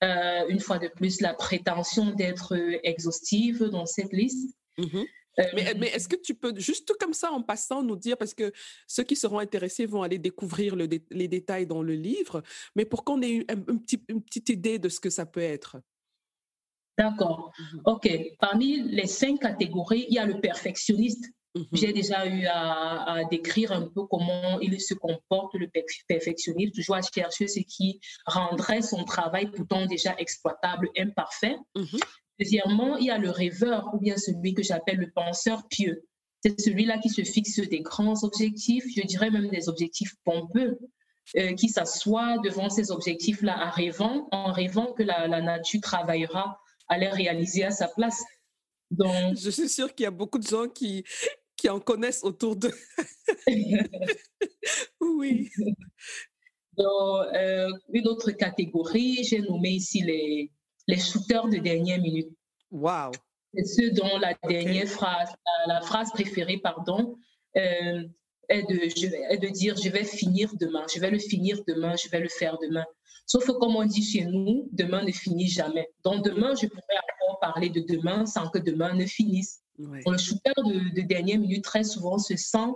une 0.03 0.61
fois 0.61 0.79
de 0.79 0.89
plus, 0.89 1.21
la 1.21 1.33
prétention 1.33 2.11
d'être 2.11 2.55
exhaustive 2.83 3.65
dans 3.65 3.87
cette 3.87 4.13
liste. 4.13 4.55
Mmh 4.77 5.05
mais, 5.55 5.75
mais 5.77 5.89
est-ce 5.89 6.09
que 6.09 6.17
tu 6.17 6.35
peux, 6.35 6.55
juste 6.57 6.93
comme 6.99 7.13
ça 7.13 7.31
en 7.31 7.43
passant, 7.43 7.83
nous 7.83 7.97
dire, 7.97 8.17
parce 8.17 8.35
que 8.35 8.53
ceux 8.87 9.03
qui 9.03 9.17
seront 9.17 9.39
intéressés 9.39 9.87
vont 9.87 10.03
aller 10.03 10.19
découvrir 10.19 10.77
le, 10.77 10.89
les 11.11 11.29
détails 11.29 11.67
dans 11.67 11.83
le 11.83 11.95
livre, 11.95 12.43
mais 12.75 12.85
pour 12.85 13.05
qu'on 13.05 13.23
ait 13.23 13.47
une, 13.49 13.81
petit, 13.81 14.03
une, 14.09 14.23
petite 14.23 14.49
idée 14.49 14.79
de 14.79 14.89
ce 14.89 15.01
que 15.01 15.11
ça 15.11 15.27
peut 15.27 15.41
être. 15.41 15.77
D'accord. 16.99 17.53
Mmh 17.59 17.81
OK. 17.85 18.09
Parmi 18.41 18.83
les 18.83 19.07
cinq 19.07 19.41
catégories, 19.41 20.07
il 20.09 20.15
y 20.15 20.19
a 20.19 20.25
le 20.25 20.41
perfectionniste. 20.41 21.27
Mmh 21.55 21.63
J'ai 21.73 21.93
déjà 21.93 22.27
eu 22.27 22.47
à, 22.47 23.13
à, 23.13 23.25
décrire 23.25 23.73
un 23.73 23.83
peu 23.83 24.07
comment 24.07 24.59
il 24.61 24.81
se 24.81 24.95
comporte, 24.95 25.55
le 25.55 25.71
perfectionniste, 26.09 26.75
toujours 26.75 26.97
à 26.97 27.03
chercher 27.03 27.49
ce 27.49 27.61
qui 27.61 28.01
rendrait 28.25 28.83
son 28.83 29.05
travail 29.05 29.51
pourtant 29.51 29.85
déjà 29.85 30.15
exploitable, 30.19 30.89
imparfait. 30.97 31.57
Mmh 31.75 31.99
Deuxièmement, 32.39 32.97
il 32.99 33.07
y 33.07 33.11
a 33.11 33.19
le 33.19 33.31
rêveur 33.31 33.91
ou 33.95 33.99
bien 33.99 34.17
celui 34.17 34.55
que 34.55 34.63
j'appelle 34.63 34.99
le 34.99 35.11
penseur 35.11 35.67
pieux. 35.69 36.07
C'est 36.43 36.61
celui-là 36.61 36.99
qui 36.99 37.09
se 37.09 37.23
fixe 37.23 37.61
des 37.61 37.81
grands 37.81 38.23
objectifs, 38.23 38.85
je 38.95 39.03
dirais 39.03 39.31
même 39.31 39.49
des 39.49 39.69
objectifs 39.69 40.15
pompeux, 40.25 40.79
euh, 41.37 41.55
qui 41.55 41.69
s'assoit 41.69 42.39
devant 42.39 42.69
ces 42.71 42.91
objectifs-là 42.91 43.67
en 43.67 43.71
rêvant, 43.71 44.29
en 44.31 44.53
rêvant 44.53 44.93
que 44.93 45.03
la, 45.03 45.27
nature 45.29 45.81
travaillera 45.81 46.61
à 46.89 46.99
les 46.99 47.09
réaliser 47.09 47.65
à 47.65 47.71
sa 47.71 47.89
place. 47.89 48.23
Donc, 48.91 49.37
je 49.37 49.51
suis 49.51 49.69
sûre 49.69 49.93
qu'il 49.95 50.05
y 50.05 50.07
a 50.07 50.13
beaucoup 50.13 50.39
de 50.39 50.47
gens 50.47 50.69
qui, 50.69 51.05
qui 51.57 51.69
en 51.69 51.81
connaissent 51.81 52.23
autour 52.23 52.55
d'eux. 52.55 52.75
oui. 55.01 55.51
Donc, 56.77 57.27
euh, 57.35 57.71
une 57.93 58.07
autre 58.07 58.31
catégorie, 58.33 59.25
j'ai 59.25 59.41
nommé 59.41 59.71
ici 59.71 60.03
les, 60.03 60.53
les 60.87 60.99
shooters 60.99 61.49
de 61.49 61.59
dernière 61.59 62.01
minute. 62.01 62.29
Wow. 62.71 63.13
C'est 63.55 63.65
ceux 63.65 63.91
dont 63.93 64.19
la 64.19 64.35
dernière 64.49 64.87
phrase, 64.87 65.31
la, 65.67 65.81
phrase 65.81 66.11
préférée, 66.13 66.59
pardon, 66.59 67.17
euh, 67.57 68.03
est, 68.49 68.63
de, 68.69 68.81
je, 68.97 69.07
est 69.31 69.39
de 69.39 69.49
dire 69.49 69.77
je 69.77 69.89
vais 69.89 70.05
finir 70.05 70.53
demain, 70.61 70.85
je 70.93 71.01
vais 71.01 71.11
le 71.11 71.19
finir 71.19 71.61
demain, 71.67 71.95
je 71.97 72.09
vais 72.11 72.21
le 72.21 72.29
faire 72.29 72.59
demain. 72.59 72.85
Sauf 73.25 73.47
que 73.47 73.53
comme 73.53 73.75
on 73.75 73.85
dit 73.85 74.05
chez 74.05 74.25
nous, 74.25 74.69
demain 74.73 75.03
ne 75.03 75.11
finit 75.11 75.49
jamais. 75.49 75.89
Donc 76.05 76.25
demain, 76.25 76.55
je 76.55 76.67
pourrais 76.67 76.83
encore 77.21 77.41
parler 77.41 77.71
de 77.71 77.81
demain 77.81 78.25
sans 78.27 78.49
que 78.51 78.59
demain 78.59 78.95
ne 78.95 79.05
finisse. 79.05 79.63
Le 79.79 80.17
shooter 80.17 80.53
de, 80.59 80.95
de 80.95 81.03
dernière 81.03 81.39
minute, 81.39 81.65
très 81.65 81.83
souvent, 81.83 82.19
se 82.19 82.37
sent 82.37 82.73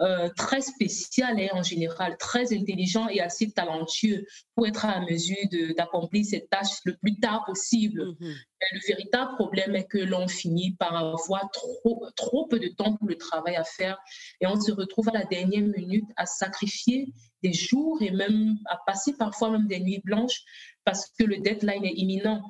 euh, 0.00 0.28
très 0.36 0.60
spécial 0.60 1.38
et 1.38 1.50
hein, 1.50 1.58
en 1.58 1.62
général, 1.62 2.16
très 2.18 2.52
intelligent 2.52 3.08
et 3.08 3.20
assez 3.20 3.52
talentueux 3.52 4.26
pour 4.54 4.66
être 4.66 4.84
à 4.84 5.00
mesure 5.00 5.36
d'accomplir 5.76 6.24
cette 6.24 6.50
tâche 6.50 6.80
le 6.84 6.96
plus 6.96 7.18
tard 7.20 7.44
possible. 7.46 8.02
Mm-hmm. 8.02 8.34
Le 8.72 8.80
véritable 8.88 9.34
problème 9.36 9.76
est 9.76 9.86
que 9.86 9.98
l'on 9.98 10.26
finit 10.26 10.72
par 10.72 10.96
avoir 10.96 11.48
trop, 11.52 12.06
trop 12.16 12.46
peu 12.48 12.58
de 12.58 12.68
temps 12.68 12.96
pour 12.96 13.06
le 13.06 13.16
travail 13.16 13.54
à 13.54 13.62
faire 13.62 13.96
et 14.40 14.46
on 14.46 14.60
se 14.60 14.72
retrouve 14.72 15.10
à 15.10 15.12
la 15.12 15.24
dernière 15.24 15.62
minute 15.62 16.08
à 16.16 16.26
sacrifier 16.26 17.12
des 17.44 17.52
jours 17.52 18.02
et 18.02 18.10
même 18.10 18.56
à 18.66 18.78
passer 18.86 19.14
parfois 19.16 19.50
même 19.50 19.68
des 19.68 19.78
nuits 19.78 20.02
blanches 20.02 20.42
parce 20.84 21.08
que 21.18 21.24
le 21.24 21.38
deadline 21.38 21.84
est 21.84 21.94
imminent 21.94 22.42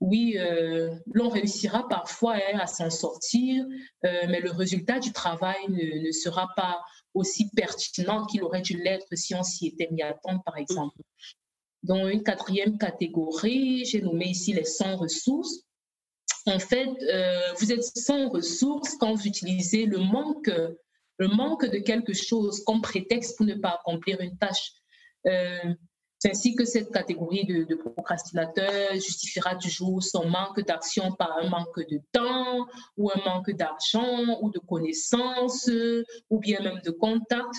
oui, 0.00 0.36
euh, 0.38 0.94
l'on 1.12 1.28
réussira 1.28 1.88
parfois 1.88 2.34
hein, 2.34 2.58
à 2.58 2.66
s'en 2.66 2.90
sortir, 2.90 3.64
euh, 4.04 4.26
mais 4.28 4.40
le 4.40 4.50
résultat 4.50 4.98
du 4.98 5.12
travail 5.12 5.56
ne, 5.68 6.10
sera 6.12 6.48
pas 6.56 6.82
aussi 7.14 7.48
pertinent 7.50 8.26
qu'il 8.26 8.42
aurait 8.42 8.60
dû 8.60 8.76
l'être 8.76 9.06
si 9.14 9.34
on 9.34 9.42
s'y 9.42 9.68
était 9.68 9.88
mis 9.90 10.02
à 10.02 10.12
temps, 10.14 10.40
par 10.40 10.58
exemple. 10.58 10.96
Dans 11.82 12.08
une 12.08 12.22
quatrième 12.22 12.76
catégorie, 12.76 13.84
j'ai 13.84 14.00
nommé 14.00 14.26
ici 14.26 14.52
les 14.52 14.64
sans 14.64 14.96
ressources. 14.96 15.60
En 16.46 16.58
fait, 16.58 16.90
euh, 17.02 17.52
vous 17.58 17.72
êtes 17.72 17.84
sans 17.84 18.28
ressources 18.28 18.96
quand 18.96 19.14
vous 19.14 19.26
utilisez 19.26 19.86
le 19.86 19.98
manque, 19.98 20.50
le 21.18 21.28
manque 21.28 21.66
de 21.66 21.78
quelque 21.78 22.12
chose 22.12 22.62
comme 22.64 22.82
prétexte 22.82 23.36
pour 23.36 23.46
ne 23.46 23.54
pas 23.54 23.78
accomplir 23.80 24.20
une 24.20 24.36
tâche. 24.36 24.72
C'est 26.24 26.30
ainsi 26.30 26.54
que 26.54 26.64
cette 26.64 26.90
catégorie 26.90 27.44
de, 27.44 27.64
de, 27.64 27.74
procrastinateurs 27.74 28.94
justifiera 28.94 29.56
toujours 29.56 30.02
son 30.02 30.26
manque 30.26 30.64
d'action 30.64 31.12
par 31.12 31.36
un 31.36 31.50
manque 31.50 31.86
de 31.90 32.00
temps 32.12 32.66
ou 32.96 33.10
un 33.10 33.22
manque 33.26 33.50
d'argent 33.50 34.40
ou 34.40 34.50
de 34.50 34.58
connaissances 34.58 35.70
ou 36.30 36.38
bien 36.38 36.60
même 36.62 36.80
de 36.82 36.90
contact. 36.92 37.54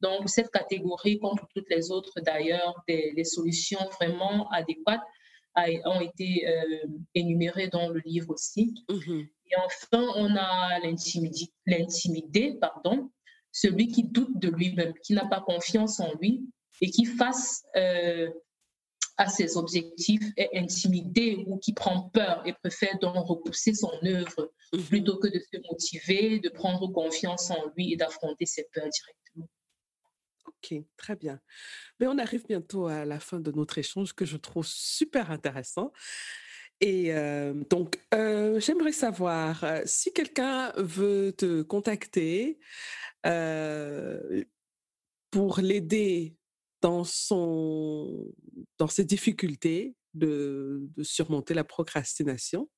Donc, 0.00 0.28
cette 0.28 0.50
catégorie, 0.50 1.20
comme 1.20 1.38
toutes 1.54 1.70
les 1.70 1.92
autres 1.92 2.20
d'ailleurs, 2.20 2.82
des, 2.88 3.22
solutions 3.22 3.88
vraiment 4.00 4.50
adéquates 4.50 5.06
ont 5.84 6.00
été 6.00 6.44
euh, 6.48 6.88
énumérées 7.14 7.68
dans 7.68 7.88
le 7.88 8.00
livre 8.04 8.30
aussi. 8.30 8.74
Mm-hmm. 8.88 9.28
Et 9.52 9.56
enfin, 9.64 10.04
on 10.16 10.34
a 10.34 10.80
l'intimidé, 11.66 12.58
pardon, 12.60 13.12
celui 13.52 13.86
qui 13.86 14.02
doute 14.02 14.40
de 14.40 14.48
lui-même, 14.48 14.94
qui 15.04 15.12
n'a 15.12 15.26
pas 15.26 15.40
confiance 15.40 16.00
en 16.00 16.12
lui 16.20 16.48
et 16.80 16.90
qui 16.90 17.04
face 17.04 17.64
euh, 17.76 18.28
à 19.16 19.28
ses 19.28 19.56
objectifs 19.56 20.24
est 20.36 20.50
intimidé 20.54 21.44
ou 21.46 21.58
qui 21.58 21.72
prend 21.72 22.08
peur 22.10 22.42
et 22.46 22.52
préfère 22.52 22.98
donc 23.00 23.16
repousser 23.16 23.74
son 23.74 23.92
œuvre 24.04 24.52
mhm. 24.72 24.82
plutôt 24.84 25.18
que 25.18 25.28
de 25.28 25.40
se 25.40 25.58
motiver, 25.70 26.38
de 26.38 26.48
prendre 26.48 26.86
confiance 26.88 27.50
en 27.50 27.70
lui 27.76 27.92
et 27.92 27.96
d'affronter 27.96 28.46
ses 28.46 28.68
peurs 28.72 28.88
directement. 28.88 29.48
Ok, 30.46 30.74
très 30.96 31.16
bien. 31.16 31.40
Mais 31.98 32.06
on 32.06 32.16
arrive 32.18 32.46
bientôt 32.46 32.86
à 32.86 33.04
la 33.04 33.20
fin 33.20 33.40
de 33.40 33.50
notre 33.52 33.78
échange 33.78 34.14
que 34.14 34.24
je 34.24 34.36
trouve 34.36 34.66
super 34.66 35.30
intéressant. 35.30 35.92
Et 36.80 37.12
euh, 37.12 37.54
donc, 37.70 38.00
euh, 38.14 38.60
j'aimerais 38.60 38.92
savoir 38.92 39.64
si 39.84 40.12
quelqu'un 40.12 40.72
veut 40.76 41.32
te 41.36 41.62
contacter 41.62 42.60
pour 45.30 45.60
l'aider 45.60 46.36
dans, 46.80 47.04
son, 47.04 48.32
dans 48.78 48.86
ses 48.86 49.04
difficultés 49.04 49.96
de, 50.14 50.88
surmonter 51.02 51.54
la 51.54 51.64
procrastination. 51.64 52.68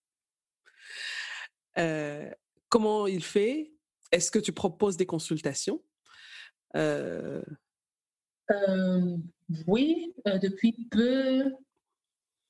Euh, 1.78 2.30
comment 2.68 3.06
il 3.06 3.24
fait? 3.24 3.72
Est-ce 4.12 4.30
que 4.30 4.38
tu 4.38 4.52
proposes 4.52 4.96
des 4.96 5.06
consultations? 5.06 5.82
Euh 6.76 7.42
euh, 8.50 9.16
Oui, 9.66 10.12
depuis 10.24 10.88
peu, 10.90 11.52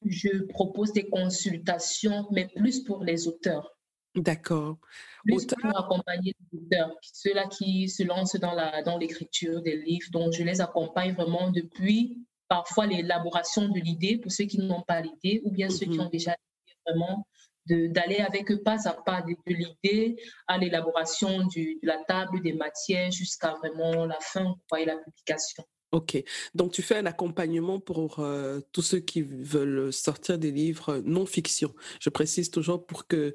je 0.06 0.44
propose 0.44 0.92
des 0.92 1.08
consultations, 1.08 2.28
mais 2.32 2.48
plus 2.48 2.82
pour 2.84 3.04
les 3.04 3.28
auteurs. 3.28 3.76
D'accord. 4.16 4.78
Plus 5.24 5.46
pour 5.46 5.78
accompagner 5.78 6.34
les 6.52 6.58
auteurs, 6.58 6.90
ceux-là 7.00 7.46
qui 7.46 7.88
se 7.88 8.02
lancent 8.02 8.36
dans, 8.36 8.54
la, 8.54 8.82
dans 8.82 8.98
l'écriture 8.98 9.62
des 9.62 9.76
livres. 9.76 10.10
Donc, 10.10 10.32
je 10.32 10.42
les 10.42 10.60
accompagne 10.60 11.14
vraiment 11.14 11.50
depuis 11.50 12.18
parfois 12.48 12.86
l'élaboration 12.86 13.68
de 13.68 13.78
l'idée 13.78 14.18
pour 14.18 14.32
ceux 14.32 14.44
qui 14.44 14.58
n'ont 14.58 14.82
pas 14.82 15.00
l'idée 15.00 15.40
ou 15.44 15.52
bien 15.52 15.70
ceux 15.70 15.86
qui 15.86 15.98
mmh 15.98 16.00
ont 16.00 16.08
déjà 16.08 16.36
vraiment 16.84 17.26
d'aller 17.66 18.16
avec 18.16 18.50
eux 18.50 18.60
pas 18.62 18.88
à 18.88 18.94
pas 18.94 19.22
de, 19.22 19.36
l'idée 19.46 20.16
à 20.48 20.58
l'élaboration 20.58 21.46
de 21.46 21.86
la 21.86 21.98
table 22.08 22.42
des 22.42 22.52
matières 22.52 23.12
jusqu'à 23.12 23.54
vraiment 23.54 24.06
la 24.06 24.18
fin 24.20 24.56
quoi, 24.68 24.80
et 24.80 24.84
la 24.84 24.96
publication. 24.96 25.64
Ok, 25.92 26.22
donc 26.54 26.72
tu 26.72 26.82
fais 26.82 26.98
un 26.98 27.06
accompagnement 27.06 27.80
pour 27.80 28.20
euh, 28.20 28.60
tous 28.72 28.82
ceux 28.82 29.00
qui 29.00 29.22
veulent 29.22 29.92
sortir 29.92 30.38
des 30.38 30.52
livres 30.52 30.98
non-fiction. 31.04 31.74
Je 32.00 32.10
précise 32.10 32.50
toujours 32.50 32.86
pour 32.86 33.08
qu'il 33.08 33.34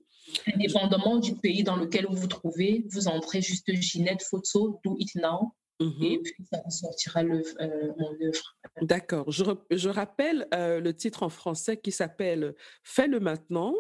Indépendamment 0.54 1.18
du 1.18 1.34
pays 1.36 1.64
dans 1.64 1.76
lequel 1.76 2.06
vous 2.08 2.16
vous 2.16 2.28
trouvez, 2.28 2.86
vous 2.92 3.08
entrez 3.08 3.42
juste 3.42 3.74
Ginette 3.74 4.22
Photo, 4.24 4.80
Do 4.84 4.96
It 5.00 5.16
Now, 5.16 5.56
et 5.80 6.20
puis 6.20 6.46
ça 6.52 6.70
sortira 6.70 7.24
le, 7.24 7.42
euh, 7.62 7.94
mon 7.98 8.12
œuvre. 8.22 8.58
D'accord. 8.82 9.32
Je, 9.32 9.44
je, 9.72 9.90
rappelle 9.90 10.48
euh, 10.54 10.80
le 10.80 10.94
titre 10.94 11.24
en 11.24 11.30
français 11.30 11.78
qui 11.78 11.92
s'appelle 11.92 12.56
Fais-le 12.84 13.20
maintenant 13.20 13.74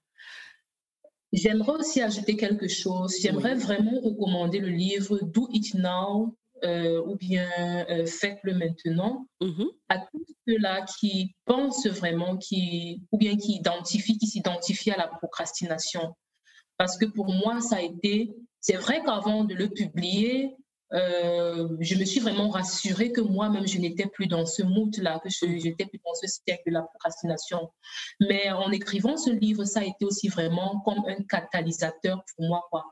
J'aimerais 1.32 1.72
aussi 1.72 2.00
ajouter 2.00 2.36
quelque 2.36 2.68
chose. 2.68 3.16
J'aimerais 3.20 3.54
vraiment 3.54 4.00
recommander 4.00 4.58
le 4.58 4.68
livre 4.68 5.18
Do 5.22 5.48
It 5.52 5.74
Now 5.74 6.36
euh, 6.62 7.02
ou 7.04 7.16
bien 7.16 7.48
euh, 7.90 8.06
faites-le 8.06 8.54
maintenant, 8.54 9.26
mm-hmm. 9.40 9.68
à 9.88 9.98
tous 9.98 10.24
ceux-là 10.46 10.86
qui 10.98 11.34
pensent 11.44 11.86
vraiment, 11.86 12.36
qui, 12.36 13.02
ou 13.12 13.18
bien 13.18 13.36
qui 13.36 13.56
identifient, 13.56 14.18
qui 14.18 14.26
s'identifient 14.26 14.92
à 14.92 14.96
la 14.96 15.08
procrastination. 15.08 16.14
Parce 16.78 16.96
que 16.96 17.06
pour 17.06 17.32
moi, 17.32 17.60
ça 17.60 17.76
a 17.76 17.80
été, 17.80 18.34
c'est 18.60 18.76
vrai 18.76 19.02
qu'avant 19.04 19.44
de 19.44 19.54
le 19.54 19.68
publier, 19.68 20.54
euh, 20.92 21.68
je 21.80 21.96
me 21.96 22.04
suis 22.04 22.20
vraiment 22.20 22.48
rassurée 22.50 23.10
que 23.10 23.20
moi-même, 23.20 23.66
je 23.66 23.78
n'étais 23.78 24.06
plus 24.06 24.26
dans 24.26 24.46
ce 24.46 24.62
mood-là, 24.62 25.20
que 25.24 25.28
je 25.28 25.46
n'étais 25.46 25.86
plus 25.86 26.00
dans 26.04 26.14
ce 26.14 26.26
cercle 26.26 26.62
de 26.66 26.72
la 26.72 26.82
procrastination. 26.82 27.70
Mais 28.20 28.50
en 28.52 28.70
écrivant 28.70 29.16
ce 29.16 29.30
livre, 29.30 29.64
ça 29.64 29.80
a 29.80 29.84
été 29.84 30.04
aussi 30.04 30.28
vraiment 30.28 30.80
comme 30.84 31.02
un 31.08 31.22
catalyseur 31.24 31.94
pour 32.02 32.46
moi. 32.46 32.64
Quoi. 32.70 32.84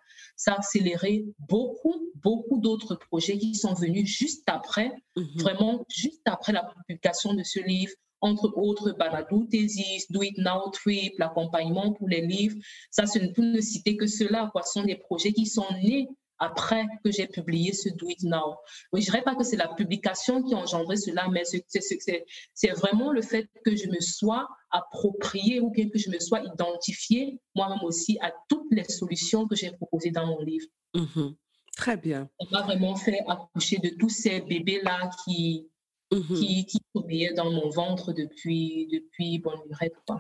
Ça 0.43 0.55
a 0.55 0.57
accéléré 0.57 1.24
beaucoup, 1.38 2.11
beaucoup 2.16 2.59
d'autres 2.59 2.97
projets 2.97 3.38
qui 3.38 3.55
sont 3.55 3.74
venus 3.74 4.09
juste 4.09 4.43
après, 4.49 4.90
mhm. 5.14 5.24
vraiment 5.36 5.86
juste 5.88 6.22
après 6.24 6.53
la 6.53 6.64
publication 6.88 7.34
de 7.34 7.45
ce 7.45 7.61
livre 7.61 7.93
entre 8.20 8.53
autres 8.57 8.90
Banadou 8.93 9.45
Thesis, 9.47 10.11
Do 10.11 10.22
It 10.22 10.36
Now 10.38 10.70
Trip, 10.72 11.16
l'accompagnement 11.18 11.93
pour 11.93 12.09
les 12.09 12.26
livres. 12.26 12.57
Ça, 12.90 13.07
ce 13.07 13.20
ne 13.20 13.28
peut 13.28 13.43
ne 13.43 13.61
citer 13.61 13.97
que 13.97 14.07
cela, 14.09 14.49
quoi. 14.53 14.62
Ce 14.62 14.72
sont 14.72 14.84
des 14.84 14.97
projets 14.97 15.32
qui 15.32 15.47
sont 15.47 15.66
nés 15.82 16.09
après 16.43 16.86
que 17.05 17.12
j'ai 17.12 17.28
publié 17.28 17.72
ce 17.72 17.88
Do 17.88 18.09
It 18.09 18.24
Now. 18.24 18.57
je 18.93 18.99
ne 18.99 19.03
dirais 19.05 19.22
pas 19.22 19.36
que 19.36 19.45
c'est 19.45 19.57
la 19.57 19.68
publication 19.68 20.43
qui 20.43 20.55
a 20.55 20.59
engendré 20.59 20.97
cela, 20.97 21.28
mais 21.28 21.45
c'est 21.45 22.70
vraiment 22.70 23.12
le 23.12 23.22
fait 23.22 23.49
que 23.64 23.76
je 23.76 23.86
me 23.86 24.01
sois 24.01 24.49
approprié 24.72 25.61
ou 25.61 25.70
bien 25.70 25.88
que 25.88 25.99
je 25.99 26.11
me 26.11 26.18
sois 26.18 26.40
identifié 26.40 27.38
moi-même 27.55 27.84
aussi 27.84 28.18
à 28.20 28.32
toutes 28.49 28.72
les 28.72 28.84
solutions 28.84 29.47
que 29.47 29.55
j'ai 29.55 29.70
proposées 29.70 30.11
dans 30.11 30.26
mon 30.26 30.40
livre. 30.43 30.66
Mm-hmm. 30.95 31.36
Très 31.76 31.97
bien. 31.97 32.28
On 32.40 32.47
m'a 32.51 32.62
vraiment 32.62 32.97
fait 32.97 33.20
accoucher 33.28 33.78
de 33.78 33.90
tous 33.90 34.11
ces 34.11 34.40
bébés-là 34.40 35.11
qui, 35.24 35.68
mm-hmm. 36.11 36.40
qui, 36.40 36.66
qui 36.66 37.34
dans 37.36 37.53
mon 37.53 37.68
ventre 37.70 38.12
depuis, 38.12 38.88
depuis 38.88 39.38
bonne 39.38 39.61
lurette. 39.68 39.95
Eh, 40.09 40.14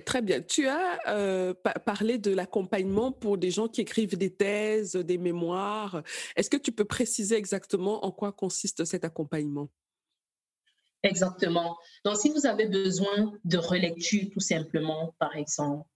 très 0.00 0.22
bien. 0.22 0.40
Tu 0.42 0.66
as 0.68 0.98
euh, 1.08 1.54
parlé 1.84 2.18
de 2.18 2.32
l'accompagnement 2.32 3.12
pour 3.12 3.38
des 3.38 3.50
gens 3.50 3.68
qui 3.68 3.80
écrivent 3.80 4.16
des 4.16 4.34
thèses, 4.34 4.92
des 4.92 5.18
mémoires. 5.18 6.02
Est-ce 6.36 6.50
que 6.50 6.56
tu 6.56 6.72
peux 6.72 6.84
préciser 6.84 7.36
exactement 7.36 8.04
en 8.04 8.10
quoi 8.10 8.32
consiste 8.32 8.84
cet 8.84 9.04
accompagnement? 9.04 9.68
Exactement. 11.02 11.76
Donc, 12.04 12.16
si 12.16 12.30
vous 12.30 12.46
avez 12.46 12.66
besoin 12.66 13.32
de 13.44 13.58
relecture, 13.58 14.28
tout 14.32 14.40
simplement, 14.40 15.14
par 15.18 15.34
exemple, 15.36 15.88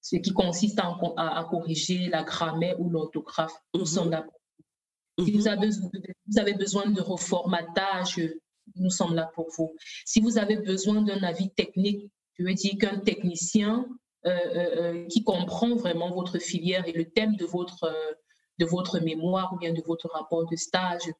ce 0.00 0.16
qui 0.16 0.32
consiste 0.32 0.80
à, 0.80 1.46
corriger 1.48 2.08
la 2.08 2.24
grammaire 2.24 2.80
ou 2.80 2.90
l'orthographe, 2.90 3.54
nous 3.74 3.86
sommes 3.86 4.10
là. 4.10 4.26
Si 5.18 5.30
vous 5.30 5.44
vous 5.44 6.38
avez 6.38 6.54
besoin 6.54 6.90
de 6.90 7.00
reformatage 7.00 8.18
nous 8.76 8.90
sommes 8.90 9.14
là 9.14 9.30
pour 9.34 9.48
vous. 9.56 9.74
Si 10.04 10.20
vous 10.20 10.38
avez 10.38 10.56
besoin 10.56 11.02
d'un 11.02 11.22
avis 11.22 11.50
technique, 11.50 12.10
je 12.38 12.44
veux 12.44 12.54
dire 12.54 12.74
qu'un 12.78 12.98
technicien 12.98 13.86
euh, 14.24 14.30
euh, 14.30 14.76
euh, 14.76 15.06
qui 15.08 15.24
comprend 15.24 15.74
vraiment 15.74 16.14
votre 16.14 16.38
filière 16.38 16.86
et 16.86 16.92
le 16.92 17.10
thème 17.10 17.34
de 17.34 17.44
votre, 17.44 17.92
de 18.58 18.64
votre 18.64 19.00
mémoire 19.00 19.52
ou 19.52 19.58
bien 19.58 19.72
de 19.72 19.82
votre 19.84 20.08
rapport 20.10 20.48
de 20.48 20.54
stage 20.54 21.12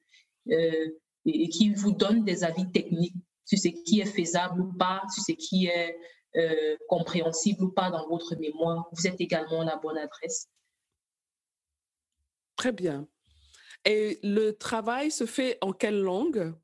et, 0.47 1.49
qui 1.49 1.75
vous 1.75 1.91
donne 1.91 2.25
des 2.25 2.45
avis 2.45 2.71
techniques 2.71 3.17
sur 3.45 3.59
ce 3.59 3.69
qui 3.69 4.01
est 4.01 4.07
faisable 4.07 4.61
ou 4.61 4.73
pas, 4.73 5.03
sur 5.13 5.25
ce 5.25 5.33
qui 5.33 5.67
est 5.67 5.97
compréhensible 6.89 7.65
ou 7.65 7.73
pas 7.73 7.91
dans 7.91 8.09
votre 8.09 8.37
mémoire, 8.37 8.89
vous 8.93 9.07
êtes 9.07 9.21
également 9.21 9.65
la 9.65 9.77
bonne 9.77 9.99
adresse. 9.99 10.49
Très 12.57 12.73
bien. 12.73 13.09
Et 13.85 14.21
le 14.23 14.53
travail 14.53 15.11
se 15.11 15.27
fait 15.27 15.59
en 15.61 15.73
quelle 15.73 16.01
langue? 16.01 16.55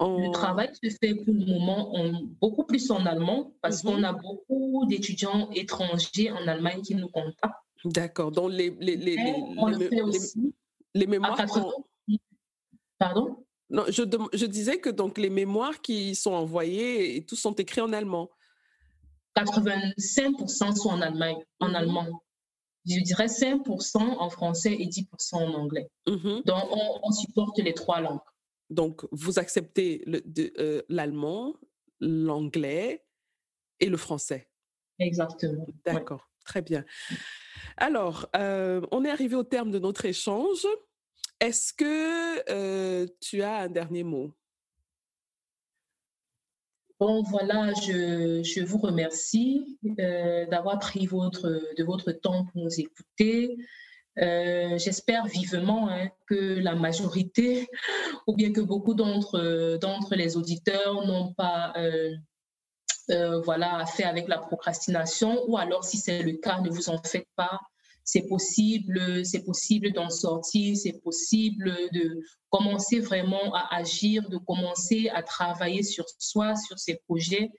Le 0.00 0.30
travail 0.30 0.70
se 0.74 0.90
fait 1.00 1.14
pour 1.14 1.34
le 1.34 1.44
moment 1.44 1.94
en, 1.94 2.12
beaucoup 2.40 2.64
plus 2.64 2.90
en 2.90 3.04
allemand 3.04 3.52
parce 3.62 3.82
qu'on 3.82 3.98
mhm. 3.98 4.04
a 4.04 4.12
beaucoup 4.12 4.86
d'étudiants 4.86 5.50
étrangers 5.52 6.30
en 6.30 6.46
Allemagne 6.46 6.82
qui 6.82 6.94
nous 6.94 7.08
contactent. 7.08 7.54
D'accord. 7.84 8.30
Donc, 8.30 8.52
les, 8.52 8.70
les, 8.80 8.96
les, 8.96 9.16
les, 10.94 11.06
mémoires. 11.06 11.38
Pardon? 12.98 13.44
Non, 13.70 13.84
je, 13.88 14.02
je, 14.32 14.46
disais 14.46 14.78
que 14.78 14.90
donc 14.90 15.18
les 15.18 15.30
mémoires 15.30 15.80
qui 15.80 16.14
sont 16.14 16.32
envoyées, 16.32 17.16
et 17.16 17.24
tous 17.24 17.36
sont 17.36 17.52
écrits 17.54 17.80
en 17.80 17.92
allemand. 17.92 18.30
85% 19.36 20.76
sont 20.76 20.88
en 20.88 21.00
Allemagne, 21.00 21.38
en 21.60 21.68
mhm. 21.68 21.74
allemand. 21.74 22.22
Je 22.86 23.00
dirais 23.02 23.26
5% 23.26 23.98
en 23.98 24.30
français 24.30 24.74
et 24.74 24.86
10% 24.86 25.34
en 25.34 25.54
anglais. 25.54 25.88
Mhm. 26.08 26.42
Donc, 26.44 26.64
on 27.02 27.12
supporte 27.12 27.58
les 27.58 27.74
trois 27.74 28.00
langues. 28.00 28.20
Donc, 28.70 29.06
vous 29.12 29.38
acceptez 29.38 30.04
euh, 30.58 30.82
l'allemand, 30.88 31.56
l'anglais 32.00 33.04
et 33.80 33.86
le 33.86 33.96
français. 33.96 34.50
Exactement. 34.98 35.66
D'accord, 35.84 36.28
très 36.44 36.62
bien. 36.62 36.84
Alors, 37.76 38.28
euh, 38.36 38.80
on 38.90 39.04
est 39.04 39.10
arrivé 39.10 39.36
au 39.36 39.44
terme 39.44 39.70
de 39.70 39.78
notre 39.78 40.04
échange. 40.04 40.66
Est-ce 41.40 41.72
que 41.72 42.50
euh, 42.50 43.06
tu 43.20 43.42
as 43.42 43.58
un 43.60 43.68
dernier 43.68 44.02
mot? 44.02 44.32
Bon, 47.00 47.22
voilà, 47.22 47.72
je, 47.74 48.42
je 48.42 48.64
vous 48.64 48.78
remercie 48.78 49.78
d'avoir 50.50 50.80
pris 50.80 51.06
votre, 51.06 51.48
de 51.76 51.84
votre 51.84 52.10
temps 52.10 52.44
pour 52.46 52.64
nous 52.64 52.80
écouter. 52.80 53.56
Euh, 54.20 54.78
j'espère 54.78 55.26
vivement 55.26 55.88
hein, 55.88 56.08
que 56.26 56.58
la 56.60 56.74
majorité, 56.74 57.68
ou 58.26 58.34
bien 58.34 58.52
que 58.52 58.60
beaucoup 58.60 58.94
d'entre 58.94 60.14
les 60.14 60.36
auditeurs 60.36 61.06
n'ont 61.06 61.32
pas 61.34 61.72
euh, 61.76 62.14
euh, 63.10 63.40
voilà, 63.40 63.86
fait 63.86 64.04
avec 64.04 64.28
la 64.28 64.38
procrastination, 64.38 65.44
ou 65.48 65.56
alors 65.56 65.84
si 65.84 65.98
c'est 65.98 66.22
le 66.22 66.32
cas, 66.32 66.60
ne 66.60 66.70
vous 66.70 66.90
en 66.90 67.00
faites 67.02 67.28
pas. 67.36 67.60
C'est 68.04 68.26
possible, 68.26 69.24
c'est 69.24 69.44
possible 69.44 69.92
d'en 69.92 70.08
sortir, 70.08 70.76
c'est 70.76 70.98
possible 71.04 71.74
de 71.92 72.20
commencer 72.48 73.00
vraiment 73.00 73.54
à 73.54 73.76
agir, 73.76 74.28
de 74.30 74.38
commencer 74.38 75.10
à 75.14 75.22
travailler 75.22 75.82
sur 75.82 76.06
soi, 76.18 76.56
sur 76.56 76.78
ses 76.78 76.96
projets 77.06 77.50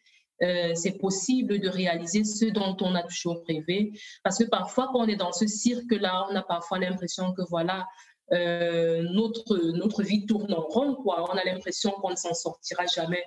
euh, 0.41 0.73
c'est 0.75 0.97
possible 0.97 1.59
de 1.59 1.69
réaliser 1.69 2.23
ce 2.23 2.45
dont 2.45 2.75
on 2.81 2.95
a 2.95 3.03
toujours 3.03 3.43
rêvé. 3.47 3.91
Parce 4.23 4.37
que 4.37 4.45
parfois, 4.45 4.89
quand 4.91 5.01
on 5.01 5.07
est 5.07 5.15
dans 5.15 5.31
ce 5.31 5.47
cirque-là, 5.47 6.27
on 6.29 6.35
a 6.35 6.43
parfois 6.43 6.79
l'impression 6.79 7.33
que 7.33 7.41
voilà, 7.49 7.85
notre, 8.31 9.57
notre 9.71 10.03
vie 10.03 10.27
tourne 10.27 10.53
en 10.53 10.61
rond, 10.61 10.93
quoi. 10.93 11.25
On 11.31 11.35
a 11.35 11.43
l'impression 11.43 11.89
qu'on 11.93 12.11
ne 12.11 12.15
s'en 12.15 12.35
sortira 12.35 12.85
jamais. 12.85 13.23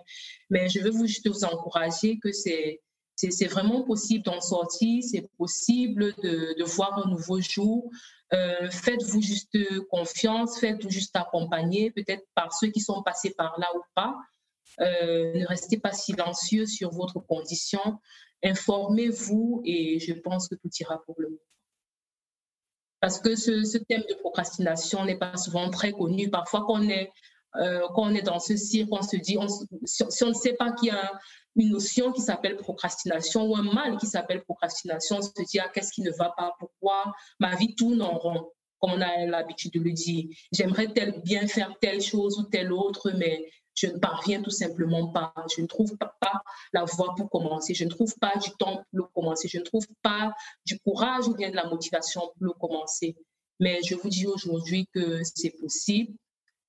Mais 0.48 0.68
je 0.68 0.78
veux 0.78 0.92
juste 1.06 1.28
vous 1.28 1.44
encourager 1.44 2.20
que 2.20 2.30
c'est 2.30 2.80
c'est 3.30 3.46
vraiment 3.46 3.82
possible 3.82 4.24
d'en 4.24 4.40
sortir, 4.40 5.02
c'est 5.02 5.28
possible 5.38 6.14
de, 6.22 6.58
de, 6.58 6.64
voir 6.64 7.06
un 7.06 7.10
nouveau 7.10 7.40
jour. 7.40 7.90
Euh, 8.32 8.70
faites-vous 8.70 9.20
juste 9.20 9.56
confiance, 9.90 10.58
faites-vous 10.58 10.90
juste 10.90 11.14
accompagner, 11.14 11.90
peut-être 11.90 12.24
par 12.34 12.52
ceux 12.54 12.68
qui 12.68 12.80
sont 12.80 13.02
passés 13.02 13.34
par 13.36 13.58
là 13.58 13.68
ou 13.76 13.82
pas. 13.94 14.16
Euh, 14.80 15.32
ne 15.34 15.46
restez 15.46 15.78
pas 15.78 15.92
silencieux 15.92 16.66
sur 16.66 16.90
votre 16.90 17.20
condition. 17.20 17.98
Informez-vous 18.42 19.62
et 19.64 20.00
je 20.00 20.12
pense 20.14 20.48
que 20.48 20.54
tout 20.54 20.70
ira 20.80 21.02
pour 21.04 21.14
le 21.18 21.30
mieux. 21.30 21.42
Parce 23.00 23.18
que 23.18 23.34
ce, 23.34 23.78
thème 23.78 24.04
de 24.08 24.14
procrastination 24.14 25.04
n'est 25.04 25.18
pas 25.18 25.36
souvent 25.36 25.68
très 25.70 25.92
connu. 25.92 26.30
Parfois, 26.30 26.60
quand 26.60 26.80
on 26.80 26.88
est, 26.88 27.10
euh, 27.56 28.14
est 28.14 28.22
dans 28.22 28.38
ce 28.38 28.56
cirque, 28.56 28.88
on 28.92 29.02
se 29.02 29.16
dit, 29.16 29.36
si, 29.84 30.22
on 30.22 30.28
ne 30.28 30.34
sait 30.34 30.54
pas 30.54 30.72
qu'il 30.72 30.88
y 30.88 30.92
a 30.92 31.12
une 31.56 31.70
notion 31.70 32.12
qui 32.12 32.20
s'appelle 32.20 32.56
procrastination 32.56 33.44
ou 33.46 33.56
un 33.56 33.62
mal 33.62 33.98
qui 33.98 34.06
s'appelle 34.06 34.42
procrastination, 34.42 35.16
on 35.18 35.22
se 35.22 35.30
dit 35.50 35.58
ah, 35.58 35.68
qu'est-ce 35.74 35.92
qui 35.92 36.02
ne 36.02 36.12
va 36.12 36.32
pas, 36.36 36.54
pourquoi 36.58 37.12
ma 37.40 37.56
vie 37.56 37.74
tourne 37.74 38.02
en 38.02 38.16
rond, 38.16 38.52
comme 38.78 38.92
on 38.92 39.00
a 39.00 39.26
l'habitude 39.26 39.72
de 39.72 39.80
le 39.80 39.92
dire. 39.92 40.26
J'aimerais 40.52 40.88
bien 41.24 41.46
faire 41.48 41.74
telle 41.80 42.00
chose 42.00 42.38
ou 42.38 42.44
telle 42.44 42.72
autre, 42.72 43.10
mais 43.10 43.50
je 43.74 43.86
ne 43.86 43.98
parviens 43.98 44.42
tout 44.42 44.50
simplement 44.50 45.08
pas. 45.08 45.32
Je 45.54 45.62
ne 45.62 45.66
trouve 45.66 45.96
pas, 45.96 46.14
pas, 46.20 46.42
la 46.72 46.84
voie 46.84 47.14
pour 47.16 47.30
commencer. 47.30 47.74
Je 47.74 47.84
ne 47.84 47.90
trouve 47.90 48.14
pas 48.18 48.36
du 48.36 48.50
temps 48.52 48.76
pour 48.76 48.86
le 48.92 49.04
commencer. 49.14 49.48
Je 49.48 49.58
ne 49.58 49.64
trouve 49.64 49.86
pas 50.02 50.32
du 50.66 50.78
courage 50.80 51.28
ou 51.28 51.34
bien 51.34 51.50
de 51.50 51.56
la 51.56 51.66
motivation 51.66 52.20
pour 52.20 52.46
le 52.46 52.52
commencer. 52.52 53.16
Mais 53.60 53.80
je 53.82 53.94
vous 53.94 54.08
dis 54.08 54.26
aujourd'hui 54.26 54.88
que 54.92 55.22
c'est 55.22 55.50
possible. 55.50 56.14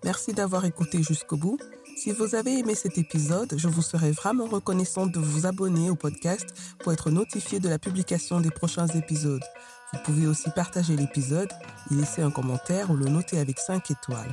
Merci 0.05 0.35
d'avoir 0.35 0.67
écouté 0.67 1.03
jusqu'au 1.03 1.37
bout. 1.37 1.59
Si 1.99 2.13
vous 2.13 2.37
avez 2.37 2.61
aimé 2.61 2.77
cet 2.77 2.97
épisode, 2.97 3.55
je 3.57 3.67
vous 3.67 3.83
serais 3.83 4.13
vraiment 4.13 4.47
reconnaissante 4.47 5.11
de 5.11 5.19
vous 5.19 5.47
abonner 5.47 5.91
au 5.91 5.97
podcast 5.97 6.47
pour 6.79 6.93
être 6.93 7.11
notifié 7.11 7.59
de 7.59 7.69
la 7.69 7.81
publication 7.81 8.41
des 8.41 8.53
prochains 8.53 8.87
épisodes. 8.87 9.43
Vous 9.93 9.99
pouvez 10.05 10.29
aussi 10.29 10.49
partager 10.51 10.95
l'épisode, 10.95 11.49
y 11.91 11.97
laisser 11.97 12.23
un 12.23 12.31
commentaire 12.31 12.93
ou 12.93 12.97
le 12.97 13.07
noter 13.07 13.41
avec 13.41 13.59
5 13.59 13.91
étoiles. 13.91 14.33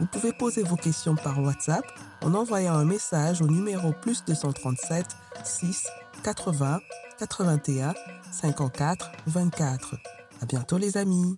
Vous 0.00 0.06
pouvez 0.06 0.32
poser 0.32 0.62
vos 0.62 0.76
questions 0.76 1.16
par 1.16 1.38
WhatsApp 1.38 1.84
en 2.22 2.32
envoyant 2.32 2.74
un 2.74 2.86
message 2.86 3.42
au 3.42 3.46
numéro 3.46 3.92
plus 4.00 4.24
237 4.24 5.04
6 5.44 5.88
80 6.24 6.80
81 7.18 7.92
54 8.32 9.12
24. 9.26 9.96
À 10.40 10.46
bientôt 10.46 10.78
les 10.78 10.96
amis. 10.96 11.36